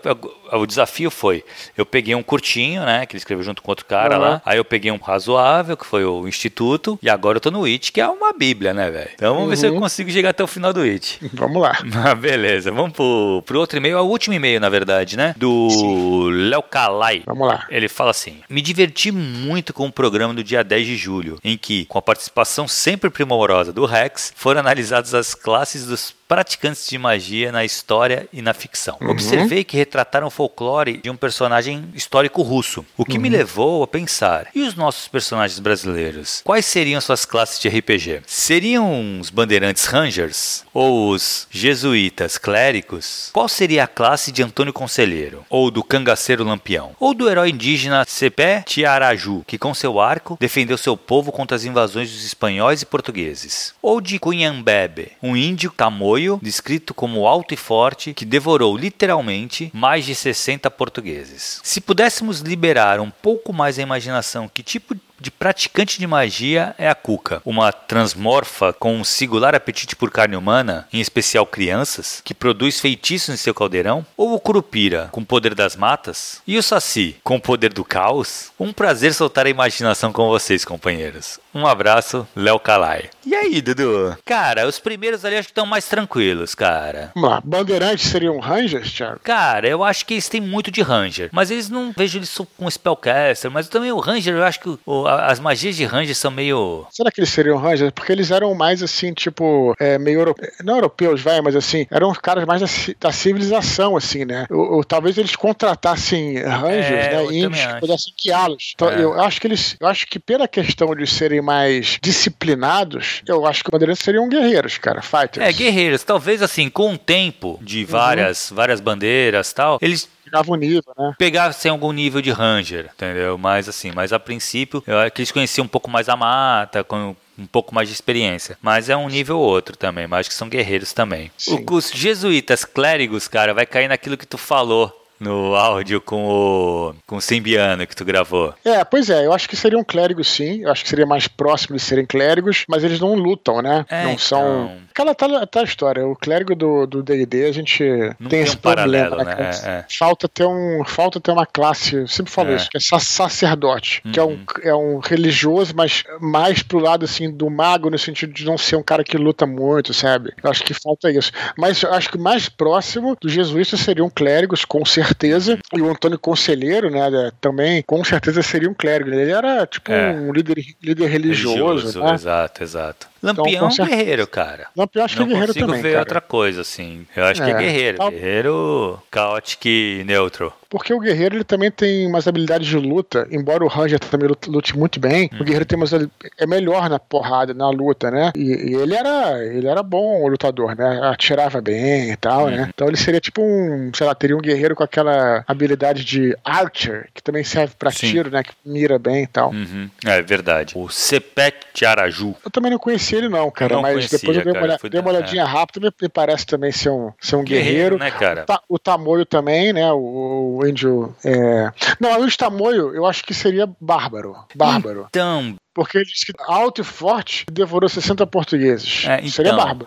o 0.52 0.66
desafio 0.66 1.12
foi: 1.12 1.44
eu 1.78 1.86
peguei 1.86 2.16
um 2.16 2.24
curtinho, 2.24 2.84
né? 2.84 3.06
Que 3.06 3.14
ele 3.14 3.20
escreveu 3.20 3.44
junto 3.44 3.62
com 3.62 3.72
outro 3.72 3.86
cara 3.86 4.16
uhum. 4.16 4.22
lá. 4.22 4.42
Aí 4.46 4.58
eu 4.58 4.66
peguei 4.66 4.92
um 4.92 4.98
razoável, 4.98 5.76
que 5.76 5.86
foi 5.86 6.06
o 6.06 6.28
Instituto. 6.28 6.98
E 7.02 7.10
agora 7.10 7.38
eu 7.38 7.42
tô 7.42 7.52
no 7.52 7.66
It, 7.66 7.92
que 7.92 8.02
é 8.02 8.08
uma 8.08 8.34
bíblia, 8.34 8.74
né, 8.74 8.90
velho? 8.90 9.10
Então 9.14 9.34
vamos 9.34 9.44
uhum. 9.44 9.50
ver 9.50 9.58
se 9.58 9.68
eu 9.68 9.74
uhum. 9.74 9.80
consigo 9.80 10.12
chegar 10.12 10.30
até 10.30 10.44
o 10.44 10.48
final 10.48 10.74
do 10.74 10.82
It. 10.82 11.20
Vamos 11.34 11.62
lá. 11.62 11.78
Ah, 12.08 12.14
beleza. 12.14 12.72
Vamos 12.72 12.94
pro, 12.94 13.44
pro 13.46 13.60
outro 13.60 13.78
e-mail, 13.78 13.98
é 13.98 14.02
o 14.02 14.06
último 14.06 14.34
e-mail, 14.34 14.60
na 14.60 14.70
verdade, 14.70 15.18
né? 15.18 15.34
Do 15.36 16.30
Léo 16.30 16.62
Calai. 16.62 17.24
Vamos 17.26 17.48
lá. 17.48 17.66
Ele 17.70 17.88
fala 17.88 18.12
assim: 18.12 18.38
Me 18.50 18.62
diverti 18.62 19.12
muito 19.12 19.74
com 19.74 19.88
o 19.88 19.92
programa 19.92 20.34
do 20.34 20.44
dia 20.44 20.64
10 20.64 20.86
de 20.86 20.96
julho, 20.96 21.40
em 21.44 21.58
que, 21.58 21.86
com 21.86 21.98
a 21.98 22.02
participação 22.02 22.68
sempre 22.68 23.10
primorosa 23.10 23.74
do 23.74 23.86
Rex, 23.86 24.32
foram 24.36 24.60
analisadas 24.60 25.14
as 25.14 25.34
classes 25.34 25.86
dos 25.86 26.17
praticantes 26.28 26.88
de 26.88 26.98
magia 26.98 27.52
na 27.52 27.64
história 27.64 28.28
e 28.34 28.42
na 28.42 28.54
ficção. 28.54 28.98
Uhum. 29.02 29.12
Observei 29.12 29.64
que 29.64 29.78
retrataram 29.78 30.28
o 30.28 30.32
folclore 30.32 30.98
de 30.98 31.10
um 31.10 31.16
personagem 31.16 31.90
histórico 31.94 32.42
russo, 32.42 32.86
o 32.98 33.06
que 33.06 33.16
uhum. 33.16 33.22
me 33.24 33.30
levou 33.30 33.84
a 33.84 33.88
pensar: 33.88 34.48
e 34.54 34.62
os 34.62 34.76
nossos 34.76 35.08
personagens 35.08 35.60
brasileiros? 35.60 36.42
Quais 36.44 36.66
seriam 36.66 37.00
suas 37.00 37.26
classes 37.26 37.60
de 37.60 37.70
RPG? 37.70 38.22
Seriam 38.26 39.20
os 39.20 39.30
bandeirantes 39.30 39.86
Rangers 39.86 40.66
ou 40.74 41.10
os 41.12 41.48
jesuítas 41.50 42.38
clérigos? 42.38 43.30
Qual 43.32 43.48
seria 43.48 43.86
a 43.86 43.88
classe 43.88 44.32
de 44.32 44.44
Antônio 44.44 44.74
Conselheiro 44.74 45.46
ou 45.50 45.72
do 45.72 45.84
cangaceiro 45.84 46.44
Lampião? 46.44 46.92
Ou 47.00 47.14
do 47.14 47.30
herói 47.30 47.50
indígena 47.50 48.04
Cepé 48.08 48.64
Tiaraju, 48.66 49.44
que 49.48 49.58
com 49.58 49.74
seu 49.74 50.00
arco 50.00 50.38
defendeu 50.40 50.78
seu 50.78 50.98
povo 50.98 51.32
contra 51.32 51.56
as 51.56 51.64
invasões 51.64 52.12
dos 52.12 52.26
espanhóis 52.26 52.82
e 52.82 52.86
portugueses? 52.86 53.74
Ou 53.82 54.02
de 54.02 54.20
Cunhambebe, 54.20 55.12
um 55.22 55.36
índio 55.36 55.72
tamoio 55.72 56.17
apoio, 56.18 56.40
descrito 56.42 56.94
como 56.94 57.28
alto 57.28 57.54
e 57.54 57.58
forte, 57.58 58.14
que 58.14 58.26
devorou 58.26 58.76
literalmente 58.76 59.70
mais 59.74 60.06
de 60.06 60.16
60 60.16 60.70
portugueses. 60.72 61.62
Se 61.64 61.80
pudéssemos 61.80 62.40
liberar 62.40 63.00
um 63.00 63.12
pouco 63.12 63.54
mais 63.54 63.78
a 63.78 63.84
imaginação, 63.84 64.50
que 64.52 64.64
tipo 64.64 64.96
de 64.96 65.02
praticante 65.32 66.00
de 66.00 66.08
magia 66.08 66.76
é 66.78 66.90
a 66.90 66.96
Cuca, 66.96 67.42
uma 67.46 67.72
transmorfa 67.72 68.74
com 68.74 68.96
um 68.96 69.04
singular 69.04 69.56
apetite 69.56 69.96
por 69.96 70.12
carne 70.12 70.36
humana, 70.36 70.88
em 70.92 71.00
especial 71.00 71.46
crianças, 71.46 72.22
que 72.24 72.34
produz 72.34 72.80
feitiços 72.80 73.30
em 73.30 73.38
seu 73.38 73.54
caldeirão? 73.54 74.06
Ou 74.16 74.34
o 74.34 74.40
Curupira, 74.40 75.10
com 75.12 75.22
o 75.22 75.26
poder 75.26 75.56
das 75.56 75.76
matas? 75.76 76.42
E 76.48 76.58
o 76.58 76.64
Saci, 76.64 77.16
com 77.24 77.36
o 77.38 77.42
poder 77.42 77.74
do 77.74 77.84
caos? 77.84 78.52
Um 78.60 78.74
prazer 78.74 79.14
soltar 79.14 79.46
a 79.46 79.50
imaginação 79.50 80.12
com 80.12 80.28
vocês, 80.28 80.66
companheiros. 80.66 81.40
Um 81.54 81.66
abraço, 81.66 82.28
Léo 82.36 82.60
Calai. 82.60 83.10
E 83.26 83.34
aí, 83.34 83.62
Dudu? 83.62 84.16
Cara, 84.24 84.68
os 84.68 84.80
primeiros 84.80 85.26
ali 85.26 85.38
acho 85.38 85.48
que 85.48 85.52
estão 85.52 85.66
mais 85.66 85.88
tranquilos, 85.88 86.54
cara. 86.54 87.12
Vamos 87.16 87.30
lá, 87.30 87.42
Bandeirantes 87.44 88.10
seriam 88.10 88.40
Rangers, 88.40 88.92
Thiago? 88.92 89.20
Cara, 89.24 89.68
eu 89.68 89.84
acho 89.84 90.06
que 90.06 90.14
eles 90.14 90.30
têm 90.30 90.40
muito 90.40 90.70
de 90.70 90.82
Ranger, 90.82 91.30
mas 91.32 91.50
eles 91.50 91.70
não 91.70 91.92
vejo 91.98 92.20
eles 92.20 92.38
com 92.56 92.70
Spellcaster, 92.70 93.50
mas 93.50 93.68
também 93.68 93.92
o 93.92 94.00
Ranger, 94.00 94.36
eu 94.36 94.44
acho 94.44 94.60
que 94.60 94.70
o, 94.86 95.07
as 95.08 95.40
magias 95.40 95.76
de 95.76 95.86
Ranger 95.86 96.16
são 96.16 96.32
meio. 96.32 96.86
Será 96.92 97.12
que 97.12 97.20
eles 97.20 97.30
seriam 97.30 97.58
Rangers? 97.58 97.92
Porque 97.92 98.12
eles 98.12 98.32
eram 98.32 98.54
mais 98.54 98.84
assim, 98.84 99.14
tipo, 99.14 99.76
é, 99.80 99.98
meio 99.98 100.20
europeus, 100.20 100.54
não 100.64 100.76
europeus, 100.76 101.22
vai, 101.22 101.42
mas 101.42 101.56
assim, 101.56 101.86
eram 101.90 102.10
os 102.10 102.18
caras 102.18 102.46
mais 102.46 102.62
da, 102.62 102.68
da 103.00 103.12
civilização, 103.12 103.96
assim, 103.96 104.26
né? 104.26 104.46
Ou, 104.50 104.84
talvez 104.84 105.18
eles 105.18 105.36
contratassem 105.36 106.40
Rangers, 106.40 107.06
é, 107.06 107.16
né? 107.16 107.24
Índios 107.26 107.66
que 107.66 107.80
pudessem 107.80 108.14
guiá-los. 108.24 108.74
Então, 108.76 108.90
é. 108.90 109.02
eu 109.02 109.20
acho 109.22 109.40
que 109.40 109.48
eles, 109.48 109.76
eu 109.80 109.88
acho 109.88 110.08
que 110.08 110.20
pela 110.20 110.48
questão 110.48 110.96
de 110.96 111.08
serem 111.08 111.42
mais 111.42 111.98
disciplinados, 112.02 113.22
eu 113.28 113.46
acho 113.46 113.64
que 113.64 113.70
o 113.70 113.72
Bandeirantes 113.72 114.04
seriam 114.04 114.28
guerreiros, 114.28 114.78
cara, 114.78 115.02
fighters. 115.02 115.46
É, 115.46 115.52
guerreiros. 115.52 116.04
Talvez 116.04 116.42
assim, 116.42 116.70
com 116.70 116.94
o 116.94 116.98
tempo 116.98 117.60
de 117.62 117.86
várias, 117.86 118.50
uhum. 118.50 118.58
várias 118.58 118.80
bandeiras 118.80 119.54
tal, 119.54 119.78
eles 119.82 120.08
pegava 120.30 120.52
o 120.52 120.56
nível, 120.56 120.94
né? 120.98 121.14
Pegar 121.18 121.52
sem 121.54 121.72
algum 121.72 121.92
nível 121.92 122.22
de 122.22 122.32
Ranger, 122.32 122.90
entendeu? 122.94 123.38
Mas 123.38 123.70
assim, 123.70 123.92
mas 123.92 124.12
a 124.14 124.20
princípio, 124.20 124.84
eu 124.86 124.98
acho 125.00 125.12
que 125.12 125.22
eles 125.22 125.32
conheciam 125.32 125.66
um 125.66 125.70
pouco 125.70 125.90
mais 125.90 126.10
a 126.10 126.16
mata, 126.16 126.84
com 126.84 127.16
um 127.38 127.46
pouco 127.46 127.74
mais 127.74 127.88
de 127.88 127.94
experiência. 127.94 128.58
Mas 128.62 128.90
é 128.90 128.98
um 128.98 129.08
nível 129.08 129.40
outro 129.40 129.78
também, 129.78 130.08
mas 130.08 130.22
acho 130.22 130.30
que 130.30 130.36
são 130.36 130.50
guerreiros 130.50 130.92
também. 130.92 131.32
Sim. 131.38 131.64
Os 131.70 131.92
jesuítas 131.92 132.66
clérigos, 132.66 133.28
cara, 133.28 133.54
vai 133.54 133.66
cair 133.66 133.88
naquilo 133.88 134.18
que 134.18 134.26
tu 134.26 134.38
falou 134.38 135.07
no 135.20 135.56
áudio 135.56 136.00
com 136.00 136.28
o, 136.28 136.96
com 137.06 137.18
o 137.18 137.22
Simbiano 137.22 137.86
que 137.86 137.96
tu 137.96 138.06
gravou. 138.06 138.54
É, 138.64 138.84
pois 138.84 139.10
é, 139.10 139.26
eu 139.26 139.34
acho 139.34 139.50
que 139.50 139.56
seriam 139.56 139.84
clérigos 139.84 140.28
sim, 140.28 140.64
eu 140.64 140.72
acho 140.72 140.84
que 140.84 140.90
seria 140.90 141.06
mais 141.06 141.28
próximo 141.28 141.76
de 141.76 141.82
serem 141.82 142.06
clérigos, 142.06 142.66
mas 142.68 142.84
eles 142.84 143.00
não 143.00 143.16
lutam, 143.16 143.62
né? 143.62 143.86
É, 143.90 144.04
não 144.04 144.18
são. 144.18 144.66
Então... 144.66 144.88
Aquela 144.92 145.16
tá, 145.16 145.48
tá 145.48 145.62
a 145.62 145.64
história, 145.64 146.06
o 146.08 146.16
clérigo 146.16 146.56
do 146.56 147.04
DD 147.04 147.46
a 147.46 147.52
gente 147.52 147.84
não 148.20 148.30
tem, 148.30 148.30
tem 148.30 148.42
esse 148.42 148.56
um 148.56 148.60
problema, 148.60 149.24
né? 149.24 149.36
né? 149.36 149.52
É, 149.64 149.70
é. 149.70 149.86
Falta, 149.98 150.28
ter 150.28 150.46
um, 150.46 150.84
falta 150.86 151.20
ter 151.20 151.32
uma 151.32 151.46
classe, 151.46 151.96
eu 151.96 152.08
sempre 152.08 152.32
falo 152.32 152.52
é. 152.52 152.56
isso, 152.56 152.70
que 152.70 152.78
é 152.78 152.80
sacerdote, 152.80 154.02
uhum. 154.06 154.12
que 154.12 154.20
é 154.20 154.24
um, 154.24 154.40
é 154.64 154.76
um 154.76 155.00
religioso, 155.00 155.74
mas 155.76 156.04
mais 156.20 156.62
pro 156.62 156.80
lado 156.80 157.06
assim 157.06 157.32
do 157.32 157.50
mago, 157.50 157.90
no 157.90 157.98
sentido 157.98 158.34
de 158.34 158.46
não 158.46 158.58
ser 158.58 158.76
um 158.76 158.84
cara 158.84 159.04
que 159.04 159.18
luta 159.18 159.46
muito, 159.46 159.94
sabe? 159.94 160.34
Eu 160.44 160.50
acho 160.50 160.64
que 160.64 160.74
falta 160.74 161.12
isso. 161.12 161.32
Mas 161.58 161.82
eu 161.82 161.94
acho 161.94 162.10
que 162.10 162.18
mais 162.18 162.50
próximo 162.50 163.16
dos 163.20 163.32
jesuítas 163.32 163.80
seriam 163.80 164.10
clérigos, 164.10 164.66
com 164.66 164.84
certeza 164.86 165.07
certeza. 165.08 165.58
E 165.74 165.82
o 165.82 165.90
Antônio 165.90 166.20
Conselheiro, 166.20 166.90
né, 166.90 167.32
também, 167.40 167.82
com 167.84 168.04
certeza 168.04 168.42
seria 168.42 168.70
um 168.70 168.74
clérigo. 168.74 169.10
Ele 169.10 169.32
era 169.32 169.66
tipo 169.66 169.92
é. 169.92 170.14
um 170.14 170.32
líder, 170.32 170.64
líder 170.82 171.08
religioso. 171.08 171.58
religioso 171.58 172.04
né? 172.04 172.14
Exato, 172.14 172.64
exato. 172.64 173.08
Lampião 173.22 173.70
então, 173.70 173.86
é 173.86 173.90
guerreiro, 173.90 174.28
cara. 174.28 174.68
Lampião 174.76 175.06
acho 175.06 175.18
que 175.18 175.24
é 175.24 175.26
guerreiro 175.26 175.54
também. 175.54 175.62
Não 175.62 175.70
consigo 175.70 175.84
ver 175.84 175.94
cara. 175.94 176.02
outra 176.02 176.22
coisa, 176.22 176.62
assim. 176.62 177.06
Eu 177.16 177.26
acho 177.26 177.42
é. 177.42 177.46
que 177.46 177.52
é 177.52 177.58
guerreiro. 177.58 178.10
Guerreiro 178.10 179.04
caótico 179.12 179.68
e 179.68 180.04
neutro. 180.06 180.54
Porque 180.70 180.94
o 180.94 181.00
guerreiro 181.00 181.36
ele 181.36 181.44
também 181.44 181.72
tem 181.72 182.08
umas 182.08 182.28
habilidades 182.28 182.68
de 182.68 182.78
luta, 182.78 183.28
embora 183.32 183.64
o 183.64 183.68
Ranger 183.68 184.00
também 184.00 184.30
lute 184.48 184.78
muito 184.78 185.00
bem, 185.00 185.30
hum. 185.34 185.38
o 185.40 185.44
guerreiro 185.44 185.66
tem 185.66 185.78
umas, 185.78 185.92
é 185.94 186.46
melhor 186.46 186.90
na 186.90 187.00
porrada, 187.00 187.54
na 187.54 187.70
luta, 187.70 188.12
né? 188.12 188.32
E, 188.36 188.72
e, 188.72 188.76
ele 188.76 188.94
era 188.94 189.44
ele 189.46 189.68
era 189.68 189.82
bom 189.82 190.28
lutador, 190.28 190.76
né? 190.76 191.00
Atirava 191.04 191.62
bem 191.62 192.12
e 192.12 192.18
tal, 192.18 192.48
hum. 192.48 192.50
né? 192.50 192.62
Uhum. 192.64 192.70
Então 192.70 192.88
ele 192.88 192.98
seria 192.98 193.20
tipo 193.20 193.42
um, 193.42 193.92
sei 193.94 194.06
lá, 194.06 194.14
teria 194.14 194.36
um 194.36 194.42
guerreiro 194.42 194.76
com 194.76 194.84
aquela 194.84 195.44
habilidade 195.48 196.04
de 196.04 196.36
archer, 196.44 197.10
que 197.14 197.24
também 197.24 197.44
serve 197.44 197.74
para 197.78 197.92
tiro, 197.92 198.30
né? 198.30 198.44
Que 198.44 198.52
mira 198.66 199.00
bem 199.00 199.24
e 199.24 199.28
tal. 199.28 199.52
Uhum. 199.52 199.90
É 200.06 200.22
verdade. 200.22 200.74
O 200.76 200.90
Sepet 200.90 201.86
Araju. 201.86 202.36
Eu 202.44 202.52
também 202.52 202.72
não 202.72 202.80
conhecia 202.80 203.17
ele 203.18 203.30
não, 203.30 203.50
cara, 203.52 203.76
não 203.76 203.82
mas 203.82 203.94
conhecia, 203.94 204.20
depois 204.20 204.38
eu 204.38 204.44
dei 204.44 204.54
uma, 204.54 204.62
olhada, 204.62 204.90
dei 204.90 205.02
uma 205.02 205.10
olhadinha 205.10 205.42
é. 205.44 205.46
rápida, 205.46 205.94
me 206.02 206.10
parece 206.10 206.46
também 206.46 206.72
ser 206.72 206.90
um, 206.90 207.12
ser 207.20 207.36
um 207.36 207.44
guerreiro. 207.44 207.98
guerreiro 207.98 207.98
né, 207.98 208.12
cara? 208.12 208.46
O, 208.70 208.76
o 208.76 208.80
Tamoio 208.80 209.26
também, 209.26 209.74
né? 209.74 209.92
O, 209.92 210.60
o 210.60 210.68
índio. 210.68 211.16
É... 211.24 211.72
Não, 212.00 212.20
o 212.20 212.38
Tamoio 212.38 212.96
eu 212.96 213.06
acho 213.06 213.24
que 213.24 213.34
seria 213.34 213.70
bárbaro. 213.80 214.36
Bárbaro. 214.56 215.08
Então, 215.10 215.56
porque 215.78 216.00
ele 216.00 216.06
disse 216.06 216.26
que 216.26 216.34
alto 216.40 216.82
e 216.82 216.84
forte 216.84 217.46
devorou 217.52 217.88
60 217.88 218.26
portugueses. 218.26 219.06
É, 219.06 219.18
então, 219.20 219.30
Seria 219.30 219.54
barba. 219.54 219.86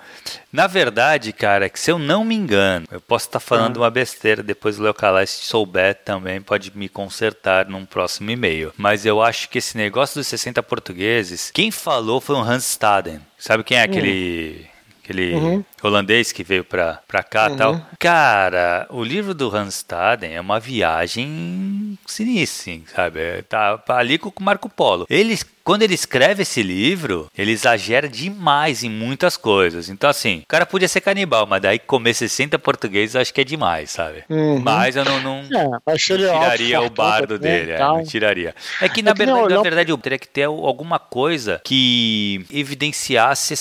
Na 0.53 0.69
verdade, 0.69 1.33
cara, 1.33 1.69
que 1.69 1.81
se 1.81 1.91
eu 1.91 1.99
não 1.99 2.25
me 2.25 2.37
engano, 2.37 2.87
eu 2.93 3.01
posso 3.01 3.27
estar 3.27 3.41
falando 3.41 3.79
uhum. 3.79 3.83
uma 3.83 3.91
besteira, 3.91 4.41
depois 4.41 4.79
o 4.79 4.85
Leocalai, 4.85 5.27
se 5.27 5.45
souber 5.45 5.97
também, 6.05 6.41
pode 6.41 6.71
me 6.77 6.89
consertar 6.89 7.67
num 7.69 7.85
próximo 7.85 8.31
e-mail. 8.31 8.73
Mas 8.77 9.05
eu 9.05 9.21
acho 9.21 9.49
que 9.49 9.59
esse 9.59 9.77
negócio 9.77 10.21
dos 10.21 10.29
60 10.29 10.63
portugueses, 10.63 11.51
quem 11.53 11.73
falou 11.73 12.21
foi 12.21 12.37
o 12.37 12.39
Hans 12.39 12.69
Staden. 12.69 13.21
Sabe 13.37 13.65
quem 13.65 13.77
é 13.77 13.83
aquele. 13.83 14.61
Uhum 14.63 14.81
aquele 15.11 15.35
uhum. 15.35 15.65
holandês 15.83 16.31
que 16.31 16.45
veio 16.45 16.65
pra, 16.65 17.01
pra 17.07 17.23
cá 17.23 17.49
e 17.49 17.51
uhum. 17.51 17.57
tal. 17.57 17.87
Cara, 17.99 18.87
o 18.91 19.03
livro 19.03 19.35
do 19.35 19.55
Hans 19.55 19.77
Staden 19.77 20.33
é 20.33 20.41
uma 20.41 20.61
viagem 20.61 21.99
sinistra, 22.07 22.81
sabe? 22.95 23.43
Tá 23.49 23.83
ali 23.89 24.19
com 24.19 24.29
o 24.29 24.43
Marco 24.43 24.69
Polo. 24.69 25.07
Eles 25.11 25.45
quando 25.63 25.83
ele 25.83 25.95
escreve 25.95 26.43
esse 26.43 26.63
livro, 26.63 27.31
ele 27.37 27.53
exagera 27.53 28.09
demais 28.09 28.83
em 28.83 28.91
muitas 28.91 29.37
coisas. 29.37 29.89
Então, 29.89 30.09
assim, 30.09 30.41
o 30.41 30.47
cara 30.49 30.67
podia 30.67 30.89
ser 30.89 31.01
canibal, 31.01 31.47
mas 31.47 31.63
daí 31.63 31.79
comer 31.79 32.15
60 32.15 32.59
portugueses 32.59 33.17
acho 33.17 33.33
que 33.33 33.41
é 33.41 33.45
demais, 33.45 33.91
sabe? 33.91 34.25
Uhum. 34.29 34.61
Mas 34.61 34.97
eu 34.97 35.05
não, 35.05 35.21
não, 35.21 35.39
é, 35.39 35.69
não 35.87 35.97
tiraria 35.97 36.81
o 36.81 36.91
bardo 36.91 37.39
dele, 37.39 37.73
é, 37.73 37.79
não 37.79 38.03
tiraria. 38.03 38.55
É 38.81 38.89
que, 38.89 39.03
na, 39.03 39.11
é 39.11 39.15
que 39.15 39.19
verdade, 39.19 39.49
não, 39.49 39.57
na 39.57 39.63
verdade, 39.63 39.93
eu 39.93 39.99
teria 39.99 40.19
que 40.19 40.29
ter 40.29 40.45
alguma 40.45 40.99
coisa 40.99 41.61
que 41.65 42.45
evidenciasse 42.51 43.55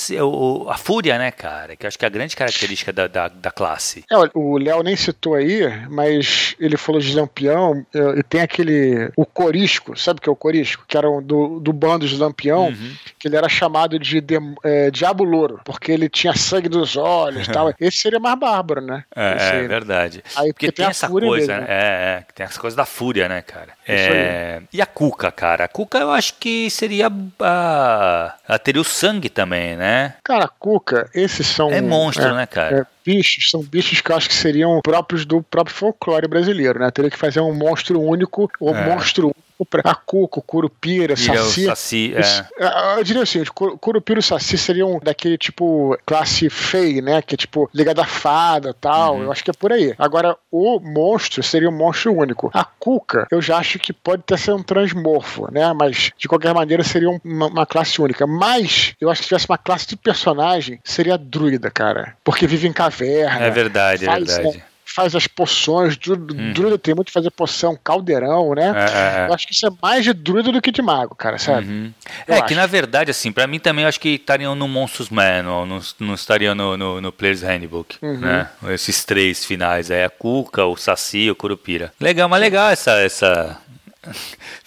a 0.68 0.78
fúria, 0.78 1.18
né, 1.18 1.32
cara? 1.32 1.76
Que 1.76 1.86
eu 1.86 1.88
acho 1.88 2.00
que 2.00 2.06
é 2.06 2.08
a 2.08 2.12
grande 2.12 2.36
característica 2.36 2.94
da, 2.94 3.08
da, 3.08 3.28
da 3.28 3.52
classe. 3.52 4.04
É, 4.12 4.16
o 4.34 4.58
Léo 4.58 4.84
nem 4.84 4.96
citou 4.96 5.36
aí, 5.36 5.62
mas 5.90 6.56
ele 6.60 6.78
falou 6.78 7.02
de 7.02 7.16
Lampião 7.16 7.86
e 8.16 8.24
tem 8.24 8.42
aquele. 8.42 9.12
O 9.16 9.26
Corisco, 9.26 10.00
sabe 10.00 10.20
o 10.20 10.22
que 10.22 10.30
é 10.30 10.32
o 10.32 10.36
Corisco? 10.36 10.86
Que 10.88 10.98
era 10.98 11.10
do, 11.22 11.60
do 11.60 11.74
bando 11.74 11.89
dos 11.98 12.18
Lampião, 12.18 12.68
uhum. 12.68 12.96
que 13.18 13.28
ele 13.28 13.36
era 13.36 13.48
chamado 13.48 13.98
de, 13.98 14.22
de 14.22 14.36
é, 14.64 14.92
Diabo 14.92 15.24
Louro, 15.24 15.62
porque 15.64 15.92
ele 15.92 16.10
tinha 16.10 16.36
sangue 16.36 16.70
dos 16.70 16.96
olhos 16.98 17.48
e 17.48 17.52
tal. 17.52 17.74
Esse 17.80 17.98
seria 17.98 18.20
mais 18.20 18.38
bárbaro, 18.38 18.82
né? 18.82 19.04
É, 19.16 19.64
é 19.64 19.68
verdade. 19.68 20.24
Aí, 20.36 20.54
porque, 20.54 20.68
porque 20.68 20.72
tem, 20.72 20.86
tem 20.86 20.92
essa 20.92 21.08
coisa, 21.08 21.54
mesmo, 21.54 21.54
né? 21.54 21.66
É, 21.68 22.20
é, 22.20 22.26
tem 22.34 22.46
essa 22.46 22.60
coisa 22.60 22.76
da 22.76 22.86
fúria, 22.86 23.28
né, 23.28 23.42
cara? 23.42 23.74
É, 23.88 24.62
e 24.72 24.82
a 24.82 24.86
Cuca, 24.86 25.32
cara? 25.32 25.66
A 25.66 25.68
Cuca 25.68 25.98
eu 25.98 26.12
acho 26.12 26.36
que 26.36 26.70
seria. 26.70 27.12
A, 27.40 28.36
ela 28.48 28.60
teria 28.60 28.82
o 28.82 28.86
sangue 28.86 29.30
também, 29.30 29.76
né? 29.76 30.16
Cara, 30.24 30.46
a 30.46 30.48
Cuca, 30.48 31.10
esses 31.14 31.48
são. 31.48 31.72
É 31.72 31.82
monstro, 31.82 32.30
é, 32.30 32.34
né, 32.34 32.46
cara? 32.46 32.88
É, 33.06 33.12
bichos, 33.12 33.50
são 33.50 33.62
bichos 33.62 34.02
que 34.02 34.12
eu 34.12 34.16
acho 34.16 34.28
que 34.28 34.36
seriam 34.36 34.80
próprios 34.82 35.26
do 35.26 35.42
próprio 35.42 35.76
folclore 35.76 36.28
brasileiro, 36.28 36.80
né? 36.80 36.92
Teria 36.92 37.12
que 37.12 37.18
fazer 37.18 37.40
um 37.40 37.54
monstro 37.54 38.02
único, 38.02 38.50
ou 38.60 38.76
é. 38.76 38.86
monstro 38.86 39.28
único 39.28 39.50
a 39.84 39.96
Cuco, 39.96 40.42
Curupira, 40.42 41.16
Saci. 41.16 41.66
saci 41.66 42.14
é. 42.16 42.64
é. 42.64 43.00
Eu 43.00 43.04
diria 43.04 43.24
assim, 43.24 43.44
Curupira 43.46 44.20
e 44.20 44.24
Saci 44.24 44.58
seriam 44.58 45.00
daquele 45.04 45.38
tipo 45.38 45.98
classe 46.06 46.50
fei, 46.50 47.02
né? 47.02 47.22
Que 47.22 47.36
é 47.36 47.38
tipo 47.38 47.70
ligada 47.74 48.04
à 48.04 48.06
fada 48.06 48.74
tal. 48.74 49.16
Uhum. 49.16 49.24
Eu 49.24 49.32
acho 49.32 49.44
que 49.44 49.52
é 49.52 49.54
por 49.54 49.72
aí. 49.72 49.94
Agora, 49.98 50.38
o 50.52 50.80
monstro 50.80 51.44
seria 51.44 51.70
um 51.70 51.78
monstro 51.78 52.14
único. 52.14 52.50
A 52.54 52.64
Cuca, 52.64 53.28
eu 53.32 53.42
já 53.42 53.58
acho 53.58 53.80
que 53.80 53.92
pode 53.92 54.24
ter 54.24 54.38
sido 54.38 54.56
um 54.56 54.64
transmorfo, 54.64 55.52
né? 55.52 55.74
Mas 55.74 56.12
de 56.18 56.28
qualquer 56.28 56.54
maneira 56.54 56.84
seria 56.84 57.10
uma, 57.10 57.48
uma 57.48 57.66
classe 57.66 58.02
única. 58.02 58.26
Mas 58.26 58.94
eu 59.00 59.10
acho 59.10 59.22
que 59.22 59.26
se 59.26 59.30
tivesse 59.30 59.50
uma 59.50 59.58
classe 59.58 59.88
de 59.88 59.98
personagem, 59.98 60.80
seria 60.84 61.18
druida, 61.18 61.70
cara. 61.70 62.16
Porque 62.24 62.48
vive 62.48 62.68
em 62.68 62.74
caverna. 62.90 63.46
É 63.46 63.50
verdade, 63.50 64.08
é 64.08 64.16
verdade 64.16 64.64
faz 65.00 65.16
as 65.16 65.28
poções. 65.28 65.96
Druida, 65.96 66.34
hum. 66.34 66.54
druida 66.54 66.78
tem 66.78 66.96
muito 66.96 67.12
fazer 67.12 67.30
poção, 67.32 67.78
caldeirão, 67.82 68.54
né? 68.54 68.74
É, 68.76 69.20
é, 69.20 69.24
é, 69.24 69.28
Eu 69.30 69.34
acho 69.34 69.48
que 69.48 69.54
isso 69.54 69.66
é 69.66 69.70
mais 69.82 70.04
de 70.04 70.14
druida 70.14 70.52
do 70.52 70.62
que 70.62 70.72
de 70.72 70.82
mago, 70.82 71.16
cara, 71.16 71.38
sabe? 71.38 71.68
Uhum. 71.68 71.94
É 72.28 72.36
acho. 72.36 72.46
que 72.46 72.56
na 72.56 72.66
verdade, 72.66 73.12
assim, 73.12 73.32
para 73.32 73.48
mim 73.48 73.60
também 73.60 73.84
eu 73.84 73.90
acho 73.90 74.00
que 74.00 74.10
estariam 74.10 74.56
no 74.56 74.68
Monstros 74.68 75.10
Manual, 75.10 75.66
não, 75.66 75.80
não 76.00 76.14
estariam 76.14 76.56
no, 76.56 76.76
no, 76.76 77.02
no 77.02 77.12
Player's 77.12 77.44
Handbook, 77.44 77.98
uhum. 78.02 78.20
né? 78.20 78.50
Esses 78.70 79.06
três 79.06 79.46
finais 79.46 79.92
aí, 79.92 80.04
a 80.04 80.10
Cuca, 80.10 80.66
o 80.66 80.76
Saci, 80.76 81.30
o 81.30 81.36
Curupira. 81.36 81.94
Legal, 82.00 82.28
mas 82.28 82.42
legal 82.42 82.70
essa, 82.70 82.92
essa 83.00 83.58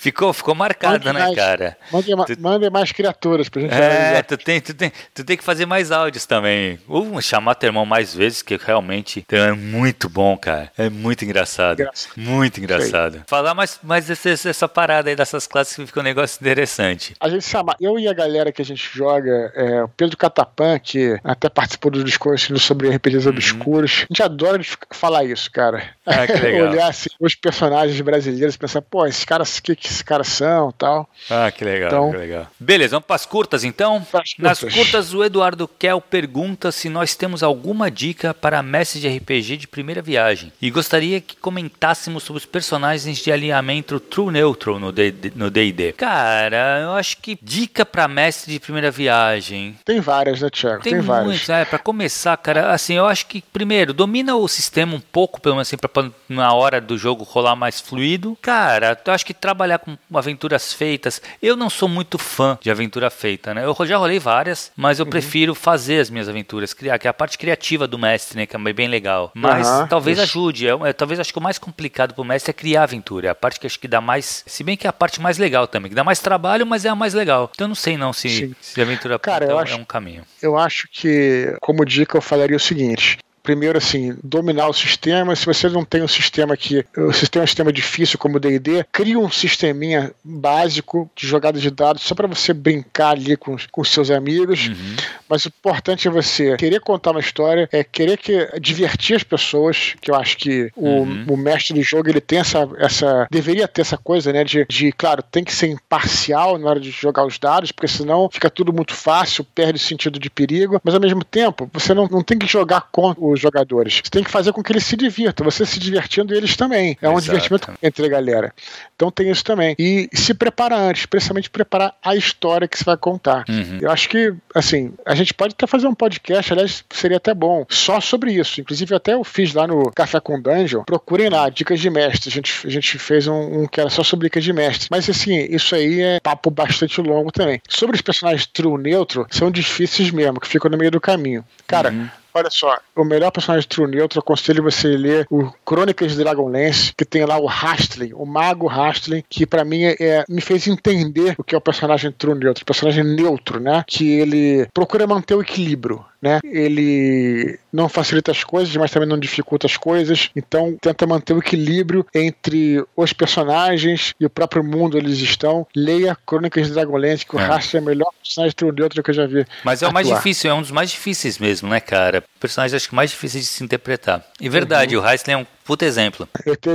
ficou, 0.02 0.32
ficou 0.32 0.54
marcado, 0.54 1.04
Mande 1.04 1.18
né, 1.18 1.24
mais. 1.24 1.34
cara? 1.36 1.76
Mande, 1.92 2.14
ma- 2.16 2.24
Tu- 2.24 2.40
mande 2.40 2.68
mais 2.70 2.90
criaturas 2.92 3.48
pra 3.48 3.62
gente 3.62 3.72
É, 3.72 4.20
tu 4.22 4.36
tem, 4.36 4.60
tu, 4.60 4.74
tem, 4.74 4.92
tu 5.14 5.24
tem 5.24 5.36
que 5.36 5.44
fazer 5.44 5.64
mais 5.64 5.92
áudios 5.92 6.26
também. 6.26 6.78
Ou 6.88 7.20
chamar 7.22 7.54
teu 7.54 7.68
irmão 7.68 7.86
mais 7.86 8.14
vezes, 8.14 8.42
que 8.42 8.56
realmente 8.56 9.24
é 9.30 9.52
muito 9.52 10.08
bom, 10.08 10.36
cara. 10.36 10.70
É 10.76 10.90
muito 10.90 11.24
engraçado. 11.24 11.80
Engraçado. 11.80 12.12
Muito 12.16 12.58
engraçado. 12.58 13.22
Falar 13.26 13.54
mais, 13.54 13.78
mais 13.82 14.06
desse- 14.06 14.42
dessa 14.44 14.68
parada 14.68 15.08
aí 15.08 15.14
dessas 15.16 15.46
classes 15.46 15.76
que 15.76 15.86
fica 15.86 16.00
um 16.00 16.02
negócio 16.02 16.38
interessante. 16.40 17.14
A 17.20 17.28
gente 17.28 17.44
chama, 17.44 17.76
eu 17.80 17.98
e 17.98 18.08
a 18.08 18.12
galera 18.12 18.50
que 18.50 18.60
a 18.60 18.64
gente 18.64 18.90
joga, 18.92 19.52
é, 19.54 19.82
o 19.84 19.88
Pedro 19.88 20.16
Catapan, 20.16 20.78
que 20.78 21.18
até 21.22 21.48
participou 21.48 21.90
dos 21.90 22.04
discursos 22.04 22.62
sobre 22.62 22.88
RPGs 22.90 23.28
obscuros, 23.28 24.04
a 24.10 24.12
gente 24.12 24.22
adora 24.22 24.60
falar 24.90 25.24
isso, 25.24 25.50
cara. 25.50 25.78
Uhum. 26.06 26.14
Ah, 26.14 26.26
que 26.26 26.32
legal. 26.40 26.70
Olhar 26.72 26.88
assim, 26.88 27.08
os 27.20 27.34
personagens 27.34 28.00
brasileiros 28.00 28.54
e 28.54 28.58
pensar, 28.58 28.82
pô, 28.82 29.06
esses 29.06 29.24
caras, 29.24 29.60
que, 29.60 29.76
que 29.76 29.91
esses 29.92 30.02
caras 30.02 30.28
são 30.28 30.72
tal. 30.72 31.09
Ah, 31.31 31.50
que 31.50 31.64
legal, 31.64 31.88
Então- 31.88 32.11
que 32.11 32.16
legal. 32.16 32.46
Beleza, 32.59 32.90
vamos 32.96 33.07
para 33.07 33.16
as 33.16 33.26
curtas 33.26 33.64
então? 33.64 34.02
Pras 34.11 34.35
Nas 34.38 34.59
curtas. 34.61 34.78
curtas, 34.78 35.14
o 35.14 35.22
Eduardo 35.24 35.66
Kel 35.68 36.00
pergunta 36.00 36.72
se 36.72 36.88
nós 36.88 37.14
temos 37.14 37.42
alguma 37.42 37.90
dica 37.90 38.33
para 38.35 38.62
mestre 38.62 39.00
de 39.00 39.09
RPG 39.09 39.57
de 39.57 39.66
primeira 39.68 40.00
viagem 40.02 40.52
e 40.61 40.70
gostaria 40.70 41.20
que 41.20 41.37
comentássemos 41.37 42.22
sobre 42.22 42.38
os 42.38 42.46
personagens 42.46 43.18
de 43.18 43.31
alinhamento 43.33 43.98
True 44.00 44.33
Neutral 44.33 44.78
no 44.78 44.92
D&D. 44.92 45.92
Cara, 45.92 46.81
eu 46.83 46.92
acho 46.92 47.18
que 47.18 47.38
dica 47.42 47.85
para 47.85 48.09
mestre 48.09 48.52
de 48.52 48.61
primeira 48.61 48.90
viagem. 48.90 49.76
Tem 49.85 50.00
várias, 50.00 50.40
né, 50.40 50.48
Thiago? 50.50 50.83
Tem, 50.83 50.92
Tem, 50.94 51.00
várias. 51.02 51.26
muitos, 51.26 51.48
é, 51.48 51.64
pra 51.64 51.78
começar, 51.78 52.37
cara, 52.37 52.72
assim, 52.72 52.94
eu 52.94 53.07
acho 53.07 53.26
que, 53.26 53.42
primeiro, 53.52 53.92
domina 53.92 54.35
o 54.37 54.48
sistema 54.48 54.94
um 54.94 55.00
pouco, 55.00 55.40
pelo 55.40 55.57
menos 55.57 55.68
assim, 55.68 55.76
pra 55.76 55.90
na 56.28 56.52
hora 56.52 56.81
do 56.81 56.96
jogo 56.96 57.24
rolar 57.24 57.55
mais 57.57 57.81
fluido. 57.81 58.37
Cara, 58.40 58.98
eu 59.05 59.12
acho 59.12 59.26
que 59.26 59.35
trabalhar 59.35 59.78
com 59.82 59.96
aventuras 60.16 60.72
feitas, 60.72 61.20
eu 61.42 61.56
não 61.56 61.68
sou 61.68 61.88
muito 61.88 62.16
fã 62.18 62.56
de 62.60 62.70
aventura 62.70 63.10
feita, 63.10 63.52
né? 63.52 63.64
Eu 63.64 63.76
já 63.86 63.96
rolei 63.96 64.18
várias, 64.18 64.70
mas 64.76 64.98
Uhum. 64.98 65.06
eu 65.06 65.10
prefiro 65.10 65.54
fazer 65.54 65.98
as 66.00 66.08
minhas 66.08 66.28
aventuras, 66.28 66.72
criar, 66.72 66.98
que 66.98 67.06
é 67.06 67.10
a 67.10 67.14
parte 67.14 67.36
criativa 67.36 67.86
do 67.86 67.98
mestre, 67.98 68.38
né, 68.38 68.46
que 68.46 68.54
é 68.56 68.72
bem 68.72 68.86
legal. 68.88 69.30
Mas 69.34 69.66
Aham, 69.66 69.86
talvez 69.88 70.18
isso. 70.18 70.24
ajude, 70.30 70.68
é, 70.68 70.70
é, 70.88 70.92
talvez 70.92 71.18
acho 71.18 71.32
que 71.32 71.38
o 71.38 71.42
mais 71.42 71.58
complicado 71.58 72.14
pro 72.14 72.24
mestre 72.24 72.50
é 72.50 72.54
criar 72.54 72.84
aventura, 72.84 73.26
é 73.28 73.30
a 73.30 73.34
parte 73.34 73.58
que 73.58 73.66
acho 73.66 73.78
que 73.78 73.88
dá 73.88 74.00
mais, 74.00 74.44
se 74.46 74.62
bem 74.62 74.76
que 74.76 74.86
é 74.86 74.90
a 74.90 74.92
parte 74.92 75.20
mais 75.20 75.36
legal 75.38 75.66
também, 75.66 75.88
que 75.90 75.94
dá 75.96 76.04
mais 76.04 76.20
trabalho, 76.20 76.64
mas 76.66 76.84
é 76.84 76.88
a 76.88 76.94
mais 76.94 77.12
legal. 77.14 77.50
Então 77.54 77.64
eu 77.64 77.68
não 77.68 77.74
sei 77.74 77.96
não 77.96 78.12
se, 78.12 78.54
se 78.60 78.80
aventura 78.80 79.18
Cara, 79.18 79.46
eu 79.46 79.58
é 79.58 79.62
acho- 79.62 79.76
um 79.76 79.84
caminho. 79.84 80.24
Eu 80.40 80.56
acho 80.56 80.88
que, 80.92 81.56
como 81.60 81.84
dica, 81.84 82.16
eu 82.16 82.22
falaria 82.22 82.56
o 82.56 82.60
seguinte. 82.60 83.18
Primeiro, 83.42 83.76
assim, 83.78 84.16
dominar 84.22 84.68
o 84.68 84.72
sistema. 84.72 85.35
Se 85.37 85.44
você 85.44 85.68
não 85.68 85.85
tem 85.85 86.02
um 86.02 86.09
sistema 86.09 86.57
que. 86.57 86.85
Se 87.12 87.28
tem 87.28 87.42
um 87.42 87.46
sistema 87.46 87.72
difícil 87.72 88.18
como 88.18 88.37
o 88.37 88.40
DD, 88.40 88.85
cria 88.90 89.18
um 89.18 89.31
sisteminha 89.31 90.12
básico 90.24 91.11
de 91.14 91.26
jogada 91.26 91.59
de 91.59 91.70
dados 91.70 92.02
só 92.02 92.14
para 92.14 92.26
você 92.26 92.52
brincar 92.52 93.11
ali 93.11 93.37
com, 93.37 93.57
com 93.70 93.85
seus 93.85 94.11
amigos. 94.11 94.68
Uhum. 94.68 94.96
Mas 95.28 95.44
o 95.44 95.48
importante 95.48 96.09
é 96.09 96.11
você 96.11 96.57
querer 96.57 96.81
contar 96.81 97.11
uma 97.11 97.20
história, 97.20 97.68
é 97.72 97.85
querer 97.85 98.16
que 98.16 98.48
divertir 98.61 99.16
as 99.16 99.22
pessoas, 99.22 99.94
que 100.00 100.11
eu 100.11 100.14
acho 100.14 100.37
que 100.37 100.70
o, 100.76 101.02
Uhum. 101.02 101.24
o 101.28 101.37
mestre 101.37 101.74
do 101.74 101.83
jogo 101.83 102.09
ele 102.09 102.20
tem 102.20 102.38
essa, 102.38 102.68
essa 102.78 103.26
deveria 103.31 103.66
ter 103.68 103.83
essa 103.83 103.96
coisa, 103.96 104.33
né, 104.33 104.44
de, 104.44 104.64
de 104.66 104.92
claro, 104.92 105.22
tem 105.22 105.44
que 105.44 105.55
ser 105.55 105.68
imparcial 105.68 106.59
na 106.59 106.70
hora 106.70 106.81
de 106.81 106.90
jogar 106.90 107.26
os 107.26 107.38
dados, 107.38 107.72
porque 107.72 107.88
senão 107.88 108.28
fica 108.31 108.48
tudo 108.48 108.72
muito 108.72 108.94
fácil, 108.94 109.44
perde 109.44 109.76
o 109.76 109.83
sentido 109.83 110.18
de 110.18 110.31
perigo, 110.31 110.81
mas 110.83 110.94
ao 110.94 111.00
mesmo 111.00 111.24
tempo, 111.24 111.68
você 111.72 111.94
não, 111.94 112.07
não 112.07 112.22
tem 112.22 112.38
que 112.38 112.46
jogar 112.46 112.88
contra 112.92 113.24
os 113.32 113.40
jogadores. 113.40 114.00
Você 114.02 114.10
tem 114.10 114.24
que 114.24 114.30
fazer 114.30 114.52
com 114.52 114.62
que 114.62 114.72
eles 114.72 114.84
se 114.84 114.96
divirtam, 114.96 115.44
você 115.44 115.64
se 115.66 115.78
divertindo 115.78 116.34
eles 116.34 116.56
também. 116.56 116.96
É 117.00 117.08
um 117.08 117.18
Exato. 117.18 117.38
divertimento 117.38 117.72
entre 117.82 118.06
a 118.06 118.08
galera. 118.08 118.52
Então 118.94 119.10
tem 119.10 119.30
isso 119.30 119.44
também. 119.44 119.74
E 119.78 120.08
se 120.12 120.34
preparar 120.34 120.78
antes, 120.78 121.06
principalmente 121.06 121.50
preparar 121.50 121.94
a 122.02 122.14
história 122.14 122.68
que 122.68 122.78
você 122.78 122.84
vai 122.84 122.96
contar. 122.96 123.44
Uhum. 123.48 123.78
Eu 123.80 123.90
acho 123.90 124.08
que, 124.08 124.32
assim, 124.54 124.92
a 125.04 125.14
gente 125.14 125.34
pode 125.34 125.54
até 125.54 125.66
fazer 125.66 125.86
um 125.86 125.94
podcast, 125.94 126.52
aliás, 126.52 126.84
seria 126.90 127.16
até 127.16 127.34
bom, 127.34 127.64
só 127.68 128.00
sobre 128.00 128.32
isso. 128.32 128.60
Inclusive, 128.60 128.94
até 128.94 129.14
eu 129.14 129.24
fiz 129.24 129.54
lá 129.54 129.66
no 129.66 129.90
Café 129.92 130.20
com 130.20 130.40
Dungeon. 130.40 130.84
Procurem 130.84 131.28
lá, 131.28 131.48
dicas 131.48 131.80
de 131.80 131.90
mestre. 131.90 132.28
A 132.28 132.32
gente, 132.32 132.66
a 132.66 132.70
gente 132.70 132.98
fez 132.98 133.26
um, 133.26 133.62
um 133.62 133.66
que 133.66 133.80
era 133.80 133.90
só 133.90 134.02
sobre 134.02 134.26
dicas 134.26 134.44
de 134.44 134.52
mestre. 134.52 134.88
Mas, 134.90 135.08
assim, 135.08 135.36
isso 135.50 135.74
aí 135.74 136.00
é 136.00 136.20
papo 136.20 136.50
bastante 136.50 137.00
longo 137.00 137.30
também. 137.32 137.60
Sobre 137.68 137.96
os 137.96 138.02
personagens 138.02 138.46
true 138.46 138.80
neutro, 138.80 139.26
são 139.30 139.50
difíceis 139.50 140.10
mesmo, 140.10 140.40
que 140.40 140.48
ficam 140.48 140.70
no 140.70 140.78
meio 140.78 140.90
do 140.90 141.00
caminho. 141.00 141.44
Cara, 141.66 141.90
Uhum. 141.90 142.08
Olha 142.34 142.50
só, 142.50 142.78
o 142.96 143.04
melhor 143.04 143.30
personagem 143.30 143.68
True 143.68 143.90
Neutro, 143.90 144.18
eu 144.18 144.22
aconselho 144.22 144.62
você 144.62 144.88
ler 144.88 145.26
o 145.30 145.50
Crônicas 145.64 146.12
de 146.12 146.18
Dragonlance, 146.18 146.92
que 146.96 147.04
tem 147.04 147.24
lá 147.24 147.38
o 147.38 147.48
Hastling, 147.48 148.12
o 148.14 148.24
Mago 148.24 148.68
Hastling, 148.68 149.22
que 149.28 149.46
pra 149.46 149.64
mim 149.64 149.84
é, 149.84 150.24
me 150.28 150.40
fez 150.40 150.66
entender 150.66 151.34
o 151.36 151.44
que 151.44 151.54
é 151.54 151.58
o 151.58 151.60
personagem 151.60 152.10
True 152.10 152.32
o 152.34 152.64
personagem 152.64 153.04
neutro, 153.04 153.60
né? 153.60 153.84
Que 153.86 154.10
ele 154.10 154.66
procura 154.72 155.06
manter 155.06 155.34
o 155.34 155.42
equilíbrio, 155.42 156.04
né? 156.22 156.38
Ele 156.44 157.58
não 157.72 157.88
facilita 157.88 158.30
as 158.30 158.44
coisas, 158.44 158.74
mas 158.76 158.90
também 158.90 159.08
não 159.08 159.18
dificulta 159.18 159.66
as 159.66 159.76
coisas, 159.76 160.30
então 160.37 160.76
tenta 160.80 161.06
manter 161.06 161.32
o 161.32 161.38
equilíbrio 161.38 162.06
entre 162.14 162.85
os 162.96 163.12
personagens 163.12 164.14
e 164.20 164.24
o 164.24 164.30
próprio 164.30 164.62
mundo 164.62 164.96
onde 164.96 165.06
eles 165.06 165.18
estão. 165.18 165.66
Leia 165.74 166.16
Crônicas 166.26 166.68
de 166.68 166.74
Dragonlance, 166.74 167.26
que 167.26 167.35
o 167.35 167.40
É. 167.40 167.46
Hastling 167.46 167.78
é 167.78 167.82
o 167.82 167.87
melhor 167.87 168.12
personagem 168.22 168.54
de 168.56 168.64
Neutro 168.64 169.02
que 169.02 169.11
eu 169.11 169.14
já 169.14 169.26
vi. 169.26 169.44
Mas 169.64 169.82
é 169.82 169.88
o 169.88 169.92
mais 169.92 170.06
difícil, 170.06 170.50
é 170.50 170.54
um 170.54 170.61
dos 170.61 170.70
mais 170.70 170.90
difíceis 170.90 171.38
mesmo, 171.38 171.68
né, 171.68 171.80
cara? 171.80 172.22
Personagem 172.38 172.76
acho 172.76 172.88
que 172.88 172.94
mais 172.94 173.11
difícil 173.11 173.40
de 173.40 173.46
se 173.46 173.64
interpretar. 173.64 174.24
E 174.40 174.48
verdade, 174.48 174.96
o 174.96 175.06
Heisler 175.06 175.37
é 175.37 175.40
um 175.40 175.46
puta 175.64 175.85
exemplo. 175.85 176.29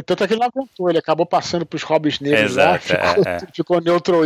Tanto 0.05 0.23
é 0.23 0.27
que 0.27 0.33
ele 0.33 0.41
não 0.41 0.47
aguentou, 0.47 0.89
ele 0.89 0.99
acabou 0.99 1.25
passando 1.25 1.65
pros 1.65 1.83
Hobbits 1.83 2.19
negros 2.19 2.55
lá, 2.55 2.77
ficou, 2.79 3.23
é, 3.25 3.29
é. 3.29 3.39
ficou 3.53 3.81
neutro 3.81 4.17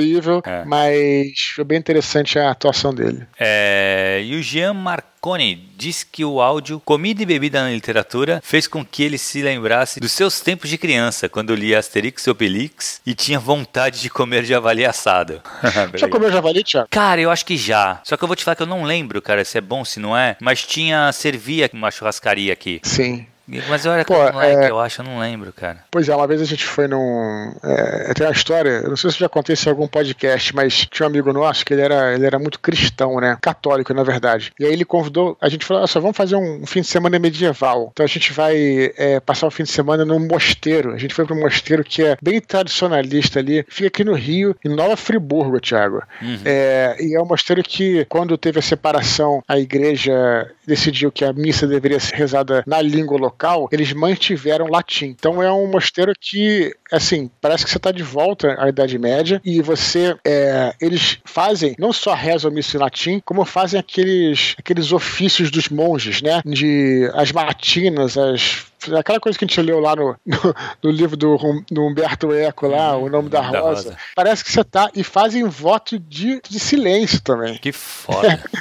É. 0.46 0.64
mas 0.66 1.32
foi 1.56 1.64
bem 1.64 1.78
interessante 1.78 2.40
a 2.40 2.52
atuação 2.52 2.94
dele. 2.94 3.26
É, 3.40 4.22
e 4.24 4.36
o 4.36 4.42
Jean 4.42 4.74
Marconi 4.74 5.56
diz 5.78 6.04
que 6.04 6.24
o 6.24 6.42
áudio 6.42 6.80
Comida 6.80 7.22
e 7.22 7.26
Bebida 7.26 7.62
na 7.62 7.70
Literatura 7.70 8.42
fez 8.44 8.68
com 8.68 8.86
que 8.86 9.04
ele 9.04 9.18
se 9.18 9.42
lembrasse 9.42 10.00
dos 10.00 10.12
seus 10.12 10.40
tempos 10.40 10.70
de 10.70 10.78
criança, 10.78 11.28
quando 11.28 11.54
lia 11.56 11.80
Asterix 11.80 12.26
e 12.26 12.30
Obelix 12.30 13.02
e 13.06 13.14
tinha 13.14 13.40
vontade 13.40 14.02
de 14.02 14.10
comer 14.10 14.44
javali 14.46 14.86
assado. 14.86 15.42
Já 15.96 16.08
comeu 16.08 16.32
javali, 16.32 16.64
Thiago? 16.64 16.88
Cara, 16.90 17.22
eu 17.22 17.30
acho 17.32 17.46
que 17.46 17.58
já. 17.58 18.02
Só 18.04 18.18
que 18.18 18.24
eu 18.24 18.28
vou 18.28 18.36
te 18.36 18.44
falar 18.44 18.56
que 18.56 18.64
eu 18.64 18.68
não 18.68 18.84
lembro, 18.84 19.22
cara, 19.22 19.44
se 19.44 19.58
é 19.58 19.62
bom, 19.62 19.84
se 19.84 20.00
não 20.00 20.18
é. 20.18 20.36
Mas 20.40 20.66
tinha, 20.66 21.12
servia 21.12 21.70
uma 21.74 21.92
churrascaria 21.92 22.54
aqui. 22.54 22.80
Sim. 22.84 23.26
Mas 23.48 23.86
eu 23.86 23.92
era 23.92 24.06
Pô, 24.06 24.14
moleque, 24.14 24.66
é- 24.66 24.70
eu 24.70 24.80
acho, 24.80 25.02
eu 25.02 25.06
não 25.06 25.20
lembro, 25.20 25.52
cara. 25.52 25.84
Pois 25.90 26.08
é, 26.08 26.16
uma 26.16 26.28
vez 26.28 26.42
a 26.42 26.46
gente 26.46 26.66
foi 26.66 26.88
num. 26.88 27.54
É, 27.64 28.14
tem 28.14 28.26
uma 28.26 28.34
história, 28.34 28.82
não 28.82 28.96
sei 28.96 29.12
se 29.12 29.20
já 29.20 29.26
aconteceu 29.26 29.72
em 29.72 29.74
algum 29.74 29.88
podcast, 29.88 30.56
mas 30.56 30.88
tinha 30.90 31.06
um 31.06 31.10
amigo 31.10 31.34
nosso 31.34 31.66
que 31.66 31.74
ele 31.74 31.82
era, 31.82 32.14
ele 32.14 32.26
era 32.26 32.40
muito 32.40 32.60
cristão, 32.60 33.20
né? 33.20 33.38
Católico, 33.42 33.94
na 33.94 34.04
verdade. 34.04 34.52
E 34.60 34.66
aí 34.66 34.72
ele 34.72 34.86
convidou, 34.86 35.38
a 35.42 35.50
gente 35.50 35.66
falou: 35.66 35.84
"Ah, 35.84 35.88
só 35.88 36.00
vamos 36.00 36.16
fazer 36.16 36.36
um, 36.36 36.66
fim 36.66 36.82
de 36.82 36.88
semana 36.88 37.20
medieval. 37.20 37.90
Então 37.92 38.04
a 38.04 38.10
gente 38.10 38.32
vai 38.32 38.92
é, 38.98 39.20
passar 39.20 39.48
o 39.48 39.52
fim 39.52 39.64
de 39.64 39.72
semana 39.72 40.06
num 40.06 40.20
mosteiro. 40.20 40.94
A 40.94 40.98
gente 40.98 41.14
foi 41.14 41.26
para 41.26 41.36
um 41.36 41.40
mosteiro 41.40 41.84
que 41.84 42.04
é 42.04 42.18
bem 42.22 42.40
tradicionalista 42.40 43.40
ali, 43.40 43.66
fica 43.70 43.88
aqui 43.88 44.04
no 44.04 44.14
Rio, 44.14 44.56
em 44.64 44.70
Nova 44.70 44.96
Friburgo, 44.96 45.60
Thiago. 45.60 46.02
Uhum. 46.22 46.40
É, 46.46 46.96
e 47.00 47.16
é 47.16 47.22
um 47.22 47.26
mosteiro 47.26 47.62
que, 47.64 48.06
quando 48.06 48.38
teve 48.38 48.60
a 48.60 48.62
separação, 48.62 49.44
a 49.48 49.58
igreja 49.60 50.50
decidiu 50.66 51.12
que 51.12 51.26
a 51.26 51.34
missa 51.34 51.68
deveria 51.68 52.00
ser 52.00 52.16
rezada 52.16 52.64
na 52.66 52.82
língua 52.82 53.18
local, 53.18 53.31
eles 53.72 53.94
mantiveram 53.94 54.68
latim. 54.68 55.06
Então 55.06 55.42
é 55.42 55.52
um 55.52 55.68
mosteiro 55.68 56.14
que, 56.20 56.74
assim, 56.92 57.30
parece 57.40 57.66
que 57.66 57.72
você 57.72 57.78
está 57.78 57.92
de 57.92 58.04
volta 58.04 58.56
à 58.60 58.70
Idade 58.70 58.98
Média 58.98 59.42
e 59.44 59.62
você, 59.62 60.16
é, 60.26 60.74
eles 60.80 61.20
fazem, 61.26 61.76
não 61.78 61.94
só 61.94 62.14
rezam 62.14 62.52
a 62.52 62.54
missa 62.54 62.78
em 62.78 62.80
latim, 62.80 63.22
como 63.24 63.46
fazem 63.46 63.80
aqueles, 63.80 64.56
aqueles 64.58 64.92
ofícios 64.92 65.52
dos 65.52 65.70
monges, 65.70 66.22
né? 66.22 66.42
De 66.46 67.10
as 67.14 67.32
matinas, 67.32 68.18
as 68.18 68.71
aquela 68.98 69.20
coisa 69.20 69.38
que 69.38 69.46
a 69.46 69.48
gente 69.48 69.62
leu 69.62 69.80
lá 69.80 69.96
no, 69.96 70.16
no, 70.26 70.56
no 70.84 70.92
livro 70.92 71.16
do, 71.18 71.36
Hum- 71.36 71.64
do 71.70 71.84
Humberto 71.86 72.32
Eco 72.34 72.68
lá, 72.68 72.96
o 72.98 73.10
nome 73.10 73.30
da 73.30 73.42
Da 73.42 73.60
rosa. 73.60 73.90
Rosa. 73.90 73.98
Parece 74.16 74.44
que 74.44 74.52
você 74.52 74.64
tá 74.64 74.90
e 74.96 75.04
fazem 75.04 75.44
voto 75.46 75.98
de, 76.00 76.42
de 76.50 76.60
silêncio 76.60 77.22
também. 77.22 77.58
Que 77.58 77.72
foda. 77.72 78.42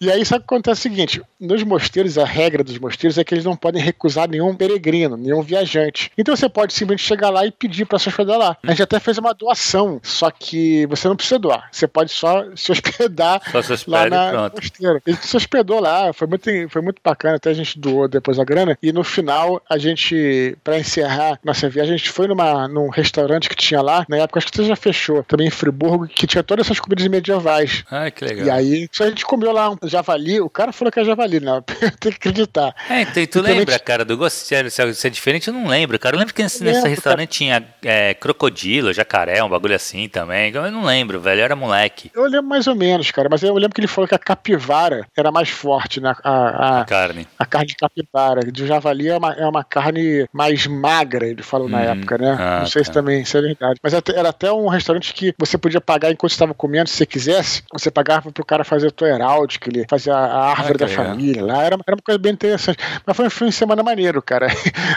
E 0.00 0.10
aí 0.10 0.24
sabe 0.24 0.44
o 0.44 0.48
que 0.48 0.54
acontece 0.54 0.88
é 0.88 0.90
o 0.90 0.92
seguinte: 0.92 1.22
nos 1.38 1.62
mosteiros, 1.62 2.16
a 2.16 2.24
regra 2.24 2.64
dos 2.64 2.78
mosteiros 2.78 3.18
é 3.18 3.24
que 3.24 3.34
eles 3.34 3.44
não 3.44 3.54
podem 3.54 3.82
recusar 3.82 4.28
nenhum 4.28 4.54
peregrino, 4.54 5.14
nenhum 5.16 5.42
viajante. 5.42 6.10
Então 6.16 6.34
você 6.34 6.48
pode 6.48 6.72
simplesmente 6.72 7.06
chegar 7.06 7.28
lá 7.28 7.44
e 7.44 7.50
pedir 7.50 7.84
para 7.84 7.98
se 7.98 8.08
hospedar 8.08 8.38
lá. 8.38 8.56
A 8.62 8.70
gente 8.70 8.82
até 8.82 8.98
fez 8.98 9.18
uma 9.18 9.34
doação, 9.34 10.00
só 10.02 10.30
que 10.30 10.86
você 10.86 11.06
não 11.06 11.16
precisa 11.16 11.38
doar. 11.38 11.68
Você 11.70 11.86
pode 11.86 12.10
só 12.12 12.44
se 12.56 12.72
hospedar 12.72 13.42
Só 13.50 13.60
se 13.62 13.90
lá 13.90 14.08
na 14.08 14.30
pronto. 14.30 14.56
mosteiro. 14.56 15.02
Ele 15.06 15.16
se 15.20 15.36
hospedou 15.36 15.80
lá, 15.80 16.12
foi 16.14 16.26
muito, 16.26 16.48
foi 16.70 16.80
muito 16.80 17.00
bacana, 17.04 17.36
até 17.36 17.50
a 17.50 17.54
gente 17.54 17.78
doou 17.78 18.08
depois 18.08 18.38
a 18.38 18.44
grana. 18.44 18.78
E 18.82 18.92
no 18.92 19.04
final 19.04 19.60
a 19.70 19.78
gente, 19.78 20.58
pra 20.64 20.78
encerrar 20.78 21.38
nossa 21.44 21.68
viagem, 21.68 21.94
a 21.94 21.96
gente 21.96 22.10
foi 22.10 22.26
numa, 22.26 22.66
num 22.66 22.88
restaurante 22.88 23.48
que 23.48 23.54
tinha 23.54 23.80
lá, 23.80 24.04
na 24.08 24.16
época, 24.16 24.38
acho 24.38 24.48
que 24.48 24.56
você 24.56 24.64
já 24.64 24.74
fechou, 24.74 25.22
também 25.22 25.46
em 25.46 25.50
Friburgo, 25.50 26.08
que 26.08 26.26
tinha 26.26 26.42
todas 26.42 26.66
essas 26.66 26.80
comidas 26.80 27.06
medievais. 27.06 27.84
Ah, 27.88 28.10
que 28.10 28.24
legal. 28.24 28.46
E 28.46 28.50
aí, 28.50 28.88
a 29.00 29.04
gente 29.08 29.24
comeu 29.24 29.52
lá 29.52 29.70
um 29.70 29.76
javali, 29.84 30.40
o 30.40 30.50
cara 30.50 30.72
falou 30.72 30.90
que 30.90 30.98
é 30.98 31.04
javali, 31.04 31.38
né? 31.38 31.62
Tem 32.00 32.10
que 32.10 32.16
acreditar. 32.16 32.74
É, 32.88 33.02
então, 33.02 33.24
tu 33.26 33.40
lembra, 33.40 33.78
cara, 33.78 34.04
do 34.04 34.16
gosto? 34.16 34.38
Sério, 34.38 34.70
se 34.70 35.06
é 35.06 35.10
diferente, 35.10 35.46
eu 35.46 35.54
não 35.54 35.68
lembro, 35.68 35.98
cara. 35.98 36.16
Eu 36.16 36.18
lembro 36.18 36.34
que 36.34 36.42
nesse, 36.42 36.64
nesse 36.64 36.88
restaurante 36.88 37.30
tinha 37.30 37.64
é, 37.82 38.12
crocodilo, 38.14 38.92
jacaré, 38.92 39.42
um 39.42 39.48
bagulho 39.48 39.76
assim 39.76 40.08
também. 40.08 40.52
Eu 40.52 40.70
não 40.72 40.84
lembro, 40.84 41.20
velho, 41.20 41.40
eu 41.40 41.44
era 41.44 41.54
moleque. 41.54 42.10
Eu 42.12 42.24
lembro 42.24 42.48
mais 42.48 42.66
ou 42.66 42.74
menos, 42.74 43.10
cara, 43.12 43.28
mas 43.30 43.42
eu 43.42 43.54
lembro 43.54 43.74
que 43.74 43.80
ele 43.80 43.86
falou 43.86 44.08
que 44.08 44.14
a 44.14 44.18
capivara 44.18 45.06
era 45.16 45.30
mais 45.30 45.48
forte, 45.48 46.00
né? 46.00 46.14
A, 46.24 46.30
a, 46.30 46.80
a 46.80 46.84
carne. 46.84 47.28
A 47.38 47.46
carne 47.46 47.68
de 47.68 47.76
capivara. 47.76 48.50
De 48.50 48.66
javali 48.66 49.08
é 49.08 49.16
uma, 49.16 49.32
é 49.34 49.46
uma 49.46 49.59
carne 49.64 50.26
mais 50.32 50.66
magra, 50.66 51.26
ele 51.26 51.42
falou 51.42 51.66
hum, 51.66 51.70
na 51.70 51.80
época, 51.80 52.18
né? 52.18 52.36
Ah, 52.38 52.60
não 52.60 52.66
sei 52.66 52.82
tá. 52.82 52.86
se 52.86 52.92
também 52.92 53.22
isso 53.22 53.36
é 53.36 53.42
verdade. 53.42 53.80
Mas 53.82 53.92
era 53.92 54.28
até 54.28 54.52
um 54.52 54.68
restaurante 54.68 55.12
que 55.14 55.34
você 55.38 55.56
podia 55.58 55.80
pagar 55.80 56.10
enquanto 56.10 56.32
estava 56.32 56.54
comendo, 56.54 56.88
se 56.88 56.96
você 56.96 57.06
quisesse, 57.06 57.62
você 57.72 57.90
pagava 57.90 58.30
pro 58.30 58.44
cara 58.44 58.64
fazer 58.64 58.88
a 58.88 58.90
tua 58.90 59.08
heráldica, 59.08 59.68
ele 59.68 59.86
fazia 59.88 60.14
a 60.14 60.50
árvore 60.50 60.76
ah, 60.82 60.86
da 60.86 60.88
família 60.88 61.44
lá. 61.44 61.64
Era, 61.64 61.76
era 61.86 61.96
uma 61.96 62.02
coisa 62.02 62.18
bem 62.18 62.32
interessante. 62.32 62.78
Mas 63.06 63.16
foi 63.16 63.26
um 63.26 63.30
fim 63.30 63.46
de 63.46 63.52
semana 63.52 63.82
maneiro, 63.82 64.22
cara. 64.22 64.48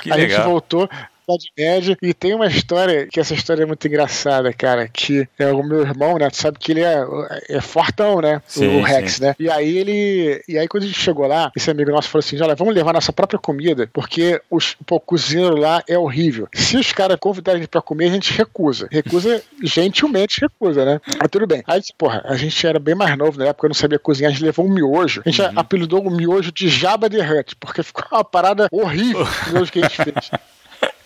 Que 0.02 0.12
a 0.12 0.16
legal. 0.16 0.38
gente 0.38 0.46
voltou, 0.46 0.90
Idade 1.28 1.52
Média. 1.58 1.98
E 2.02 2.14
tem 2.14 2.34
uma 2.34 2.48
história, 2.48 3.08
que 3.08 3.20
essa 3.20 3.34
história 3.34 3.64
é 3.64 3.66
muito 3.66 3.88
engraçada, 3.88 4.52
cara, 4.54 4.88
que 4.88 5.28
é 5.38 5.52
o 5.52 5.64
meu 5.64 5.82
irmão, 5.82 6.18
né? 6.18 6.30
Tu 6.30 6.38
sabe 6.38 6.60
que 6.60 6.72
ele 6.72 6.82
é, 6.82 7.04
é 7.50 7.62
fortão, 7.62 8.22
né? 8.22 8.42
Sim, 8.48 8.80
o 8.80 8.84
Rex, 8.84 9.14
sim. 9.14 9.24
né? 9.24 9.36
E 9.40 9.50
aí 9.50 9.78
ele. 9.78 10.44
E 10.48 10.58
aí 10.58 10.68
quando 10.68 10.84
a 10.84 10.88
gente 10.88 11.00
chegou 11.00 11.26
lá, 11.28 11.52
esse 11.56 11.70
amigo 11.70 11.92
nosso 11.92 12.10
falou 12.10 12.20
assim: 12.20 12.42
olha, 12.42 12.56
vamos 12.56 12.74
levar 12.74 12.94
nossa 12.94 13.14
própria 13.14 13.40
comida, 13.40 13.90
porque 13.92 14.42
os, 14.50 14.76
pô, 14.86 14.96
o 14.96 15.00
cozinheiro 15.00 15.56
lá 15.56 15.84
é 15.88 15.98
horrível. 15.98 16.48
Se 16.54 16.78
os 16.78 16.92
caras 16.92 17.18
convidarem 17.20 17.60
a 17.60 17.62
gente 17.62 17.70
pra 17.70 17.82
comer, 17.82 18.08
a 18.08 18.12
gente 18.12 18.34
recusa. 18.34 18.88
Recusa, 18.92 19.42
gentilmente 19.64 20.42
recusa, 20.42 20.86
né? 20.86 21.02
Mas 21.20 21.30
tudo 21.30 21.48
bem. 21.48 21.64
Aí, 21.68 21.82
porra, 21.98 22.22
a 22.26 22.36
gente 22.36 22.66
era 22.66 22.80
bem 22.80 22.96
mais 22.96 23.18
novo 23.18 23.38
na 23.38 23.46
época, 23.46 23.66
eu 23.66 23.70
não 23.70 23.76
sabia 23.76 24.00
cozinhar, 24.00 24.32
a 24.32 24.34
gente 24.34 24.44
levou 24.44 24.66
um 24.66 24.74
miojo. 24.74 25.22
A 25.26 25.30
gente 25.30 25.42
uhum. 25.42 25.52
apelidou 25.56 26.02
o 26.02 26.12
miojo 26.12 26.52
de 26.52 26.68
Jabba 26.68 27.10
the 27.10 27.20
Hutt, 27.20 27.56
porque 27.58 27.84
ficou 27.84 28.06
uma 28.12 28.24
parada 28.24 28.68
horrível 28.72 29.26
o 29.48 29.54
miojo 29.54 29.72
que 29.72 29.80
a 29.80 29.88
gente 29.88 30.04
fez 30.04 30.32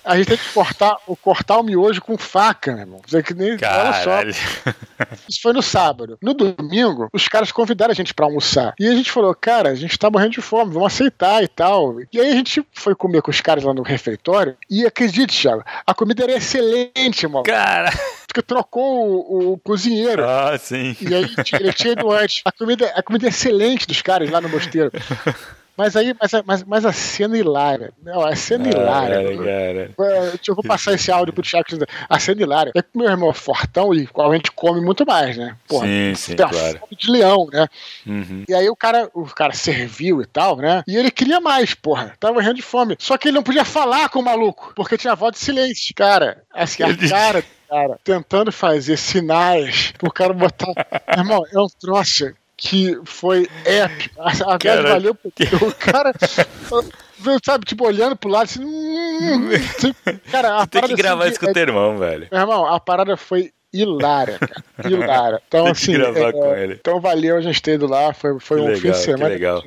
a 0.07 0.17
gente 0.17 0.27
tem 0.27 0.37
que 0.37 0.53
cortar, 0.53 0.97
cortar 1.21 1.59
o 1.59 1.63
miojo 1.63 2.01
com 2.01 2.17
faca, 2.17 2.71
meu 2.71 2.81
irmão. 2.81 3.01
Que 3.25 3.33
nem, 3.33 3.51
olha 3.51 3.93
só. 4.03 4.23
Isso 5.27 5.41
foi 5.41 5.53
no 5.53 5.61
sábado. 5.61 6.17
No 6.21 6.33
domingo, 6.33 7.09
os 7.13 7.27
caras 7.27 7.51
convidaram 7.51 7.91
a 7.91 7.95
gente 7.95 8.13
para 8.13 8.25
almoçar. 8.25 8.73
E 8.79 8.87
a 8.87 8.95
gente 8.95 9.11
falou, 9.11 9.33
cara, 9.35 9.69
a 9.69 9.75
gente 9.75 9.97
tá 9.97 10.09
morrendo 10.09 10.31
de 10.31 10.41
fome, 10.41 10.73
vamos 10.73 10.93
aceitar 10.93 11.43
e 11.43 11.47
tal. 11.47 11.99
E 12.11 12.19
aí 12.19 12.31
a 12.31 12.35
gente 12.35 12.65
foi 12.73 12.95
comer 12.95 13.21
com 13.21 13.31
os 13.31 13.41
caras 13.41 13.63
lá 13.63 13.73
no 13.73 13.83
refeitório. 13.83 14.57
E 14.69 14.85
acredite, 14.85 15.41
Thiago, 15.41 15.63
a 15.85 15.93
comida 15.93 16.23
era 16.23 16.33
excelente, 16.33 17.23
irmão. 17.23 17.43
Cara 17.43 17.91
porque 18.37 18.41
trocou 18.41 19.07
o, 19.09 19.53
o, 19.53 19.57
cozinheiro. 19.57 20.23
Ah, 20.23 20.57
sim. 20.59 20.95
E 21.01 21.13
aí 21.13 21.27
ele 21.59 21.73
tinha 21.73 21.93
ido 21.93 22.11
antes. 22.11 22.41
A 22.45 22.51
comida, 22.51 22.91
a 22.95 23.01
comida 23.01 23.25
é 23.25 23.29
excelente 23.29 23.87
dos 23.87 24.01
caras 24.01 24.29
lá 24.29 24.39
no 24.39 24.49
mosteiro. 24.49 24.91
Mas 25.77 25.95
aí, 25.95 26.15
mas, 26.19 26.31
mas, 26.45 26.63
mas 26.63 26.85
a 26.85 26.91
cena 26.91 27.37
hilária. 27.37 27.93
Não, 28.03 28.25
a 28.25 28.35
cena 28.35 28.65
ah, 28.65 28.69
hilária. 28.69 29.37
Cara, 29.37 29.93
cara. 29.95 30.39
Eu 30.47 30.55
vou 30.55 30.63
passar 30.63 30.93
esse 30.93 31.11
áudio 31.11 31.33
pro 31.33 31.43
Thiago. 31.43 31.67
A 32.09 32.19
cena 32.19 32.41
hilária. 32.41 32.71
É 32.75 32.81
que 32.81 32.89
meu 32.95 33.07
irmão 33.07 33.29
é 33.29 33.33
fortão 33.33 33.93
e 33.93 34.07
a 34.15 34.33
gente 34.33 34.51
come 34.51 34.81
muito 34.81 35.05
mais, 35.05 35.37
né? 35.37 35.55
Porra, 35.67 35.85
sim, 35.85 36.15
sim, 36.15 36.35
tem 36.35 36.47
claro. 36.47 36.79
fome 36.79 36.95
de 36.97 37.11
leão, 37.11 37.47
né? 37.51 37.67
Uhum. 38.05 38.43
E 38.47 38.53
aí 38.53 38.67
o 38.69 38.75
cara, 38.75 39.09
o 39.13 39.25
cara 39.25 39.53
serviu 39.53 40.21
e 40.21 40.25
tal, 40.25 40.57
né? 40.57 40.83
E 40.87 40.97
ele 40.97 41.11
queria 41.11 41.39
mais, 41.39 41.75
porra. 41.75 42.13
Tava 42.19 42.33
morrendo 42.33 42.55
de 42.55 42.61
fome. 42.63 42.95
Só 42.97 43.17
que 43.17 43.27
ele 43.27 43.35
não 43.35 43.43
podia 43.43 43.63
falar 43.65 44.09
com 44.09 44.19
o 44.19 44.25
maluco, 44.25 44.73
porque 44.75 44.97
tinha 44.97 45.15
voz 45.15 45.33
de 45.33 45.39
silêncio. 45.39 45.93
Cara, 45.95 46.43
assim, 46.53 46.81
a 46.81 46.95
cara 47.09 47.43
cara, 47.69 47.99
tentando 48.03 48.51
fazer 48.51 48.97
sinais 48.97 49.93
pro 49.97 50.11
cara 50.11 50.33
botar. 50.33 50.73
Irmão, 51.17 51.43
é 51.51 51.59
um 51.59 51.67
troço 51.79 52.33
que 52.57 52.99
foi 53.05 53.47
épico. 53.63 54.19
A, 54.19 54.53
a 54.53 54.57
viagem 54.57 54.83
valeu 54.83 55.15
porque 55.15 55.43
o 55.61 55.73
cara. 55.75 56.11
sabe, 57.45 57.65
tipo, 57.65 57.85
olhando 57.85 58.15
pro 58.15 58.29
lado 58.29 58.45
assim. 58.45 58.65
Hum, 58.65 59.49
cara, 60.31 60.61
a 60.61 60.67
Tem 60.67 60.81
que 60.81 60.95
gravar 60.95 61.23
assim, 61.23 61.31
isso 61.31 61.39
com 61.39 61.49
o 61.49 61.53
teu 61.53 61.61
irmão, 61.61 61.97
velho. 61.97 62.27
Meu 62.31 62.41
irmão, 62.41 62.65
a 62.65 62.79
parada 62.79 63.15
foi 63.15 63.51
hilária, 63.71 64.39
cara. 64.39 64.63
Hilária. 64.85 65.41
Então, 65.47 65.63
Tem 65.63 65.71
assim. 65.71 65.95
É, 65.95 66.73
então 66.73 66.99
valeu 66.99 67.37
a 67.37 67.41
gente 67.41 67.61
ter 67.61 67.73
ido 67.73 67.87
lá. 67.87 68.13
Foi, 68.13 68.39
foi 68.39 68.59
um 68.61 68.65
legal, 68.65 68.81
fim 68.81 68.91
de 68.91 68.97
semana. 68.97 69.29
Legal. 69.29 69.63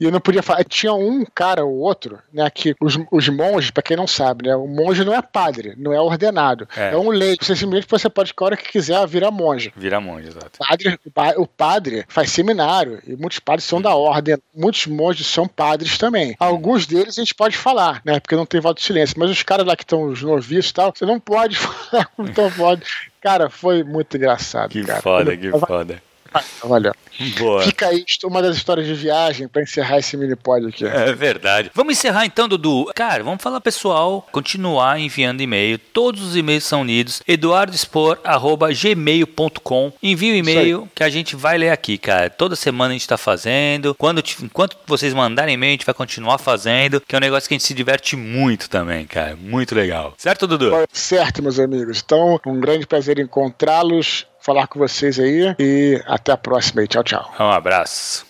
E 0.00 0.04
eu 0.04 0.10
não 0.10 0.20
podia 0.20 0.42
falar. 0.42 0.64
Tinha 0.64 0.94
um 0.94 1.24
cara 1.34 1.64
ou 1.64 1.74
outro, 1.78 2.18
né? 2.32 2.48
Que 2.50 2.74
os, 2.80 2.98
os 3.10 3.28
monges, 3.28 3.70
pra 3.70 3.82
quem 3.82 3.96
não 3.96 4.06
sabe, 4.06 4.48
né? 4.48 4.56
O 4.56 4.66
monge 4.66 5.04
não 5.04 5.14
é 5.14 5.22
padre, 5.22 5.74
não 5.76 5.92
é 5.92 6.00
ordenado. 6.00 6.68
É, 6.76 6.92
é 6.92 6.96
um 6.96 7.10
leigo. 7.10 7.44
Você 7.44 7.56
simplesmente 7.56 7.88
você 7.90 8.08
pode, 8.08 8.32
a 8.36 8.44
hora 8.44 8.56
que 8.56 8.70
quiser, 8.70 9.06
virar 9.06 9.30
monge. 9.30 9.72
Virar 9.76 10.00
monge, 10.00 10.28
exato. 10.28 10.58
Padre, 10.58 10.98
o 11.36 11.46
padre 11.46 12.04
faz 12.08 12.30
seminário. 12.30 13.00
E 13.06 13.16
muitos 13.16 13.38
padres 13.38 13.64
são 13.64 13.80
da 13.80 13.94
ordem. 13.94 14.36
Muitos 14.54 14.86
monges 14.86 15.26
são 15.26 15.48
padres 15.48 15.98
também. 15.98 16.36
Alguns 16.38 16.86
deles 16.86 17.18
a 17.18 17.22
gente 17.22 17.34
pode 17.34 17.56
falar, 17.56 18.00
né? 18.04 18.20
Porque 18.20 18.36
não 18.36 18.46
tem 18.46 18.60
voto 18.60 18.78
de 18.78 18.84
silêncio. 18.84 19.16
Mas 19.18 19.30
os 19.30 19.42
caras 19.42 19.66
lá 19.66 19.76
que 19.76 19.82
estão 19.82 20.04
os 20.04 20.22
noviços 20.22 20.70
e 20.70 20.74
tal, 20.74 20.92
você 20.94 21.04
não 21.04 21.18
pode 21.18 21.56
falar 21.58 22.06
com 22.06 22.26
tão 22.26 22.48
voto. 22.48 22.82
Cara, 23.20 23.48
foi 23.48 23.82
muito 23.82 24.18
engraçado. 24.18 24.43
Que 24.70 24.84
cara. 24.84 25.02
foda, 25.02 25.36
que 25.36 25.50
foda. 25.50 26.02
Olha, 26.62 26.92
Boa. 27.38 27.62
Fica 27.62 27.86
aí 27.88 28.04
uma 28.24 28.42
das 28.42 28.56
histórias 28.56 28.84
de 28.86 28.94
viagem 28.94 29.46
para 29.46 29.62
encerrar 29.62 29.98
esse 29.98 30.16
mini 30.16 30.34
pod 30.34 30.66
aqui. 30.66 30.84
É 30.84 31.12
verdade. 31.12 31.70
Vamos 31.74 31.96
encerrar 31.96 32.26
então, 32.26 32.48
Dudu. 32.48 32.90
Cara, 32.94 33.22
vamos 33.22 33.40
falar 33.42 33.60
pessoal, 33.60 34.26
continuar 34.32 34.98
enviando 34.98 35.40
e-mail. 35.40 35.78
Todos 35.78 36.22
os 36.22 36.34
e-mails 36.36 36.64
são 36.64 36.82
lidos. 36.84 37.22
eduardospor@gmail.com. 37.26 39.92
Envie 40.02 40.32
o 40.32 40.36
e-mail 40.36 40.88
que 40.94 41.04
a 41.04 41.08
gente 41.08 41.34
vai 41.36 41.56
ler 41.56 41.70
aqui, 41.70 41.96
cara. 41.96 42.28
Toda 42.30 42.56
semana 42.56 42.90
a 42.90 42.94
gente 42.94 43.06
tá 43.06 43.16
fazendo. 43.16 43.94
Quando 43.94 44.20
enquanto 44.42 44.76
vocês 44.86 45.14
mandarem 45.14 45.54
e-mail, 45.54 45.70
a 45.70 45.74
gente 45.74 45.86
vai 45.86 45.94
continuar 45.94 46.38
fazendo, 46.38 47.00
que 47.00 47.14
é 47.14 47.18
um 47.18 47.20
negócio 47.20 47.48
que 47.48 47.54
a 47.54 47.58
gente 47.58 47.66
se 47.66 47.74
diverte 47.74 48.16
muito 48.16 48.68
também, 48.68 49.06
cara. 49.06 49.36
Muito 49.36 49.72
legal. 49.74 50.14
Certo, 50.18 50.48
Dudu? 50.48 50.72
Certo, 50.92 51.42
meus 51.42 51.58
amigos. 51.60 52.02
Então, 52.04 52.40
um 52.44 52.58
grande 52.58 52.84
prazer 52.86 53.20
encontrá-los 53.20 54.26
falar 54.44 54.66
com 54.66 54.78
vocês 54.78 55.18
aí 55.18 55.56
e 55.58 56.02
até 56.04 56.30
a 56.30 56.36
próxima. 56.36 56.86
Tchau, 56.86 57.02
tchau. 57.02 57.34
Um 57.40 57.50
abraço. 57.50 58.22